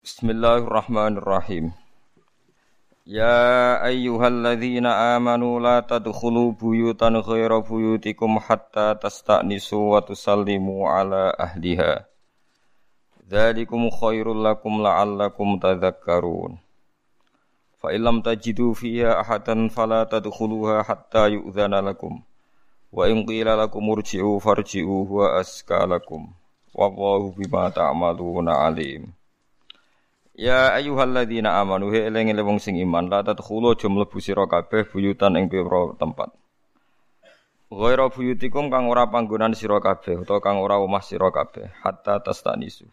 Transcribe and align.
Bismillahirrahmanirrahim. 0.00 1.76
Ya 3.04 3.76
ayyuhalladzina 3.84 5.12
amanu 5.12 5.60
la 5.60 5.84
tadkhulu 5.84 6.56
buyutan 6.56 7.20
ghaira 7.20 7.60
buyutikum 7.60 8.40
hatta 8.40 8.96
tasta'nisu 8.96 9.92
wa 9.92 10.00
tusallimu 10.00 10.88
ala 10.88 11.36
ahliha. 11.36 12.08
Dzalikum 13.28 13.92
khairul 13.92 14.40
lakum 14.40 14.80
la'allakum 14.80 15.60
tadhakkarun. 15.60 16.56
Fa 17.76 17.92
illam 17.92 18.24
tajidu 18.24 18.72
fiha 18.72 19.20
ahadan 19.20 19.68
fala 19.68 20.08
tadkhuluha 20.08 20.80
hatta 20.80 21.28
yu'dzana 21.28 21.84
lakum. 21.84 22.24
Wa 22.88 23.04
in 23.04 23.28
qila 23.28 23.52
lakum 23.52 23.84
urji'u 23.84 24.40
farji'u 24.40 25.04
huwa 25.04 25.36
aska 25.44 25.84
lakum. 25.84 26.32
Wallahu 26.72 27.36
bima 27.36 27.68
ta'maluna 27.68 28.64
alim. 28.64 29.12
Ya 30.40 30.72
ayyuhalladzina 30.72 31.60
amanu 31.60 31.92
he 31.92 32.08
eling 32.08 32.32
wong 32.40 32.56
sing 32.64 32.80
iman 32.80 33.12
la 33.12 33.20
tadkhulu 33.20 33.76
aja 33.76 33.92
mlebu 33.92 34.24
sira 34.24 34.48
kabeh 34.48 34.88
buyutan 34.88 35.36
ing 35.36 35.52
pira 35.52 35.92
tempat. 36.00 36.32
Ghaira 37.68 38.08
buyutikum 38.08 38.72
kang 38.72 38.88
ora 38.88 39.04
panggonan 39.12 39.52
sira 39.52 39.84
kabeh 39.84 40.16
utawa 40.24 40.40
kang 40.40 40.64
ora 40.64 40.80
omah 40.80 41.04
sira 41.04 41.28
kabeh 41.28 41.68
hatta 41.84 42.24
tastanisu. 42.24 42.88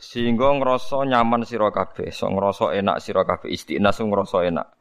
Sehingga 0.00 0.56
ngrasa 0.56 1.04
nyaman 1.04 1.44
sira 1.44 1.68
kabeh, 1.68 2.08
so 2.08 2.32
ngrasa 2.32 2.72
enak 2.72 2.96
sira 3.04 3.28
kabeh 3.28 3.52
istiqnas 3.52 4.00
ngrasa 4.00 4.48
enak. 4.48 4.72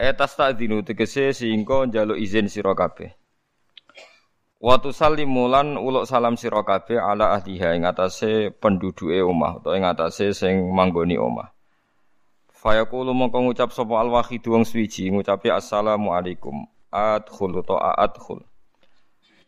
Etas 0.00 0.32
tak 0.40 0.56
dinu 0.56 0.80
tegese 0.80 1.36
sehingga 1.36 1.84
njaluk 1.84 2.16
izin 2.16 2.48
sira 2.48 2.72
kabeh. 2.72 3.19
Wa 4.60 4.76
tusallimu 4.76 5.48
lan 5.48 5.80
uluk 5.80 6.04
salam 6.04 6.36
sira 6.36 6.60
kabeh 6.60 7.00
ala 7.00 7.32
ahliha 7.32 7.80
ing 7.80 7.88
atase 7.88 8.52
penduduke 8.52 9.16
omah 9.24 9.56
utawa 9.56 9.72
ing 9.80 9.88
atase 9.88 10.36
sing 10.36 10.68
manggoni 10.76 11.16
omah. 11.16 11.48
Fayaqulu 12.52 13.16
mongko 13.16 13.40
ngucap 13.40 13.72
sapa 13.72 14.04
al-wahid 14.04 14.44
wong 14.44 14.68
suwiji 14.68 15.08
ngucapi 15.08 15.48
assalamu 15.48 16.12
alaikum. 16.12 16.68
Adkhul 16.92 17.64
ta 17.64 17.96
adkhul. 17.96 18.44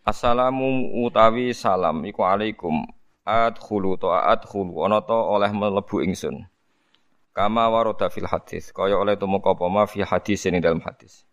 Assalamu 0.00 0.88
utawi 1.04 1.52
salam 1.52 2.08
iku 2.08 2.24
alaikum. 2.24 2.88
Adkhulu 3.28 4.00
ta 4.00 4.32
adkhul 4.32 4.72
ana 4.80 5.04
ta 5.04 5.12
oleh 5.12 5.52
mlebu 5.52 6.08
ingsun. 6.08 6.48
Kama 7.36 7.68
warada 7.68 8.08
fil 8.08 8.24
hadis 8.24 8.72
kaya 8.72 8.96
oleh 8.96 9.20
tumeka 9.20 9.52
apa 9.52 9.68
ma 9.68 9.84
fi 9.84 10.08
hadis 10.08 10.48
ing 10.48 10.56
dalam 10.64 10.80
hadis. 10.80 11.28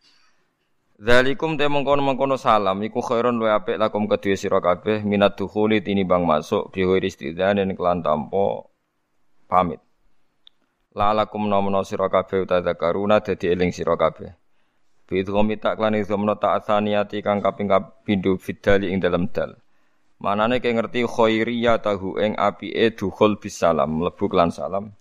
Zalikum 1.00 1.55
te 1.55 1.64
mengkono-mengkono 1.72 2.36
salam 2.36 2.75
iku 2.83 3.00
khairun 3.00 3.39
luwih 3.39 3.55
apik 3.55 3.80
lakum 3.80 4.03
kedue 4.03 4.36
sira 4.36 4.59
kabeh 4.59 5.00
minat 5.08 5.39
dukhuli 5.39 5.80
tinimbang 5.80 6.28
masuk 6.28 6.75
bi 6.75 6.83
ghairi 6.83 7.08
istidzanin 7.08 7.72
kelan 7.72 8.03
tanpa 8.03 8.67
pamit. 9.47 9.80
Lalakum 10.92 11.47
nomono 11.47 11.88
sira 11.88 12.11
kabeh 12.11 12.44
utadzakaruna 12.44 13.23
dadi 13.23 13.47
eling 13.47 13.72
sira 13.72 13.95
kabeh. 13.95 14.27
Bi 15.08 15.23
idghami 15.23 15.55
tak 15.55 15.80
lan 15.80 15.95
idghamna 15.95 16.36
ta'atsaniyati 16.36 17.23
kang 17.23 17.39
kaping 17.39 17.72
kapindho 17.72 18.36
fidali 18.36 18.92
ing 18.92 19.00
dalam 19.00 19.31
dal. 19.31 19.55
Manane 20.20 20.59
ke 20.59 20.67
ngerti 20.67 21.08
khairiyah 21.08 21.80
tahu 21.80 22.20
ing 22.20 22.36
apike 22.36 22.92
dukhul 23.00 23.39
bisalam 23.39 24.03
mlebu 24.03 24.27
kelan 24.27 24.52
salam. 24.52 24.92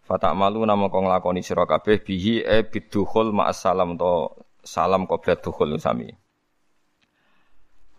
Fatak 0.00 0.32
malu 0.32 0.64
nama 0.64 0.88
kong 0.88 1.12
lakoni 1.12 1.44
sira 1.44 1.68
kabeh 1.68 2.00
bihi 2.00 2.40
e 2.40 2.64
bidukhul 2.64 3.36
ma'as 3.36 3.60
salam 3.60 4.00
to 4.00 4.32
salam 4.62 5.06
qoblat 5.06 5.42
dukhul 5.42 5.78
sami. 5.78 6.14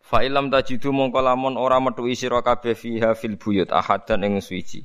Fa 0.04 0.24
ilam 0.24 0.52
tajidu 0.52 0.92
mongko 0.92 1.24
lamun 1.24 1.56
ora 1.56 1.80
metuhi 1.80 2.16
sira 2.16 2.44
kabeh 2.44 2.76
fiha 2.76 3.16
fil 3.16 3.40
buyut 3.40 3.72
ahadan 3.72 4.24
ing 4.28 4.44
suci. 4.44 4.84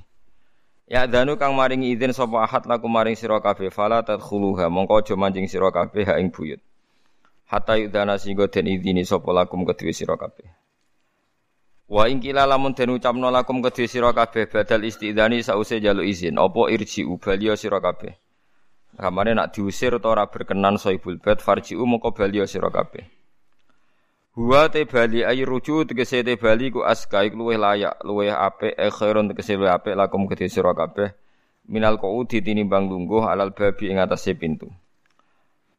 Ya 0.89 1.05
danu 1.05 1.37
kang 1.37 1.53
maringi 1.53 1.93
izin 1.93 2.17
sapa 2.17 2.49
ahad 2.49 2.65
laku 2.65 2.89
maring 2.89 3.13
sira 3.13 3.43
kabeh 3.45 3.69
fala 3.69 4.01
tadkhuluha 4.01 4.73
mongko 4.73 5.05
aja 5.05 5.15
manjing 5.21 5.45
sira 5.45 5.69
kabeh 5.69 6.09
ha 6.09 6.17
ing 6.17 6.33
buyut. 6.33 6.65
Hatta 7.45 7.77
yudana 7.77 8.17
singgo 8.17 8.49
den 8.49 8.73
izini 8.73 9.05
sapa 9.05 9.29
lakum 9.37 9.69
kedue 9.69 9.93
sira 9.93 10.17
kabeh. 10.17 10.49
Wa 11.93 12.09
ing 12.09 12.25
kila 12.25 12.49
lamun 12.49 12.73
den 12.73 12.97
ucapno 12.97 13.29
lakum 13.29 13.61
kedue 13.61 13.85
sira 13.85 14.17
kabeh 14.17 14.49
badal 14.49 14.81
istidzani 14.81 15.45
sause 15.45 15.77
jaluk 15.77 16.09
izin 16.09 16.41
apa 16.41 16.73
irji 16.73 17.05
ubaliya 17.05 17.53
sira 17.61 17.85
kabeh. 17.85 18.17
Kamane 18.99 19.31
nak 19.31 19.55
diusir 19.55 19.95
utawa 19.95 20.11
ora 20.19 20.25
berkenan 20.27 20.75
soibul 20.75 21.23
bait 21.23 21.39
farji'u 21.39 21.87
moko 21.87 22.11
bali 22.11 22.43
sira 22.51 22.67
kabeh. 22.67 23.07
Huwa 24.35 24.67
te 24.67 24.83
bali 24.91 25.23
ay 25.23 25.47
ruju 25.47 25.87
tegese 25.87 26.27
te 26.27 26.35
bali 26.35 26.75
ku 26.75 26.83
aska 26.83 27.23
iku 27.23 27.47
luwih 27.47 27.63
layak, 27.63 28.03
luwih 28.03 28.35
apik 28.35 28.75
e 28.75 28.91
khairun 28.91 29.31
tegese 29.31 29.55
luwih 29.55 29.71
apik 29.71 29.95
lakum 29.95 30.27
kedhe 30.27 30.51
sira 30.51 30.75
kabeh. 30.75 31.15
Minal 31.71 32.03
qaudi 32.03 32.43
tinimbang 32.43 32.91
lungguh 32.91 33.23
alal 33.23 33.55
babi 33.55 33.87
ing 33.87 34.03
atase 34.03 34.35
pintu. 34.35 34.67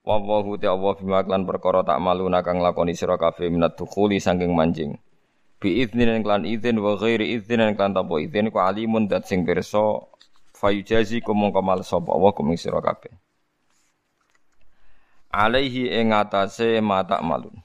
Wallahu 0.07 0.55
ta 0.55 0.71
Allah 0.71 0.95
bima 0.95 1.19
klan 1.19 1.43
perkara 1.43 1.83
tak 1.83 1.99
malu 1.99 2.23
nakang 2.31 2.63
lakoni 2.63 2.95
sira 2.95 3.19
kabeh 3.19 3.51
minat 3.51 3.75
dukhuli 3.75 4.23
saking 4.23 4.55
manjing. 4.55 4.95
Bi 5.59 5.83
idznin 5.83 6.23
klan 6.23 6.47
idzin 6.47 6.79
wa 6.79 6.95
ghairi 6.95 7.35
idznin 7.35 7.75
klan 7.75 7.91
tanpa 7.91 8.15
idzin 8.23 8.47
ku 8.47 8.63
alimun 8.63 9.11
dat 9.11 9.27
sing 9.27 9.43
pirsa 9.43 10.07
fayujazi 10.59 11.23
kumung 11.23 11.55
kamal 11.55 11.79
sapa 11.87 12.11
Allah 12.11 12.35
kuming 12.35 12.59
sira 12.59 12.83
kabeh. 12.83 13.15
Alaihi 15.31 15.87
ing 15.87 16.11
atase 16.11 16.83
mata 16.83 17.23
malun. 17.23 17.63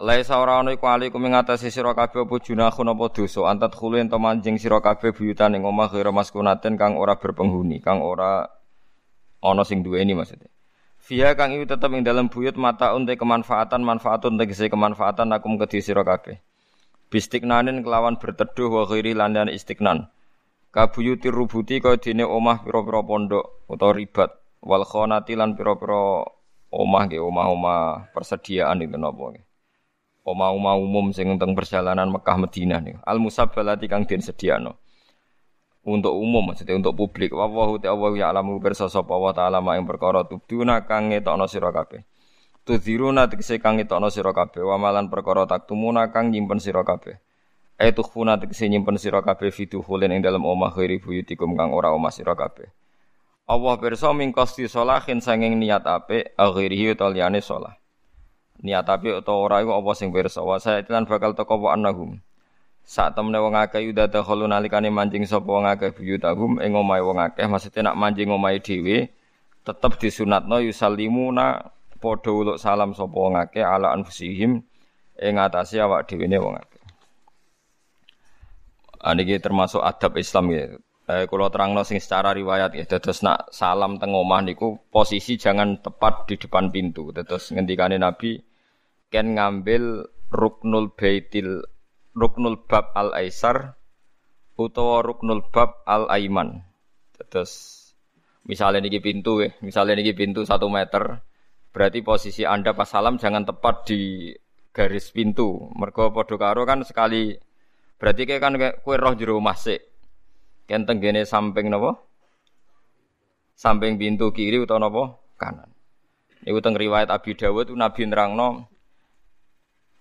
Laisa 0.00 0.40
ora 0.40 0.60
ana 0.60 0.76
iku 0.76 0.88
alaikum 0.88 1.20
ing 1.24 1.36
atase 1.36 1.72
sira 1.72 1.96
kabeh 1.96 2.28
apa 2.28 2.36
junahun 2.44 2.92
apa 2.92 3.04
dosa. 3.08 3.48
Antat 3.48 3.72
khulu 3.72 3.96
ento 3.96 4.20
manjing 4.20 4.60
sira 4.60 4.84
kabeh 4.84 5.16
buyutan 5.16 5.56
ing 5.56 5.64
omah 5.64 5.88
ghira 5.88 6.12
maskunaten 6.12 6.76
kang 6.76 7.00
ora 7.00 7.16
berpenghuni 7.16 7.80
kang 7.80 8.04
ora 8.04 8.44
ana 9.40 9.62
sing 9.64 9.80
duweni 9.80 10.12
maksudnya. 10.12 10.52
Via 11.00 11.32
kang 11.32 11.56
iku 11.56 11.64
tetep 11.64 11.88
ing 11.96 12.04
dalam 12.04 12.28
buyut 12.28 12.60
mata 12.60 12.92
unte 12.92 13.16
kemanfaatan 13.16 13.80
manfaatun 13.80 14.36
tegese 14.36 14.68
kemanfaatan 14.68 15.32
akum 15.32 15.56
kedhi 15.56 15.80
sira 15.80 16.04
kabeh. 16.04 16.36
Bistiknanin 17.08 17.80
kelawan 17.80 18.20
berteduh 18.20 18.68
wa 18.70 18.82
ghairi 18.86 19.16
landan 19.16 19.50
istiknan 19.50 20.12
kabuyuti 20.70 21.28
rubuti 21.28 21.82
kaya 21.82 21.98
dene 21.98 22.22
omah 22.22 22.62
pira-pira 22.62 23.02
pondok 23.02 23.66
utawa 23.66 23.92
ribat. 23.94 24.30
Wal 24.62 24.86
khonati 24.86 25.34
lan 25.34 25.58
pira-pira 25.58 26.22
omah 26.70 27.02
nggih 27.10 27.18
omah-omah 27.18 28.14
persediaan 28.14 28.82
itu 28.86 28.94
napa 28.94 29.34
nggih. 29.34 29.44
Omah-omah 30.20 30.74
umum 30.78 31.10
sing 31.10 31.34
teng 31.40 31.58
perjalanan 31.58 32.06
Mekah 32.12 32.36
Madinah 32.38 32.80
niku. 32.84 33.00
Al 33.02 33.18
musabbalati 33.18 33.90
kang 33.90 34.06
den 34.06 34.22
sediano 34.22 34.78
untuk 35.80 36.12
umum 36.12 36.52
maksudnya 36.52 36.76
untuk 36.76 36.94
publik. 36.94 37.32
Wa 37.32 37.48
wa 37.48 37.74
ta'ala 37.80 38.14
ya 38.14 38.30
alamu 38.30 38.60
pirsa 38.60 38.86
sapa 38.86 39.16
wa 39.16 39.32
ta'ala 39.32 39.64
mak 39.64 39.80
ing 39.80 39.86
perkara 39.88 40.28
tubduna 40.28 40.84
kang 40.84 41.10
ngetokno 41.10 41.48
sira 41.48 41.72
kabeh. 41.72 42.04
Tudziruna 42.68 43.26
tegese 43.32 43.58
kang 43.58 43.80
ngetokno 43.80 44.12
sira 44.12 44.36
kabeh. 44.36 44.60
Wa 44.60 44.76
malan 44.76 45.08
perkara 45.08 45.48
taktumuna 45.48 46.12
kang 46.12 46.30
nyimpen 46.30 46.60
sira 46.60 46.84
kabeh 46.84 47.16
Aitu 47.80 48.04
khuna 48.04 48.36
tegese 48.36 48.68
nyimpen 48.68 49.00
sira 49.00 49.24
kabeh 49.24 49.48
fiduhulin 49.48 50.12
ing 50.12 50.20
dalem 50.20 50.44
omah 50.44 50.76
ghairi 50.76 51.00
buyutikum 51.00 51.56
kang 51.56 51.72
ora 51.72 51.96
omah 51.96 52.12
sira 52.12 52.36
kabeh. 52.36 52.68
Allah 53.48 53.74
pirsa 53.80 54.12
mingkosti 54.12 54.68
sholahin 54.68 55.24
sanging 55.24 55.56
niat 55.56 55.88
apik 55.88 56.36
aghirihi 56.36 56.92
utawa 56.92 57.32
sholah. 57.40 57.80
Niat 58.60 58.84
apik 58.84 59.24
utawa 59.24 59.38
ora 59.48 59.56
iku 59.64 59.72
apa 59.80 59.90
sing 59.96 60.12
pirsa 60.12 60.44
wa 60.44 60.60
saya 60.60 60.84
lan 60.92 61.08
bakal 61.08 61.32
teko 61.32 61.56
wa 61.56 61.72
annahum. 61.72 62.20
Saat 62.84 63.16
temene 63.16 63.40
wong 63.40 63.56
akeh 63.56 63.80
yuda 63.80 64.12
dakhulu 64.12 64.44
nalikane 64.44 64.92
manjing 64.92 65.24
sapa 65.24 65.48
wong 65.48 65.64
akeh 65.64 65.96
buyutahum 65.96 66.60
ing 66.60 66.76
omahe 66.76 67.00
wong 67.00 67.16
akeh 67.16 67.48
maksudnya 67.48 67.90
nak 67.90 67.96
manjing 67.96 68.28
omahe 68.28 68.60
dhewe 68.60 69.08
tetep 69.64 69.96
disunatno 69.96 70.60
yusallimuna 70.60 71.64
padha 71.96 72.28
uluk 72.28 72.60
salam 72.60 72.92
sapa 72.92 73.16
wong 73.16 73.40
akeh 73.40 73.64
ala 73.64 73.96
anfusihim 73.96 74.60
ing 75.16 75.34
atase 75.40 75.80
awak 75.80 76.04
dhewe 76.04 76.28
ne 76.28 76.36
wong 76.36 76.60
akeh. 76.60 76.69
Niki 79.00 79.40
termasuk 79.40 79.80
adab 79.80 80.20
Islam 80.20 80.52
ya. 80.52 80.64
Eh, 81.10 81.26
kalau 81.26 81.50
terang 81.50 81.74
sing 81.82 81.98
secara 81.98 82.30
riwayat 82.30 82.70
ya, 82.76 82.86
terus 82.86 83.26
nak 83.26 83.50
salam 83.50 83.98
teng 83.98 84.14
omah 84.14 84.46
niku 84.46 84.78
posisi 84.94 85.34
jangan 85.34 85.82
tepat 85.82 86.30
di 86.30 86.38
depan 86.38 86.70
pintu. 86.70 87.10
Terus 87.10 87.50
ngendikane 87.50 87.98
Nabi 87.98 88.38
ken 89.10 89.34
ngambil 89.34 90.06
ruknul 90.30 90.94
baitil 90.94 91.66
ruknul 92.14 92.62
bab 92.62 92.94
al 92.94 93.10
aisar 93.18 93.74
utawa 94.54 95.02
ruknul 95.02 95.42
bab 95.50 95.82
al 95.82 96.06
aiman. 96.14 96.62
Terus 97.26 97.82
misalnya 98.46 98.78
niki 98.84 99.02
pintu 99.02 99.42
ya, 99.42 99.50
misalnya 99.66 99.98
niki 99.98 100.14
pintu 100.14 100.46
satu 100.46 100.70
meter, 100.70 101.26
berarti 101.74 102.06
posisi 102.06 102.46
anda 102.46 102.70
pas 102.70 102.86
salam 102.86 103.18
jangan 103.18 103.42
tepat 103.50 103.90
di 103.90 104.30
garis 104.70 105.10
pintu. 105.10 105.74
Mergo 105.74 106.14
podo 106.14 106.38
karo 106.38 106.62
kan 106.62 106.86
sekali 106.86 107.34
Berarti 108.00 108.24
kayak 108.24 108.40
kan 108.40 108.56
kue 108.80 108.96
roh 108.96 109.12
jero 109.12 109.36
omah 109.36 109.60
sik. 109.60 109.84
Tenggene 110.64 111.28
samping 111.28 111.68
napa? 111.68 112.00
Samping 113.52 114.00
pintu 114.00 114.32
kiri 114.32 114.56
utawa 114.56 114.88
napa? 114.88 115.02
Kanan. 115.36 115.68
Iku 116.40 116.64
teng 116.64 116.80
riwayat 116.80 117.12
Abi 117.12 117.36
Dawud 117.36 117.68
Nabi 117.76 118.08
nerangno 118.08 118.64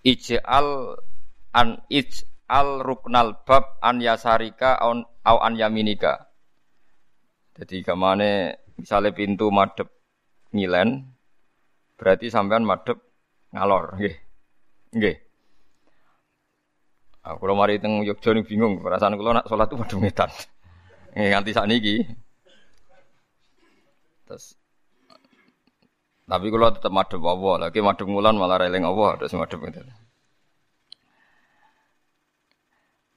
ij'al 0.07 0.95
an 1.51 1.83
ij'al 1.91 2.79
ruknal 2.79 3.43
bab 3.43 3.75
an 3.83 3.99
yasarika 3.99 4.79
au 4.79 5.37
an 5.43 5.53
yaminika. 5.59 6.31
Jadi 7.59 7.83
ke 7.83 7.91
mana 7.91 8.55
misalnya 8.79 9.11
pintu 9.11 9.51
madep 9.51 9.91
ngilen, 10.55 11.11
berarti 11.99 12.31
sampean 12.31 12.63
madep 12.63 12.95
ngalor, 13.51 13.99
nggih. 13.99 14.15
Nggih. 14.95 15.15
Aku 17.29 17.45
kalau 17.45 17.53
mari 17.53 17.77
teng 17.77 18.01
Yogyo 18.01 18.41
bingung, 18.41 18.81
perasaan 18.81 19.13
kula 19.13 19.37
nak 19.37 19.45
sholat 19.45 19.69
tuh 19.69 19.77
madep 19.77 19.97
ngetan. 20.01 20.31
Eh 21.17 21.33
nganti 21.33 21.57
sakniki. 21.57 22.05
Terus 24.29 24.53
tapi 26.29 26.53
kalau 26.53 26.69
tetap 26.69 26.93
madep 26.93 27.17
Allah, 27.25 27.55
lagi 27.67 27.81
madep 27.81 28.05
ngulan 28.05 28.37
malah 28.37 28.61
releng 28.61 28.85
Allah, 28.85 29.17
terus 29.17 29.33
madep 29.33 29.57
itu. 29.65 29.81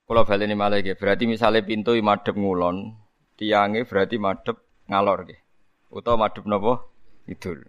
Kalau 0.09 0.25
balik 0.25 0.49
ini 0.49 0.57
malah 0.57 0.81
berarti 0.81 1.25
misalnya 1.29 1.61
pintu 1.61 1.93
madep 2.01 2.33
ngulon, 2.33 2.97
tiangnya 3.37 3.85
berarti 3.85 4.17
madep 4.17 4.57
ngalor 4.89 5.29
gitu. 5.29 5.41
Utau 5.93 6.17
madep 6.17 6.49
nopo 6.49 6.73
idul. 7.29 7.69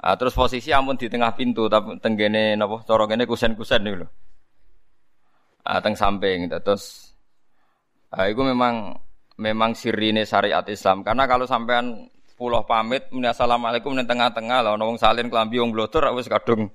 Ah, 0.00 0.16
terus 0.16 0.32
posisi 0.32 0.72
amun 0.72 0.96
di 0.96 1.12
tengah 1.12 1.36
pintu 1.36 1.68
tapi 1.68 2.00
tenggene 2.00 2.56
nopo 2.56 2.80
corong 2.80 3.12
ini 3.12 3.28
kusen-kusen 3.28 3.84
nih 3.84 3.92
loh. 4.00 4.08
Ah, 5.66 5.82
teng 5.82 5.98
samping 5.98 6.46
terus 6.62 7.10
ah, 8.14 8.30
itu 8.30 8.38
memang 8.38 8.94
memang 9.34 9.74
sirine 9.74 10.22
syariat 10.22 10.62
Islam 10.70 11.02
karena 11.02 11.26
kalau 11.26 11.42
sampean 11.42 12.06
pulau 12.38 12.62
pamit 12.62 13.10
muni 13.10 13.26
assalamualaikum 13.26 13.90
ning 13.98 14.06
tengah-tengah 14.06 14.62
lah 14.62 14.78
wong 14.78 14.94
salin 14.94 15.26
klambi 15.26 15.58
wong 15.58 15.74
blotor 15.74 16.06
wis 16.14 16.30
kadung 16.30 16.70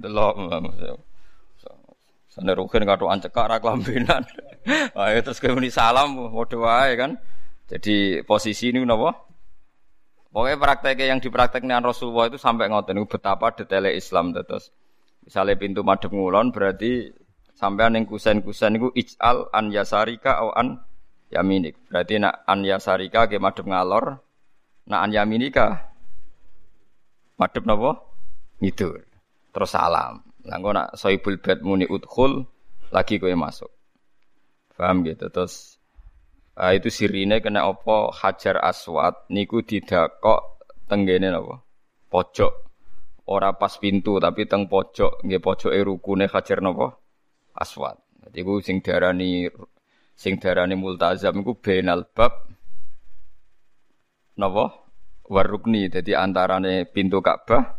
delok 0.00 0.40
Sane 2.34 2.50
rugen 2.50 2.82
katokan 2.82 3.22
cekak 3.22 3.46
ra 3.46 3.56
klambenan. 3.62 4.26
Ayo 4.98 5.22
terus 5.22 5.38
kowe 5.38 5.54
muni 5.54 5.70
salam 5.70 6.18
padha 6.34 6.58
wae 6.58 6.98
kan. 6.98 7.14
Jadi 7.70 8.26
posisi 8.26 8.74
ini 8.74 8.82
napa? 8.82 9.14
Pokoknya 10.34 10.58
prakteknya 10.58 11.14
yang 11.14 11.22
dipraktekkan 11.22 11.78
Rasulullah 11.78 12.26
itu 12.26 12.34
sampai 12.34 12.66
ngoten 12.66 13.06
betapa 13.06 13.54
detailnya 13.54 13.94
Islam 13.94 14.34
terus. 14.34 14.74
Misalnya 15.22 15.54
pintu 15.54 15.86
madhep 15.86 16.10
ngulon 16.10 16.50
berarti 16.50 17.06
sampai 17.64 17.88
neng 17.88 18.04
kusen-kusen 18.04 18.76
itu 18.76 18.92
ij'al 18.92 19.48
an 19.48 19.72
yasarika 19.72 20.44
au 20.44 20.52
an 20.52 20.84
yaminik. 21.32 21.80
Berarti 21.88 22.20
nak 22.20 22.44
an 22.44 22.60
yasarika 22.60 23.24
ke 23.24 23.40
madhep 23.40 23.64
ngalor, 23.64 24.20
Nah 24.84 25.00
an 25.00 25.16
yaminika 25.16 25.88
madhep 27.40 27.64
napa? 27.64 28.04
Ngidur. 28.60 29.00
Terus 29.48 29.70
salam. 29.72 30.20
Lah 30.44 30.60
engko 30.60 30.70
nak 30.76 30.88
soibul 31.00 31.40
bed 31.40 31.64
muni 31.64 31.88
udkhul 31.88 32.44
lagi 32.92 33.16
kowe 33.16 33.32
masuk. 33.32 33.72
Paham 34.76 35.00
gitu. 35.08 35.32
Terus 35.32 35.80
uh, 36.60 36.76
itu 36.76 36.92
sirine 36.92 37.40
kena 37.40 37.64
apa 37.64 38.12
Hajar 38.12 38.60
Aswad 38.60 39.24
niku 39.32 39.64
didakok 39.64 40.68
tenggene 40.84 41.32
napa? 41.32 41.64
Pojok. 42.12 42.52
Ora 43.24 43.56
pas 43.56 43.72
pintu 43.80 44.20
tapi 44.20 44.44
teng 44.44 44.68
pojok 44.68 45.24
nggih 45.24 45.40
pojoke 45.40 45.80
rukune 45.80 46.28
Hajar 46.28 46.60
napa? 46.60 47.00
Aswad. 47.54 47.98
Jadi 48.26 48.38
ku 48.42 48.58
sing 48.58 48.82
darani 48.82 49.46
sing 50.18 50.42
darani 50.42 50.74
multazam 50.74 51.38
iku 51.42 51.54
benal 51.58 52.06
bab 52.10 52.50
napa? 54.34 54.84
Warukni. 55.24 55.88
Dadi 55.88 56.12
antarane 56.12 56.84
pintu 56.90 57.22
Ka'bah 57.22 57.78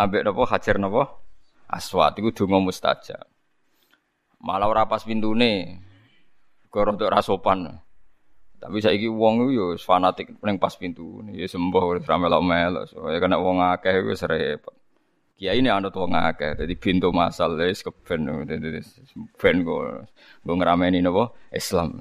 ambek 0.00 0.24
napa? 0.24 0.42
Hajar 0.48 0.80
napa? 0.80 1.20
Aswad. 1.68 2.16
Iku 2.16 2.32
donga 2.32 2.58
mustajab. 2.64 3.28
Malah 4.40 4.68
ora 4.68 4.84
pas 4.88 5.04
pintune. 5.04 5.80
Untuk 6.74 7.06
rasopan 7.06 7.70
tapi 8.64 8.80
saiki 8.80 9.12
wong 9.12 9.44
iku 9.44 9.50
yo 9.52 9.66
fanatik 9.76 10.40
ning 10.40 10.56
pas 10.56 10.72
pintu 10.72 11.20
ya 11.36 11.44
sembuh 11.44 11.84
ora 11.84 12.16
melok-melok. 12.16 12.84
So 12.88 13.12
ya 13.12 13.20
kena 13.20 13.36
wong 13.36 13.60
akeh 13.60 14.00
wis 14.08 14.24
repot 14.24 14.72
Kiai 15.34 15.58
ini 15.58 15.66
anut 15.66 15.90
wong 15.98 16.14
akeh, 16.14 16.54
jadi 16.54 16.74
pintu 16.78 17.10
masal 17.10 17.58
wis 17.58 17.82
keben, 17.82 18.30
jadi 18.46 18.78
ben 19.34 19.66
go, 19.66 19.82
go 20.46 20.52
ngerameni 20.54 21.02
nopo 21.02 21.34
Islam. 21.50 21.98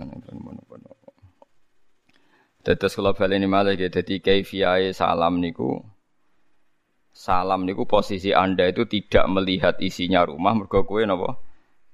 Tetes 2.64 2.94
kalau 2.96 3.12
ini 3.12 3.50
malah 3.50 3.74
gitu, 3.74 3.90
jadi 3.90 4.22
kaifiyahe 4.22 4.94
salam 4.96 5.42
niku 5.42 5.84
salam 7.14 7.70
niku 7.70 7.86
posisi 7.86 8.34
anda 8.34 8.66
itu 8.66 8.90
tidak 8.90 9.30
melihat 9.30 9.76
isinya 9.84 10.26
rumah 10.26 10.58
mergo 10.58 10.82
kowe 10.88 11.04
napa 11.06 11.38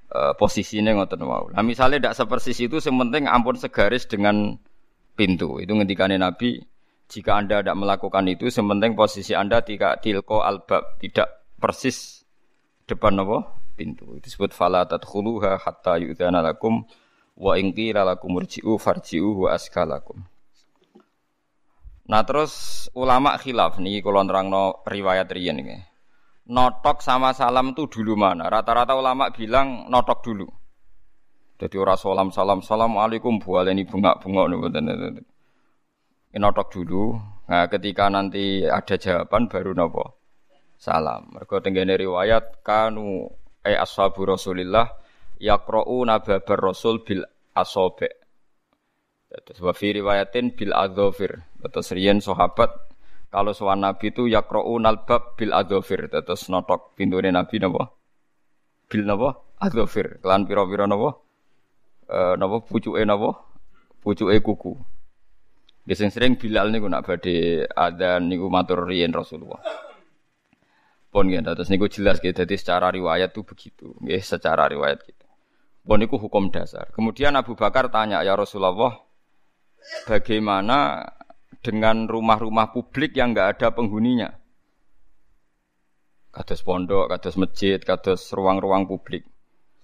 e, 0.08 0.20
posisinya 0.40 0.96
ngoten 0.96 1.22
wau. 1.28 1.52
Nah 1.52 1.62
misalnya 1.62 2.00
tidak 2.00 2.18
sepersis 2.22 2.58
itu 2.64 2.80
sementing 2.80 3.28
ampun 3.28 3.60
segaris 3.60 4.08
dengan 4.08 4.56
pintu. 5.20 5.60
Itu 5.60 5.76
ngendikane 5.76 6.16
Nabi 6.16 6.64
jika 7.10 7.42
anda 7.42 7.66
tidak 7.66 7.78
melakukan 7.78 8.24
itu 8.30 8.54
sementing 8.54 8.94
posisi 8.94 9.34
anda 9.34 9.66
tidak 9.66 10.06
tilko 10.06 10.46
albab 10.46 11.02
tidak 11.02 11.42
persis 11.58 12.22
depan 12.86 13.18
napa 13.18 13.50
pintu. 13.74 14.14
Itu 14.14 14.30
disebut 14.30 14.54
fala 14.54 14.86
tadkhuluha 14.86 15.58
hatta 15.58 15.98
yu'dzana 15.98 16.46
lakum 16.46 16.86
wa 17.40 17.58
in 17.58 17.74
qila 17.74 18.06
lakum 18.06 18.38
irji'u 18.38 18.78
farji'u 18.78 19.50
wa 19.50 19.58
askalakum. 19.58 20.22
Nah 22.10 22.22
terus 22.26 22.86
ulama 22.94 23.38
khilaf 23.42 23.82
nih 23.82 24.06
kalau 24.06 24.22
nerangno 24.22 24.86
riwayat 24.86 25.30
riyen 25.34 25.62
ini. 25.66 25.78
Notok 26.50 27.06
sama 27.06 27.30
salam 27.38 27.78
itu 27.78 27.86
dulu 27.86 28.18
mana? 28.18 28.50
Rata-rata 28.50 28.98
ulama 28.98 29.30
bilang 29.30 29.86
notok 29.86 30.26
dulu. 30.26 30.50
Jadi 31.62 31.76
orang 31.78 32.00
salam 32.00 32.30
salam 32.34 32.60
assalamualaikum 32.66 33.38
ini 33.70 33.86
bunga 33.86 34.18
bunga 34.18 34.50
nih 36.30 36.38
Ini 36.38 36.46
notok 36.46 36.68
dulu. 36.70 37.18
Nah 37.50 37.66
ketika 37.66 38.06
nanti 38.10 38.62
ada 38.70 38.96
jawaban 38.98 39.50
baru 39.50 39.74
nopo 39.74 40.22
salam. 40.78 41.34
Mereka 41.34 41.66
tenggene 41.66 41.98
riwayat 41.98 42.62
kanu 42.62 43.26
eh 43.66 43.74
ashabu 43.74 44.30
rasulillah 44.30 44.86
yakro'u 45.42 46.06
nababar 46.06 46.60
rasul 46.62 47.02
bil 47.02 47.26
asobe. 47.58 48.14
Terus 49.30 49.62
wa 49.62 49.74
riwayatin 49.74 50.54
bil 50.54 50.74
adzofir. 50.74 51.42
Terus 51.66 51.90
riyen 51.98 52.22
sahabat 52.22 52.70
kalau 53.30 53.54
sowan 53.54 53.86
Nabi 53.86 54.10
itu 54.10 54.26
yaqra'un 54.30 54.86
albab 54.86 55.34
bil 55.38 55.54
adzofir. 55.54 56.10
Terus 56.14 56.50
notok 56.54 56.94
pintune 56.94 57.34
Nabi 57.34 57.58
napa? 57.58 57.90
Bil 58.86 59.06
napa? 59.06 59.34
Adzofir. 59.58 60.22
Kelan 60.22 60.46
pira-pira 60.46 60.86
napa? 60.86 61.18
Eh 62.10 62.34
napa 62.38 62.62
pucuke 62.62 63.02
napa? 63.02 63.34
Pucuke 64.02 64.38
kuku. 64.46 64.99
Biasanya 65.90 66.14
sering 66.14 66.38
Bilal 66.38 66.70
niku 66.70 66.86
nak 66.86 67.02
badhe 67.02 67.66
adzan 67.66 68.30
niku 68.30 68.46
matur 68.46 68.86
riyen 68.86 69.10
Rasulullah. 69.10 69.58
Pun 71.10 71.26
nggih, 71.26 71.42
terus 71.42 71.74
niku 71.74 71.90
jelas 71.90 72.22
gitu. 72.22 72.30
Jadi 72.30 72.54
secara 72.54 72.94
riwayat 72.94 73.34
tuh 73.34 73.42
begitu. 73.42 73.98
Nggih, 73.98 74.22
secara 74.22 74.70
riwayat 74.70 75.02
gitu. 75.02 75.26
Pun 75.82 75.98
niku 75.98 76.22
hukum 76.22 76.54
dasar. 76.54 76.94
Kemudian 76.94 77.34
Abu 77.34 77.58
Bakar 77.58 77.90
tanya, 77.90 78.22
"Ya 78.22 78.38
Rasulullah, 78.38 79.02
bagaimana 80.06 81.10
dengan 81.66 82.06
rumah-rumah 82.06 82.70
publik 82.70 83.18
yang 83.18 83.34
nggak 83.34 83.58
ada 83.58 83.68
penghuninya? 83.74 84.30
Kados 86.30 86.62
pondok, 86.62 87.10
kados 87.10 87.34
masjid, 87.42 87.82
kados 87.82 88.30
ruang-ruang 88.30 88.86
publik. 88.86 89.26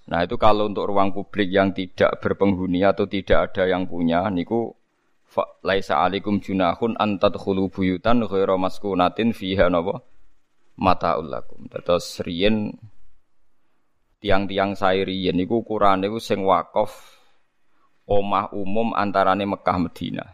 Nah 0.05 0.21
itu 0.21 0.37
kalau 0.37 0.69
untuk 0.69 0.85
ruang 0.85 1.09
publik 1.09 1.49
yang 1.49 1.73
tidak 1.73 2.21
berpenghuni 2.21 2.85
atau 2.85 3.09
tidak 3.09 3.49
ada 3.49 3.65
yang 3.65 3.89
punya, 3.89 4.29
niku 4.29 4.69
laisa 5.63 5.99
alikum 6.03 6.39
junahun 6.39 6.95
antat 6.95 7.35
khulu 7.35 7.67
buyutan 7.67 8.23
ghairu 8.23 8.55
maskunatin 8.55 9.35
fiha 9.35 9.67
napa 9.67 10.03
mataul 10.79 11.27
lakum. 11.27 11.67
Terus 11.67 12.23
riyen 12.23 12.75
tiang-tiang 14.23 14.75
sairiyen 14.75 15.35
niku 15.35 15.63
ukuran 15.63 16.03
niku 16.03 16.19
sing 16.23 16.43
wakaf 16.47 16.91
omah 18.07 18.53
umum 18.55 18.95
antarane 18.95 19.43
Mekah 19.43 19.77
Medina. 19.81 20.25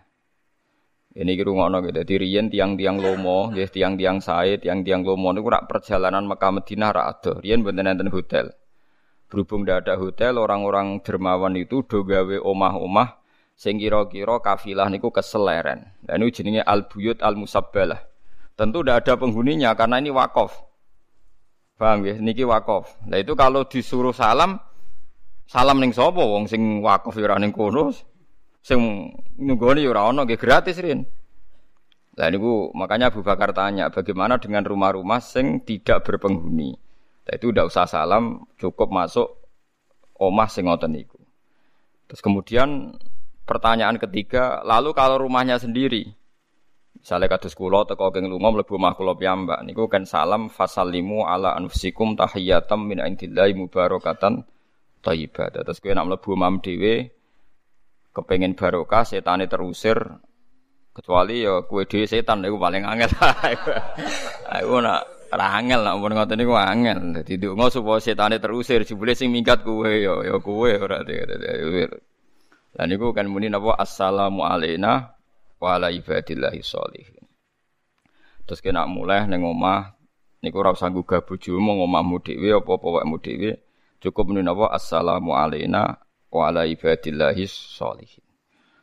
Ini 1.11 1.27
kira 1.35 1.51
ngono 1.51 1.83
gitu. 1.83 2.07
Riyen 2.07 2.47
tiang-tiang 2.47 3.03
lomo, 3.03 3.51
ya 3.51 3.67
tiang-tiang 3.67 4.23
sae, 4.23 4.63
tiang-tiang 4.63 5.03
lomo 5.03 5.35
niku 5.35 5.51
rak 5.51 5.67
perjalanan 5.67 6.23
Mekah 6.23 6.51
Medina 6.55 6.95
rak 6.95 7.07
ada. 7.19 7.31
Riyen 7.43 7.67
hotel. 8.07 8.55
Berhubung 9.27 9.63
tidak 9.63 9.87
ada 9.87 9.95
hotel, 9.95 10.39
orang-orang 10.39 10.99
dermawan 11.03 11.55
itu 11.55 11.83
do 11.87 12.03
gawe 12.03 12.35
omah-omah 12.43 13.20
sing 13.61 13.77
kira-kira 13.77 14.41
kafilah 14.41 14.89
niku 14.89 15.13
keseleren. 15.13 15.85
Dan 16.01 16.25
ini 16.25 16.33
jenenge 16.33 16.65
al-buyut 16.65 17.21
al-musabbalah. 17.21 18.01
Tentu 18.57 18.81
tidak 18.81 19.05
ada 19.05 19.13
penghuninya 19.21 19.77
karena 19.77 20.01
ini 20.01 20.09
wakaf. 20.09 20.65
Paham 21.77 22.01
ya? 22.09 22.17
Niki 22.17 22.41
wakaf. 22.41 22.97
Nah 23.05 23.21
itu 23.21 23.37
kalau 23.37 23.69
disuruh 23.69 24.17
salam, 24.17 24.57
Salam 25.51 25.83
ning 25.83 25.91
sapa 25.91 26.23
wong 26.23 26.47
sing 26.47 26.79
wakaf 26.79 27.11
ya 27.19 27.27
ora 27.27 27.35
ning 27.35 27.51
kono. 27.51 27.91
Sing 28.63 28.79
nunggoni 29.35 29.83
ya 29.83 29.91
ora 29.91 30.07
ono 30.07 30.23
nggih 30.23 30.39
gratis 30.39 30.79
rin. 30.79 31.03
Lah 32.15 32.31
niku 32.31 32.71
makanya 32.71 33.11
Abu 33.11 33.19
Bakar 33.19 33.51
tanya 33.51 33.91
bagaimana 33.91 34.39
dengan 34.39 34.63
rumah-rumah 34.63 35.19
sing 35.19 35.59
tidak 35.67 36.07
berpenghuni. 36.07 36.71
Nah, 37.27 37.33
itu 37.35 37.51
udah 37.51 37.67
usah 37.67 37.83
salam, 37.83 38.47
cukup 38.55 38.95
masuk 38.95 39.27
omah 40.15 40.47
sing 40.47 40.71
ngoten 40.71 40.95
niku. 40.95 41.19
Terus 42.07 42.23
kemudian 42.23 42.95
pertanyaan 43.45 43.97
ketiga, 43.97 44.61
lalu 44.63 44.93
kalau 44.95 45.21
rumahnya 45.21 45.57
sendiri, 45.57 46.09
misalnya 47.01 47.33
kados 47.33 47.57
kula 47.57 47.89
teko 47.89 48.13
keng 48.13 48.29
lunga 48.29 48.53
mlebu 48.53 48.77
omah 48.77 48.93
kula 48.93 49.17
piyambak 49.17 49.65
niku 49.65 49.89
kan 49.89 50.05
salam 50.05 50.53
fasallimu 50.53 51.25
ala 51.25 51.57
anfusikum 51.57 52.13
tahiyatam 52.13 52.85
min 52.85 53.01
indillahi 53.01 53.57
mubarakatan 53.57 54.45
thayyibah. 55.01 55.49
Terus 55.65 55.81
kowe 55.81 55.91
nek 55.97 56.05
mlebu 56.05 56.29
omah 56.37 56.51
dhewe 56.61 57.09
kepengen 58.11 58.53
barokah 58.53 59.01
setane 59.07 59.49
terusir 59.49 59.97
kecuali 60.91 61.41
ya 61.41 61.65
kue 61.65 61.89
dhewe 61.89 62.05
setan 62.05 62.45
iku 62.45 62.61
paling 62.61 62.85
angel. 62.85 63.09
Aku 64.61 64.77
nak 64.83 65.01
ora 65.33 65.57
angel 65.57 65.81
nak 65.81 65.95
mun 65.97 66.13
ngoten 66.13 66.37
niku 66.37 66.53
angel. 66.53 67.17
Dadi 67.17 67.33
ndonga 67.41 67.73
supaya 67.73 67.97
setane 67.97 68.37
terusir 68.37 68.85
jebule 68.85 69.17
sing 69.17 69.33
minggat 69.33 69.65
kue 69.65 70.05
ya 70.05 70.21
ya 70.21 70.37
kue 70.37 70.77
ora 70.77 71.01
Lah 72.77 72.85
niku 72.87 73.11
kan 73.11 73.27
muni 73.27 73.51
napa 73.51 73.75
assalamu 73.75 74.47
alaina 74.47 75.11
wa 75.59 75.67
ala 75.75 75.91
ibadillahi 75.91 76.63
sholihin. 76.63 77.27
Terus 78.47 78.63
kena 78.63 78.87
mulai 78.87 79.27
ning 79.27 79.43
omah 79.43 79.95
niku 80.39 80.63
ora 80.63 80.71
usah 80.71 80.87
gugah 80.89 81.23
bojomu 81.23 81.83
ngomahmu 81.83 82.23
dhewe 82.23 82.55
apa-apa 82.55 83.03
wekmu 83.03 83.17
dhewe. 83.19 83.51
Cukup 84.01 84.31
muni 84.31 84.41
napa 84.41 84.71
assalamu 84.71 85.35
alaina 85.35 85.99
wa 86.31 86.41
ala 86.47 86.63
ibadillahi 86.63 87.43
sholihin. 87.47 88.23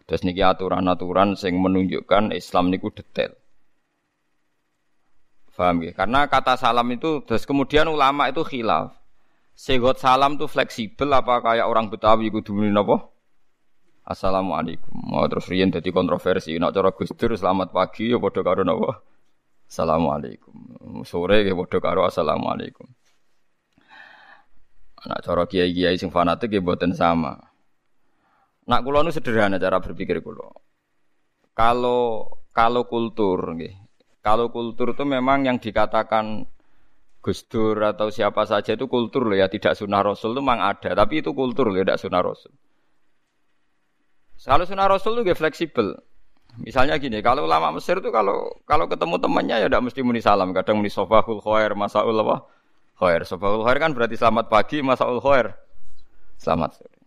Terus 0.09 0.25
niki 0.25 0.40
aturan-aturan 0.40 1.37
sing 1.37 1.61
menunjukkan 1.61 2.33
Islam 2.33 2.73
niku 2.73 2.88
detail. 2.88 3.37
Paham 5.59 5.83
ya? 5.83 5.90
Karena 5.90 6.30
kata 6.30 6.54
salam 6.54 6.87
itu 6.95 7.18
terus 7.26 7.42
kemudian 7.42 7.90
ulama 7.90 8.30
itu 8.30 8.47
khilaf. 8.47 8.95
Segot 9.59 9.99
salam 9.99 10.38
itu 10.38 10.47
fleksibel 10.47 11.11
apa 11.11 11.42
kayak 11.42 11.66
orang 11.66 11.90
Betawi 11.90 12.30
kudu 12.30 12.54
muni 12.54 12.71
napa? 12.71 13.11
Assalamualaikum. 14.08 14.88
Mau 15.12 15.28
terus 15.28 15.44
riyen 15.52 15.68
dadi 15.68 15.92
kontroversi. 15.92 16.56
Nak 16.56 16.72
cara 16.72 16.96
Gus 16.96 17.12
Dur 17.12 17.36
selamat 17.36 17.76
pagi 17.76 18.08
ya 18.08 18.16
padha 18.16 18.40
karo 18.40 18.64
napa? 18.64 19.04
Assalamualaikum. 19.68 20.56
Sore 21.04 21.44
ya 21.44 21.52
padha 21.52 21.76
karo 21.76 22.08
assalamualaikum. 22.08 22.88
Nak 25.04 25.20
cara 25.20 25.44
kiai-kiai 25.44 26.00
sing 26.00 26.08
fanatik 26.08 26.56
ya 26.56 26.64
mboten 26.64 26.96
sama. 26.96 27.36
Nak 28.64 28.80
kula 28.80 29.04
nu 29.04 29.12
sederhana 29.12 29.60
cara 29.60 29.76
berpikir 29.84 30.24
kula. 30.24 30.56
Kalau 31.52 32.32
kalau 32.56 32.88
kultur 32.88 33.60
nggih. 33.60 33.76
Kalau 34.24 34.48
kultur 34.48 34.96
itu 34.96 35.04
memang 35.04 35.44
yang 35.44 35.60
dikatakan 35.60 36.48
Gus 37.20 37.44
Dur 37.44 37.76
atau 37.84 38.08
siapa 38.08 38.48
saja 38.48 38.72
itu 38.72 38.88
kultur 38.88 39.28
loh 39.28 39.36
ya, 39.36 39.52
tidak 39.52 39.76
sunnah 39.76 40.00
Rasul 40.00 40.32
itu 40.32 40.40
memang 40.40 40.64
ada, 40.64 40.94
tapi 40.96 41.20
itu 41.20 41.34
kultur 41.36 41.68
loh, 41.70 41.80
tidak 41.80 42.00
sunnah 42.00 42.22
Rasul. 42.22 42.54
Kalau 44.38 44.62
sunnah 44.62 44.87
Rasul 44.87 45.18
itu 45.26 45.35
fleksibel. 45.35 45.99
Misalnya 46.59 46.99
gini, 46.99 47.23
kalau 47.23 47.47
ulama 47.47 47.71
Mesir 47.75 48.02
itu 48.02 48.11
kalau 48.11 48.50
kalau 48.66 48.90
ketemu 48.90 49.18
temannya 49.23 49.57
ya 49.62 49.66
tidak 49.71 49.83
mesti 49.90 50.00
muni 50.02 50.18
salam, 50.18 50.50
kadang 50.50 50.83
muni 50.83 50.90
sobahul 50.90 51.38
khair, 51.38 51.75
masaul 51.78 52.14
apa? 52.18 52.47
Khair. 52.99 53.23
Sobahul 53.23 53.62
khair 53.62 53.78
kan 53.78 53.95
berarti 53.95 54.18
selamat 54.18 54.50
pagi, 54.50 54.83
masaul 54.83 55.23
khair. 55.23 55.54
Selamat 56.38 56.78
sore. 56.78 56.99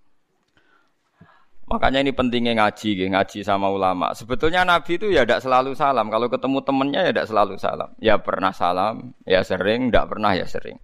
Makanya 1.72 2.04
ini 2.04 2.12
pentingnya 2.12 2.52
ngaji, 2.60 3.16
ngaji 3.16 3.48
sama 3.48 3.72
ulama. 3.72 4.12
Sebetulnya 4.12 4.68
Nabi 4.68 5.00
itu 5.00 5.08
ya 5.08 5.24
tidak 5.24 5.40
selalu 5.40 5.72
salam. 5.72 6.12
Kalau 6.12 6.28
ketemu 6.28 6.60
temannya 6.68 7.00
ya 7.08 7.12
tidak 7.16 7.28
selalu 7.32 7.56
salam. 7.56 7.90
Ya 8.04 8.20
pernah 8.20 8.52
salam, 8.52 9.16
ya 9.24 9.40
sering, 9.40 9.88
tidak 9.88 10.12
pernah 10.12 10.36
ya 10.36 10.44
sering. 10.44 10.76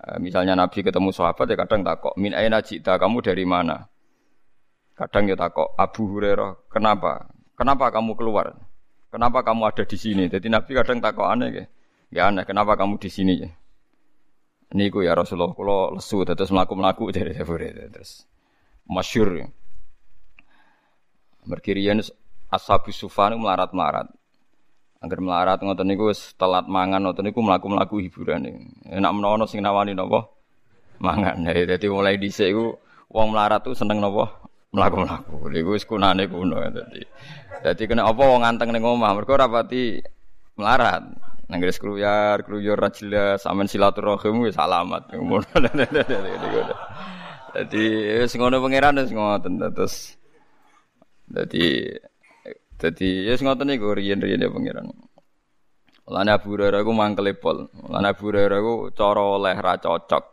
Eh, 0.00 0.16
misalnya 0.16 0.56
Nabi 0.56 0.80
ketemu 0.80 1.12
sahabat 1.12 1.44
ya 1.44 1.56
kadang 1.60 1.84
takok, 1.84 2.16
min 2.16 2.32
aina 2.32 2.64
jita, 2.64 2.96
kamu 2.96 3.20
dari 3.20 3.44
mana? 3.44 3.91
Kadang 4.92 5.24
ya 5.24 5.36
takok 5.36 5.72
Abu 5.80 6.04
Hurairah, 6.04 6.68
kenapa? 6.68 7.32
Kenapa 7.56 7.88
kamu 7.88 8.12
keluar? 8.12 8.52
Kenapa 9.08 9.44
kamu 9.44 9.68
ada 9.68 9.84
di 9.84 9.96
sini? 9.96 10.28
Jadi 10.28 10.48
Nabi 10.52 10.72
kadang 10.72 11.00
takok 11.00 11.28
aneh 11.28 11.48
ya. 11.52 11.64
Ya 12.12 12.22
aneh, 12.28 12.44
kenapa 12.44 12.76
kamu 12.76 13.00
di 13.00 13.08
sini 13.08 13.34
ya? 13.40 13.50
Niku 14.72 15.04
ya 15.04 15.12
Rasulullah 15.12 15.52
kalau 15.52 15.96
lesu 15.96 16.24
terus 16.24 16.48
melaku-melaku 16.48 17.08
dari 17.16 17.36
Abu 17.36 17.56
Hurairah 17.56 17.88
terus 17.92 18.24
masyur. 18.88 19.28
Ya. 19.36 19.48
Merkirian 21.48 22.00
Ashabu 22.52 22.92
Sufan 22.92 23.32
melarat-melarat. 23.40 24.12
Agar 25.02 25.18
melarat 25.18 25.58
ngoten 25.64 25.88
niku 25.88 26.12
wis 26.12 26.36
telat 26.36 26.68
mangan 26.68 27.02
ngoten 27.02 27.32
niku 27.32 27.40
mlaku-mlaku 27.40 28.04
hiburan. 28.04 28.44
Enak 28.86 29.12
menawa 29.12 29.44
sing 29.48 29.64
nawani 29.64 29.96
napa? 29.96 30.28
Mangan. 31.00 31.48
Jadi 31.72 31.86
mulai 31.88 32.20
dhisik 32.20 32.52
iku 32.52 32.76
wong 33.08 33.32
melarat 33.32 33.64
tuh 33.64 33.72
seneng 33.72 33.98
napa? 33.98 34.41
Mlaku-mlaku. 34.72 35.52
Iku 35.52 35.70
wis 35.76 35.84
kunane 35.84 36.26
kuno 36.26 36.56
dadi. 36.72 37.04
Dadi 37.62 37.82
kena 37.84 38.08
apa 38.08 38.22
wong 38.24 38.42
anteng 38.42 38.72
ning 38.72 38.82
omah 38.82 39.12
mergo 39.12 39.36
ora 39.36 39.46
pati 39.46 40.00
melarat. 40.56 41.04
Nang 41.52 41.60
gres 41.60 41.76
kruyar, 41.76 42.40
kruyur 42.48 42.80
ra 42.80 42.88
jelas, 42.88 43.44
sampean 43.44 43.68
silaturahim 43.68 44.40
wis 44.48 44.56
alamat. 44.56 45.12
Dadi 47.52 47.84
wis 48.24 48.32
ngono 48.32 48.64
pangeran 48.64 48.96
wis 49.04 49.12
ngoten 49.12 49.60
terus. 49.60 50.16
Dadi 51.28 51.92
dadi 52.80 53.28
wis 53.28 53.44
ngoten 53.44 53.68
niku 53.68 53.92
riyen-riyen 53.92 54.48
pangeran. 54.48 54.88
Lana 56.08 56.40
Abu 56.40 56.56
Hurairah 56.56 56.80
ku 56.82 56.92
mangkele 56.96 57.36
pol. 57.36 57.68
Lana 57.92 58.16
Abu 58.16 58.32
Hurairah 58.32 58.58
ku 58.58 58.88
cara 58.96 59.20
oleh 59.20 59.54
ra 59.54 59.76
cocok. 59.76 60.24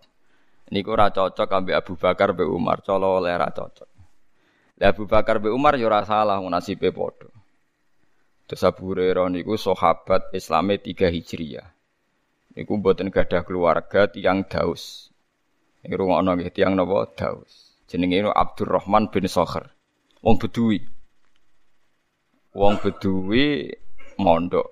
Niku 0.72 0.96
ra 0.96 1.12
cocok 1.12 1.50
ambek 1.52 1.76
Abu 1.76 1.94
Bakar 2.00 2.32
mbek 2.32 2.48
Umar, 2.48 2.80
cara 2.82 3.06
oleh 3.20 3.36
ra 3.36 3.52
cocok. 3.52 3.89
Lah 4.80 4.96
Abu 4.96 5.04
Bakar 5.04 5.44
bin 5.44 5.52
Umar 5.52 5.76
ora 5.76 6.08
salah 6.08 6.40
nasibe 6.40 6.96
padha. 6.96 7.28
Terus 8.48 8.64
Abu 8.64 8.96
Hurairah 8.96 9.28
niku 9.30 9.60
sahabat 9.60 10.32
Islame 10.32 10.80
3 10.80 11.12
Hijriah. 11.12 11.68
Niku 12.56 12.80
mboten 12.80 13.12
gadah 13.12 13.44
keluarga 13.44 14.08
tiang 14.10 14.48
Daus. 14.48 15.12
Niku 15.84 16.00
rungokno 16.00 16.34
nggih 16.34 16.50
tiang 16.56 16.74
napa 16.80 17.12
Daus. 17.14 17.76
Jenenge 17.92 18.32
Abdurrahman 18.32 19.12
bin 19.12 19.28
Sokher. 19.28 19.70
Wong 20.24 20.40
Bedui. 20.40 20.80
Wong 22.56 22.76
Bedui 22.80 23.70
mondok. 24.18 24.68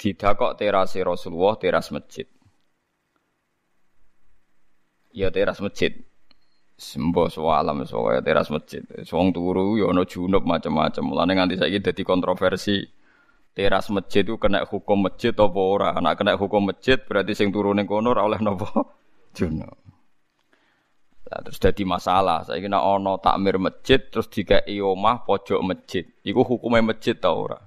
Didakok 0.00 0.56
terase 0.56 1.04
Rasulullah, 1.04 1.60
teras 1.60 1.92
masjid. 1.92 2.24
Ya 5.12 5.28
teras 5.28 5.60
masjid. 5.60 5.92
Sembo 6.80 7.28
alam 7.52 7.84
soalnya 7.84 8.24
teras 8.24 8.48
masjid. 8.48 8.80
Wong 9.12 9.36
turu 9.36 9.76
ya 9.76 9.92
ana 9.92 10.08
junub 10.08 10.48
macam-macam. 10.48 11.04
Mulane 11.04 11.36
nganti 11.36 11.60
saiki 11.60 11.84
dadi 11.84 12.02
kontroversi. 12.08 12.80
Teras 13.52 13.92
masjid 13.92 14.24
itu 14.24 14.40
kena 14.40 14.64
hukum 14.64 15.04
masjid 15.04 15.36
apa 15.36 15.60
ora? 15.60 15.92
Anak 15.92 16.24
kena 16.24 16.40
hukum 16.40 16.72
masjid 16.72 16.96
berarti 16.96 17.36
sing 17.36 17.52
turu 17.52 17.76
ning 17.76 17.84
kono 17.84 18.16
ora 18.16 18.24
oleh 18.24 18.40
napa? 18.40 18.72
Junub. 19.36 19.76
Nah, 21.28 21.40
terus 21.44 21.60
dadi 21.60 21.84
masalah. 21.84 22.48
Saiki 22.48 22.72
nek 22.72 22.80
ana 22.80 23.12
takmir 23.20 23.60
masjid 23.60 24.00
terus 24.00 24.32
dikai 24.32 24.80
omah 24.80 25.28
pojok 25.28 25.60
masjid. 25.60 26.08
Iku 26.24 26.48
hukumnya 26.48 26.96
masjid 26.96 27.12
ta 27.12 27.36
ora? 27.36 27.60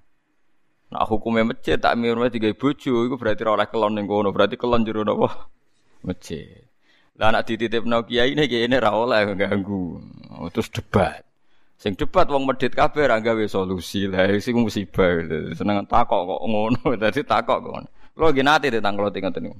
Nah 0.89 1.05
hukumnya 1.05 1.53
masjid 1.53 1.77
takmir 1.77 2.17
masjid 2.17 2.41
digawe 2.41 2.58
bojo 2.58 3.05
iku 3.05 3.13
berarti 3.22 3.46
ora 3.46 3.62
oleh 3.62 3.67
kelon 3.70 3.93
ning 3.93 4.10
kono. 4.10 4.34
Berarti 4.34 4.58
kelon 4.58 4.82
jero 4.82 5.05
napa? 5.05 5.53
Masjid. 6.10 6.73
Lah 7.13 7.29
anak 7.29 7.46
dititipno 7.46 8.10
kiai 8.10 8.34
ini 8.34 8.50
kiai 8.50 8.65
ini 8.65 8.77
ra 8.82 8.89
oleh 8.93 9.38
ganggu. 9.38 10.01
Oh, 10.34 10.50
terus 10.50 10.74
debat. 10.74 11.22
Sing 11.77 11.93
debat 11.93 12.25
wong 12.25 12.50
medit 12.50 12.74
kabeh 12.74 13.05
ra 13.05 13.22
gawe 13.22 13.46
solusi. 13.46 14.10
Lah 14.10 14.25
sing 14.41 14.58
musibah. 14.58 15.22
Seneng 15.53 15.86
takok 15.86 16.22
kok 16.25 16.41
ngono. 16.41 16.82
Dadi 17.01 17.22
takok 17.22 17.58
kok 17.62 17.72
ngono. 17.77 17.89
Lo 18.17 18.29
nggih 18.29 18.46
nate 18.46 18.74
tentang 18.74 18.98
kalau 18.98 19.13
tinggal 19.13 19.34
niku. 19.38 19.58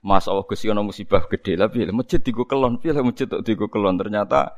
Mas 0.00 0.24
Allah 0.24 0.46
Gusti 0.48 0.72
ana 0.72 0.80
musibah 0.80 1.28
gede 1.28 1.60
lah 1.60 1.68
piye 1.68 1.92
masjid 1.92 2.16
digo 2.16 2.48
kelon 2.48 2.80
piye 2.80 2.96
masjid 3.04 3.28
tok 3.28 3.44
digo 3.44 3.68
kelon 3.68 4.00
ternyata 4.00 4.56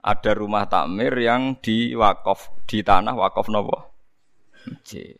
ada 0.00 0.30
rumah 0.32 0.64
takmir 0.64 1.12
yang 1.20 1.60
di 1.60 1.92
wakaf 1.92 2.64
di 2.64 2.80
tanah 2.80 3.12
wakaf 3.12 3.52
nopo 3.52 3.76
masjid. 4.64 5.12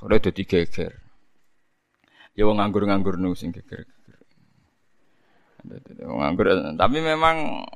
Ora 0.00 0.16
dadi 0.16 0.48
geger. 0.48 0.92
Ya 2.32 2.48
wong 2.48 2.60
nganggur-nganggur 2.60 3.20
nu 3.20 3.36
sing 3.36 3.52
geger. 3.52 3.84
Tapi 6.76 6.98
memang 7.02 7.66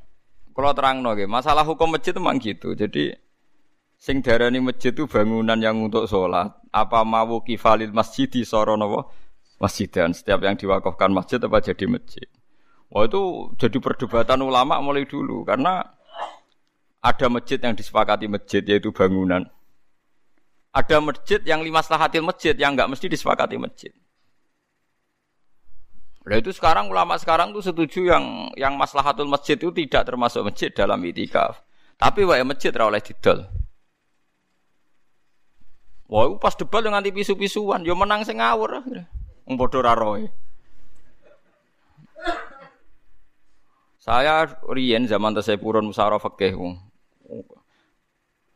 kalau 0.55 0.73
terang 0.75 1.01
nggih, 1.01 1.31
masalah 1.31 1.65
hukum 1.65 1.95
masjid 1.95 2.13
memang 2.17 2.37
gitu. 2.43 2.75
Jadi 2.75 3.15
sing 4.01 4.25
darani 4.25 4.61
masjid 4.65 4.93
itu 4.93 5.05
bangunan 5.07 5.57
yang 5.61 5.79
untuk 5.81 6.09
sholat. 6.09 6.53
Apa 6.71 7.03
mau 7.03 7.43
kifalil 7.43 7.91
masjid 7.91 8.31
di 8.31 8.47
soronowo 8.47 9.11
masjid 9.61 9.93
dan 9.93 10.17
setiap 10.17 10.41
yang 10.41 10.57
diwakafkan 10.57 11.13
masjid 11.13 11.37
apa 11.37 11.61
jadi 11.61 11.85
masjid. 11.85 12.27
Wah 12.91 13.07
itu 13.07 13.55
jadi 13.61 13.79
perdebatan 13.79 14.41
ulama 14.43 14.81
mulai 14.83 15.07
dulu 15.07 15.45
karena 15.47 15.85
ada 17.01 17.27
masjid 17.29 17.61
yang 17.61 17.77
disepakati 17.77 18.27
masjid 18.27 18.65
yaitu 18.65 18.91
bangunan. 18.91 19.47
Ada 20.73 21.03
masjid 21.03 21.41
yang 21.45 21.61
lima 21.61 21.85
selahatil 21.85 22.25
masjid 22.25 22.55
yang 22.57 22.73
nggak 22.73 22.89
mesti 22.89 23.07
disepakati 23.07 23.61
masjid. 23.61 23.93
Nah 26.21 26.37
itu 26.37 26.53
sekarang 26.53 26.93
ulama 26.93 27.17
sekarang 27.17 27.57
tuh 27.57 27.65
setuju 27.65 28.13
yang 28.13 28.53
yang 28.53 28.77
maslahatul 28.77 29.25
masjid 29.25 29.57
itu 29.57 29.73
tidak 29.73 30.05
termasuk 30.05 30.45
masjid 30.45 30.69
dalam 30.69 31.01
itikaf. 31.01 31.65
Tapi 31.97 32.29
wae 32.29 32.45
masjid 32.45 32.73
ora 32.77 32.93
oleh 32.93 33.01
didol. 33.01 33.49
Wah, 36.11 36.27
pas 36.43 36.59
debat 36.59 36.83
dengan 36.83 37.07
pisu-pisuan, 37.07 37.87
yo 37.87 37.95
menang 37.95 38.27
sing 38.27 38.43
ngawur. 38.43 38.83
Wong 39.47 39.55
padha 39.55 39.79
ra 39.79 39.95
roe. 39.95 40.27
Saya 44.01 44.49
Rien 44.67 45.07
zaman 45.07 45.39
saya 45.39 45.61
purun 45.61 45.87
musara 45.87 46.19
fikih. 46.19 46.57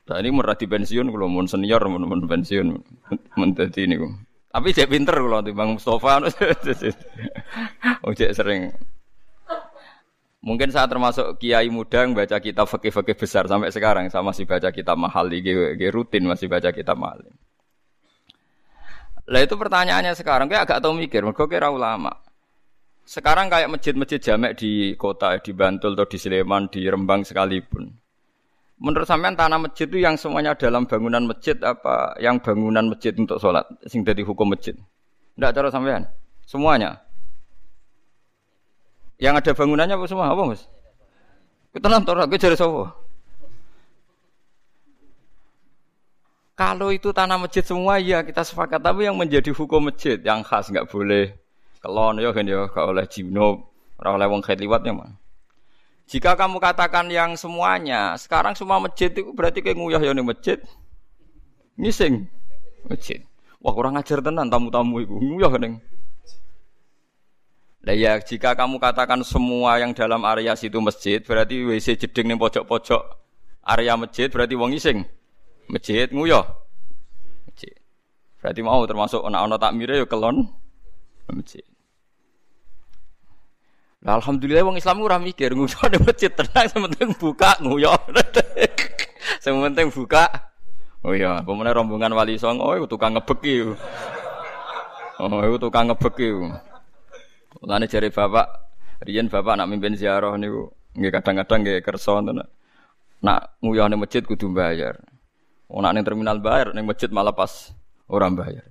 Nah 0.04 0.16
ini 0.20 0.28
merah 0.34 0.56
di 0.58 0.68
pensiun 0.68 1.08
kalau 1.08 1.30
mau 1.32 1.46
senior 1.48 1.80
mau 1.88 1.96
pensiun 2.00 2.76
menjadi 3.40 3.88
ini 3.88 3.96
Tapi 4.54 4.70
saya 4.70 4.86
pinter 4.86 5.18
kalau 5.18 5.42
di 5.42 5.50
Bang 5.50 5.74
Mustafa. 5.74 6.30
cek 8.14 8.30
sering. 8.30 8.70
Mungkin 10.44 10.70
saya 10.70 10.86
termasuk 10.86 11.42
kiai 11.42 11.66
muda 11.72 12.06
yang 12.06 12.14
baca 12.14 12.38
kitab 12.38 12.70
fakih-fakih 12.70 13.18
besar 13.18 13.50
sampai 13.50 13.74
sekarang. 13.74 14.06
Saya 14.14 14.22
masih 14.22 14.46
baca 14.46 14.70
kitab 14.70 14.94
mahal, 14.94 15.26
di 15.26 15.88
rutin 15.90 16.22
masih 16.22 16.46
baca 16.46 16.70
kitab 16.70 16.94
mahal. 16.94 17.26
Lah 19.24 19.40
itu 19.40 19.56
pertanyaannya 19.56 20.12
sekarang, 20.14 20.46
kayak 20.52 20.68
agak 20.68 20.78
tahu 20.84 20.94
mikir, 21.00 21.24
mereka 21.24 21.48
kira 21.48 21.72
ulama. 21.72 22.12
Sekarang 23.08 23.48
kayak 23.48 23.72
masjid-masjid 23.72 24.20
jamek 24.20 24.54
di 24.60 24.94
kota, 25.00 25.32
di 25.40 25.50
Bantul 25.56 25.96
atau 25.96 26.06
di 26.06 26.20
Sleman, 26.20 26.68
di 26.68 26.84
Rembang 26.84 27.24
sekalipun. 27.24 28.03
Menurut 28.84 29.08
sampean 29.08 29.32
tanah 29.32 29.56
masjid 29.56 29.88
itu 29.88 29.96
yang 29.96 30.20
semuanya 30.20 30.52
dalam 30.52 30.84
bangunan 30.84 31.24
masjid 31.24 31.56
apa 31.64 32.12
yang 32.20 32.36
bangunan 32.36 32.84
masjid 32.92 33.16
untuk 33.16 33.40
sholat, 33.40 33.64
sing 33.88 34.04
dari 34.04 34.20
hukum 34.20 34.44
masjid? 34.44 34.76
Tidak 35.40 35.50
cara 35.56 35.72
sampean? 35.72 36.04
Semuanya. 36.44 37.00
Yang 39.16 39.40
ada 39.40 39.50
bangunannya 39.56 39.96
apa 39.96 40.04
semua? 40.04 40.28
Apa 40.28 40.42
mas? 40.44 40.68
Kita 41.72 41.88
nonton, 41.88 42.28
kita 42.28 42.52
jadi 42.52 42.60
Kalau 46.54 46.92
itu 46.92 47.08
tanah 47.10 47.40
masjid 47.40 47.64
semua 47.64 47.98
ya 47.98 48.20
kita 48.20 48.44
sepakat, 48.44 48.84
tapi 48.84 49.08
yang 49.08 49.16
menjadi 49.16 49.50
hukum 49.50 49.90
masjid 49.90 50.20
yang 50.20 50.44
khas 50.44 50.70
nggak 50.70 50.86
boleh 50.86 51.34
kelon 51.82 52.22
ya 52.22 52.30
kan 52.30 52.46
ya 52.46 52.70
gak 52.70 52.86
oleh 52.86 53.08
junub, 53.10 53.74
ora 53.98 54.14
oleh 54.14 54.26
wong 54.30 54.44
kait 54.44 54.60
liwatnya 54.60 54.94
mah. 54.94 55.23
Jika 56.04 56.36
kamu 56.36 56.60
katakan 56.60 57.08
yang 57.08 57.32
semuanya, 57.34 58.12
sekarang 58.20 58.52
semua 58.52 58.76
masjid 58.76 59.08
itu 59.08 59.32
berarti 59.32 59.64
kayak 59.64 59.76
nguyah 59.80 60.02
ya 60.04 60.12
nih 60.12 60.24
masjid. 60.24 60.58
Ngising 61.80 62.28
masjid. 62.84 63.24
Wah 63.64 63.72
kurang 63.72 63.96
ajar 63.96 64.20
tenan 64.20 64.52
tamu-tamu 64.52 65.00
itu 65.00 65.16
nguyah 65.16 65.48
kan 65.48 65.80
Nah 67.84 67.92
ya 67.92 68.16
jika 68.16 68.56
kamu 68.56 68.80
katakan 68.80 69.20
semua 69.20 69.76
yang 69.76 69.92
dalam 69.92 70.24
area 70.24 70.56
situ 70.56 70.80
masjid, 70.80 71.20
berarti 71.20 71.68
WC 71.68 72.00
jeding 72.00 72.32
nih 72.32 72.38
pojok-pojok 72.40 73.02
area 73.64 73.92
masjid, 73.96 74.32
berarti 74.32 74.56
wong 74.56 74.72
ngising 74.72 75.04
masjid 75.68 76.08
nguyah. 76.08 76.48
Masjid. 77.48 77.76
Berarti 78.40 78.60
mau 78.64 78.80
termasuk 78.88 79.20
anak-anak 79.24 79.58
takmire 79.60 80.00
ya 80.00 80.06
kelon 80.08 80.48
masjid. 81.28 81.64
Nah, 84.04 84.20
alhamdulillah 84.20 84.68
wong 84.68 84.76
Islam 84.76 85.00
ora 85.00 85.16
mikir 85.16 85.56
nguyo 85.56 85.80
ada 85.80 85.96
masjid 85.96 86.28
tenang 86.28 86.68
sementing 86.68 87.16
buka 87.16 87.56
nguyo. 87.64 87.96
sementing 89.44 89.88
buka. 89.88 90.28
Oh 91.00 91.16
iya, 91.16 91.40
pemene 91.40 91.72
rombongan 91.72 92.12
wali 92.12 92.36
songo 92.36 92.68
oh, 92.68 92.84
tukang 92.84 93.16
ngebeki. 93.16 93.64
Oh, 95.24 95.40
itu 95.40 95.56
tukang 95.56 95.88
ngebeki. 95.88 96.36
Mulane 97.64 97.88
jare 97.88 98.12
bapak, 98.12 98.46
riyen 99.08 99.32
bapak 99.32 99.56
nak 99.56 99.72
mimpin 99.72 99.96
ziarah 99.96 100.36
niku 100.36 100.68
nggih 101.00 101.08
kadang-kadang 101.08 101.64
nggih 101.64 101.80
kersa 101.80 102.20
ngoten. 102.20 102.44
Nak 103.24 103.40
nguyah 103.64 103.88
ning 103.88 104.04
masjid 104.04 104.20
kudu 104.20 104.52
bayar. 104.52 105.00
Nak 105.72 105.92
ning 105.96 106.04
terminal 106.04 106.44
bayar, 106.44 106.76
ning 106.76 106.84
masjid 106.84 107.08
malah 107.08 107.32
pas 107.32 107.72
orang 108.04 108.36
bayar. 108.36 108.68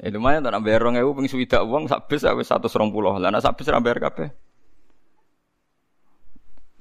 Ya 0.00 0.08
lumayan 0.12 0.40
tak 0.40 0.64
bayar 0.64 0.80
2000 0.88 1.12
ping 1.12 1.28
swidak 1.28 1.60
wong 1.68 1.92
sak 1.92 2.08
bis 2.08 2.24
wis 2.24 2.48
120. 2.48 2.72
Lah 3.20 3.28
nek 3.28 3.44
sak 3.44 3.60
bis 3.60 3.68
ora 3.68 3.84
bayar 3.84 4.00
kabeh. 4.00 4.45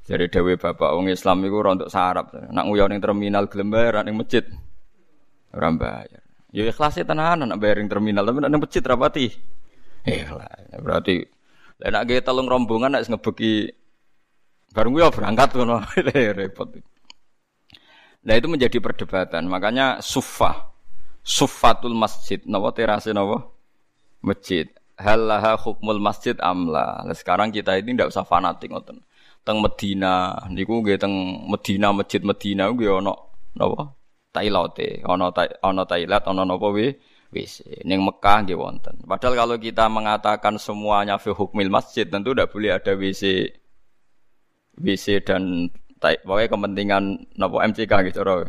Jadi 0.06 0.30
dewe 0.30 0.54
bapak 0.54 0.94
wong 0.94 1.10
Islam 1.10 1.41
ora 1.50 1.74
untuk 1.74 1.89
sarap. 1.89 2.30
Nak 2.30 2.65
nguyah 2.70 2.86
ning 2.86 3.02
terminal 3.02 3.50
gelem 3.50 3.74
bayar 3.74 4.06
ning 4.06 4.13
masjid 4.13 4.46
ora 5.50 5.74
bayar. 5.74 6.22
Ya 6.54 6.62
ikhlas 6.70 7.02
tenan 7.02 7.41
nak 7.41 7.58
bayar 7.58 7.82
ning 7.82 7.89
terminal 7.89 8.22
tapi 8.22 8.38
ning 8.38 8.62
masjid 8.62 8.86
rapati. 8.86 9.34
Ikhlas. 10.06 10.78
Berarti 10.78 11.26
lek 11.82 11.89
nak 11.89 12.06
telung 12.22 12.46
rombongan 12.46 13.02
nek 13.02 13.10
ngebeki 13.10 13.74
bareng 14.78 14.94
ya 14.94 15.10
berangkat 15.10 15.50
ngono 15.58 15.82
repot. 16.38 16.70
Nah 18.30 18.34
itu 18.38 18.46
menjadi 18.46 18.78
perdebatan. 18.78 19.50
Makanya 19.50 20.06
sufa, 20.06 20.70
sufatul 21.26 21.98
masjid, 21.98 22.41
nawa 22.46 22.70
terase 22.78 23.10
nawa 23.10 23.41
masjid. 24.22 24.70
Halaha 25.02 25.58
hukmul 25.58 25.98
masjid 25.98 26.38
amla. 26.38 27.02
Sekarang 27.18 27.50
kita 27.50 27.74
ini 27.82 27.98
tidak 27.98 28.13
usah 28.13 28.22
fanatik 28.22 28.70
ngoten 28.70 29.02
teng 29.46 29.62
Medina. 29.62 30.34
Niku 30.50 30.82
nggih 30.82 30.98
teng 30.98 31.14
Medina 31.46 31.94
masjid 31.94 32.20
Medina 32.26 32.68
nggih 32.74 33.00
ana 33.00 33.14
napa? 33.56 33.94
Tailote. 34.34 35.06
Ana 35.06 35.30
ana 35.62 35.84
tailat 35.86 36.26
ana 36.26 36.44
napa 36.44 36.68
we? 36.74 36.98
Wis 37.30 37.62
ning 37.86 38.02
Mekah 38.02 38.44
nggih 38.44 38.58
wonten. 38.58 39.06
Padahal 39.06 39.38
kalau 39.38 39.56
kita 39.62 39.86
mengatakan 39.88 40.58
semuanya 40.58 41.22
fi 41.22 41.30
hukmil 41.32 41.70
masjid 41.70 42.10
tentu 42.10 42.34
tidak 42.34 42.50
boleh 42.50 42.74
ada 42.74 42.98
WC 42.98 43.54
WC 44.82 45.06
dan 45.24 45.70
pokoknya 46.02 46.52
kepentingan 46.52 47.04
napa 47.38 47.64
MCK 47.70 47.92
gitu 48.12 48.22
roh 48.26 48.44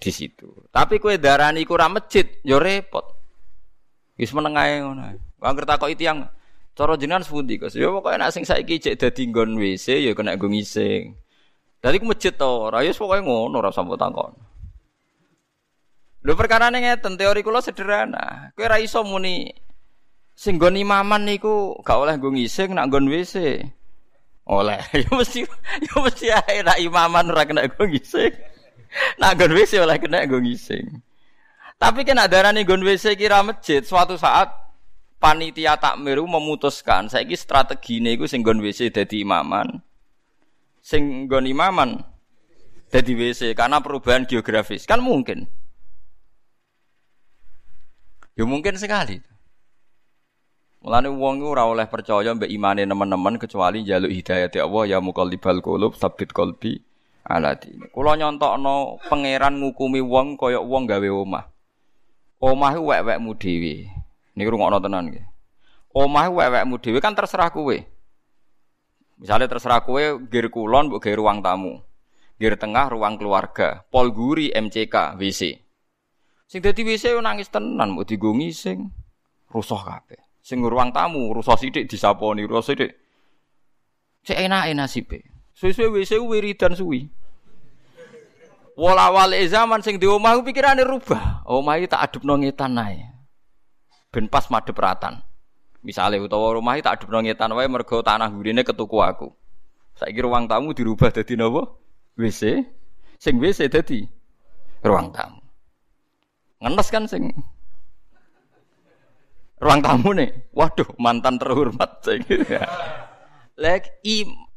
di 0.00 0.10
situ. 0.14 0.48
Tapi 0.72 0.96
kue 0.96 1.20
darani 1.20 1.66
kurang 1.66 1.98
masjid 1.98 2.24
yo 2.46 2.56
repot. 2.62 3.04
Wis 4.16 4.30
menengae 4.32 4.80
ngono 4.80 5.30
kok 5.40 5.88
itu 5.88 6.04
yang 6.04 6.28
Cara 6.80 6.96
jenengan 6.96 7.20
sepundi 7.20 7.60
Gus? 7.60 7.76
Ya 7.76 7.92
pokoke 7.92 8.16
nek 8.16 8.32
sing 8.32 8.48
saiki 8.48 8.80
cek 8.80 8.96
dadi 8.96 9.28
nggon 9.28 9.60
WC 9.60 10.00
ya 10.00 10.16
kena 10.16 10.40
nggo 10.40 10.48
ngising. 10.48 11.12
Dadi 11.76 12.00
ku 12.00 12.08
masjid 12.08 12.32
to 12.32 12.72
ora 12.72 12.80
ya 12.80 12.96
pokoke 12.96 13.20
ngono 13.20 13.60
ora 13.60 13.68
usah 13.68 13.84
takon. 14.00 14.32
Lho 16.24 16.32
perkara 16.40 16.72
ngeten 16.72 17.20
teori 17.20 17.44
kula 17.44 17.60
sederhana. 17.60 18.56
Kowe 18.56 18.64
ora 18.64 18.80
iso 18.80 19.04
muni 19.04 19.52
sing 20.32 20.56
nggon 20.56 20.80
imaman 20.80 21.28
niku 21.28 21.76
gak 21.84 22.00
oleh 22.00 22.16
nggo 22.16 22.32
ngising 22.32 22.72
nak 22.72 22.88
nggon 22.88 23.12
WC. 23.12 23.60
Oleh. 24.48 24.80
Ya 25.04 25.10
mesti 25.12 25.44
ya 25.84 25.94
mesti 26.00 26.26
ae 26.32 26.64
nak 26.64 26.80
imaman 26.80 27.28
ora 27.28 27.44
kena 27.44 27.68
nggo 27.68 27.92
ngising. 27.92 28.32
Nak 29.20 29.36
nggon 29.36 29.52
WC 29.52 29.84
oleh 29.84 30.00
kena 30.00 30.24
nggo 30.24 30.40
ngising. 30.40 30.96
Tapi 31.76 32.08
kena 32.08 32.24
darani 32.24 32.64
nggon 32.64 32.80
WC 32.88 33.20
kira 33.20 33.44
masjid 33.44 33.84
suatu 33.84 34.16
saat 34.16 34.69
panitia 35.20 35.76
takmiru 35.76 36.24
memutuskan 36.24 37.12
saiki 37.12 37.36
strategine 37.36 38.16
iku 38.16 38.24
sing 38.24 38.40
nggon 38.40 38.64
WC 38.64 38.88
dadi 38.90 39.22
imaman. 39.22 39.84
Sing 40.80 41.28
nggon 41.28 41.44
imaman 41.44 42.00
dadi 42.88 43.12
WC 43.12 43.52
karena 43.52 43.84
perubahan 43.84 44.24
geografis. 44.24 44.88
Kan 44.88 45.04
mungkin. 45.04 45.44
Ya 48.34 48.48
mungkin 48.48 48.80
sekali. 48.80 49.20
Mulane 50.80 51.12
wong 51.12 51.44
iku 51.44 51.52
ora 51.52 51.68
oleh 51.68 51.84
percaya 51.84 52.32
mbek 52.32 52.48
imane 52.48 52.88
teman-teman 52.88 53.36
kecuali 53.36 53.84
jaluk 53.84 54.08
hidayah 54.08 54.48
Allah 54.64 54.96
ya 54.96 54.98
muqallibal 55.04 55.60
qulub 55.60 55.92
sabit 55.92 56.32
qalbi 56.32 56.80
ala 57.28 57.52
dini. 57.52 57.84
Kula 57.92 58.16
nyontokno 58.16 58.96
pangeran 59.04 59.60
ngukumi 59.60 60.00
wong 60.00 60.40
kaya 60.40 60.64
wong 60.64 60.88
gawe 60.88 61.08
omah. 61.12 61.44
Omah 62.40 62.72
ku 62.72 62.88
wek-wekmu 62.88 63.36
dhewe. 63.36 63.99
Ini 64.40 64.48
ngono 64.48 64.80
tenan 64.80 65.12
nggih. 65.12 65.24
Omah 65.92 66.32
wewekmu 66.32 66.80
dhewe 66.80 66.96
kan 67.04 67.12
terserah 67.12 67.52
kowe. 67.52 67.76
Misalnya 69.20 69.52
terserah 69.52 69.84
kowe 69.84 70.00
gir 70.32 70.48
kulon 70.48 70.88
mbok 70.88 71.04
ruang 71.12 71.44
tamu. 71.44 71.84
Gir 72.40 72.56
tengah 72.56 72.88
ruang 72.88 73.20
keluarga, 73.20 73.84
pol 73.92 74.08
guri 74.16 74.48
MCK 74.48 75.20
WC. 75.20 75.60
Sing 76.48 76.64
dadi 76.64 76.80
WC 76.88 77.20
nangis 77.20 77.52
tenan 77.52 77.92
mbok 77.92 78.08
digo 78.08 78.32
ngising. 78.32 78.88
Rusuh 79.52 79.76
kabeh. 79.76 80.40
Sing 80.40 80.64
ruang 80.64 80.88
tamu 80.88 81.36
rusuh 81.36 81.60
sithik 81.60 81.84
disaponi, 81.84 82.48
rusuh 82.48 82.72
sithik. 82.72 82.96
Cek 84.24 84.40
enake 84.40 84.72
nasibe. 84.72 85.20
Suwe-suwe 85.52 86.00
WC 86.00 86.16
wiridan 86.16 86.72
suwi. 86.72 87.12
Wala 88.80 89.12
wale 89.12 89.36
zaman 89.52 89.84
sing 89.84 90.00
di 90.00 90.08
omah 90.08 90.40
pikirane 90.40 90.80
rubah. 90.80 91.44
Omah 91.44 91.76
iki 91.76 91.92
tak 91.92 92.08
adepno 92.08 92.40
ngetan 92.40 92.80
ae 92.80 93.09
ben 94.10 94.26
pas 94.26 94.46
madhep 94.50 94.74
ratan. 94.74 95.22
Misale 95.80 96.20
utawa 96.20 96.52
rumah 96.52 96.76
tak 96.82 97.00
adepno 97.00 97.24
ngetan 97.24 97.56
wae 97.56 97.70
mergo 97.70 98.04
tanah 98.04 98.28
gurine 98.28 98.60
ketuku 98.66 99.00
aku. 99.00 99.32
Saiki 99.96 100.20
ruang 100.20 100.44
tamu 100.44 100.76
dirubah 100.76 101.08
dadi 101.08 101.38
napa? 101.38 101.64
WC. 102.18 102.60
Sing 103.16 103.40
WC 103.40 103.72
dadi 103.72 104.04
ruang 104.84 105.08
tamu. 105.14 105.40
Ngenes 106.60 106.88
kan 106.92 107.08
sing 107.08 107.32
ruang 109.56 109.80
tamu 109.80 110.12
nih. 110.12 110.52
Waduh, 110.52 110.90
mantan 111.00 111.40
terhormat 111.40 112.04
saiki. 112.04 112.44
Lek 113.56 114.04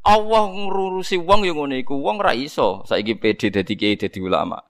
Allah 0.04 0.44
ngurusi 0.52 1.16
wong 1.16 1.48
yang 1.48 1.56
ngono 1.56 1.80
iku 1.80 1.96
wong 1.96 2.20
ra 2.20 2.36
iso 2.36 2.84
saiki 2.84 3.16
PD 3.16 3.48
dadi 3.48 3.72
kiai 3.72 3.96
dadi 3.96 4.20
ulama. 4.20 4.60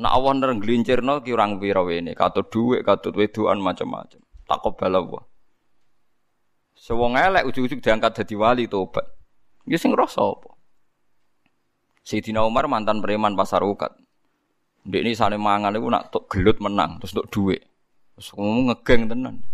Nak 0.00 0.12
Allah 0.12 0.32
nrenggelincirno 0.40 1.20
ki 1.20 1.36
urang 1.36 1.60
pira 1.60 1.84
wene, 1.84 2.16
katut 2.16 2.48
dhuwit, 2.48 2.80
katut 2.80 3.12
wedoan 3.12 3.60
macam-macam. 3.60 4.24
Takobal 4.48 4.92
Allah. 4.96 5.22
Sewong 6.72 7.14
elek 7.14 7.44
ujug-ujug 7.46 7.84
diangkat 7.84 8.16
dadi 8.16 8.34
wali 8.34 8.64
tobat. 8.66 9.04
Ya 9.68 9.76
sing 9.76 9.92
rasa 9.92 10.24
apa? 10.24 10.50
Sayyidina 12.02 12.42
Umar 12.42 12.66
mantan 12.66 12.98
preman 12.98 13.38
pasar 13.38 13.62
ukat. 13.62 13.94
Ndek 14.82 15.02
ini 15.06 15.12
sane 15.14 15.38
mangan 15.38 15.78
iku 15.78 15.86
nak 15.86 16.10
tok 16.10 16.26
gelut 16.26 16.58
menang, 16.58 16.98
terus 16.98 17.14
tok 17.14 17.30
dhuwit. 17.30 17.62
Terus 18.18 18.34
ngomong 18.34 18.74
ngegeng 18.74 19.06
tenan. 19.06 19.46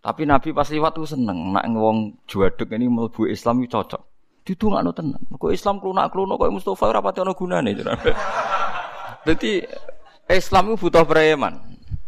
Tapi 0.00 0.24
Nabi 0.24 0.56
pas 0.56 0.66
liwat 0.72 0.96
tuh 0.96 1.04
seneng, 1.04 1.52
nak 1.52 1.68
ngewong 1.68 2.24
juaduk 2.24 2.72
ini 2.72 2.88
melbu 2.88 3.28
Islam 3.28 3.60
itu 3.60 3.76
cocok. 3.76 4.02
Didungakno 4.48 4.90
tenan. 4.96 5.22
Kok 5.36 5.52
Islam 5.52 5.78
klunak-klunak 5.78 6.40
kok 6.40 6.50
Mustafa 6.50 6.88
ora 6.88 7.04
pati 7.04 7.20
ana 7.20 7.36
gunane. 7.36 7.70
Dadi 9.22 9.62
Islam 10.26 10.72
itu 10.72 10.76
butuh 10.86 11.04
preman. 11.06 11.58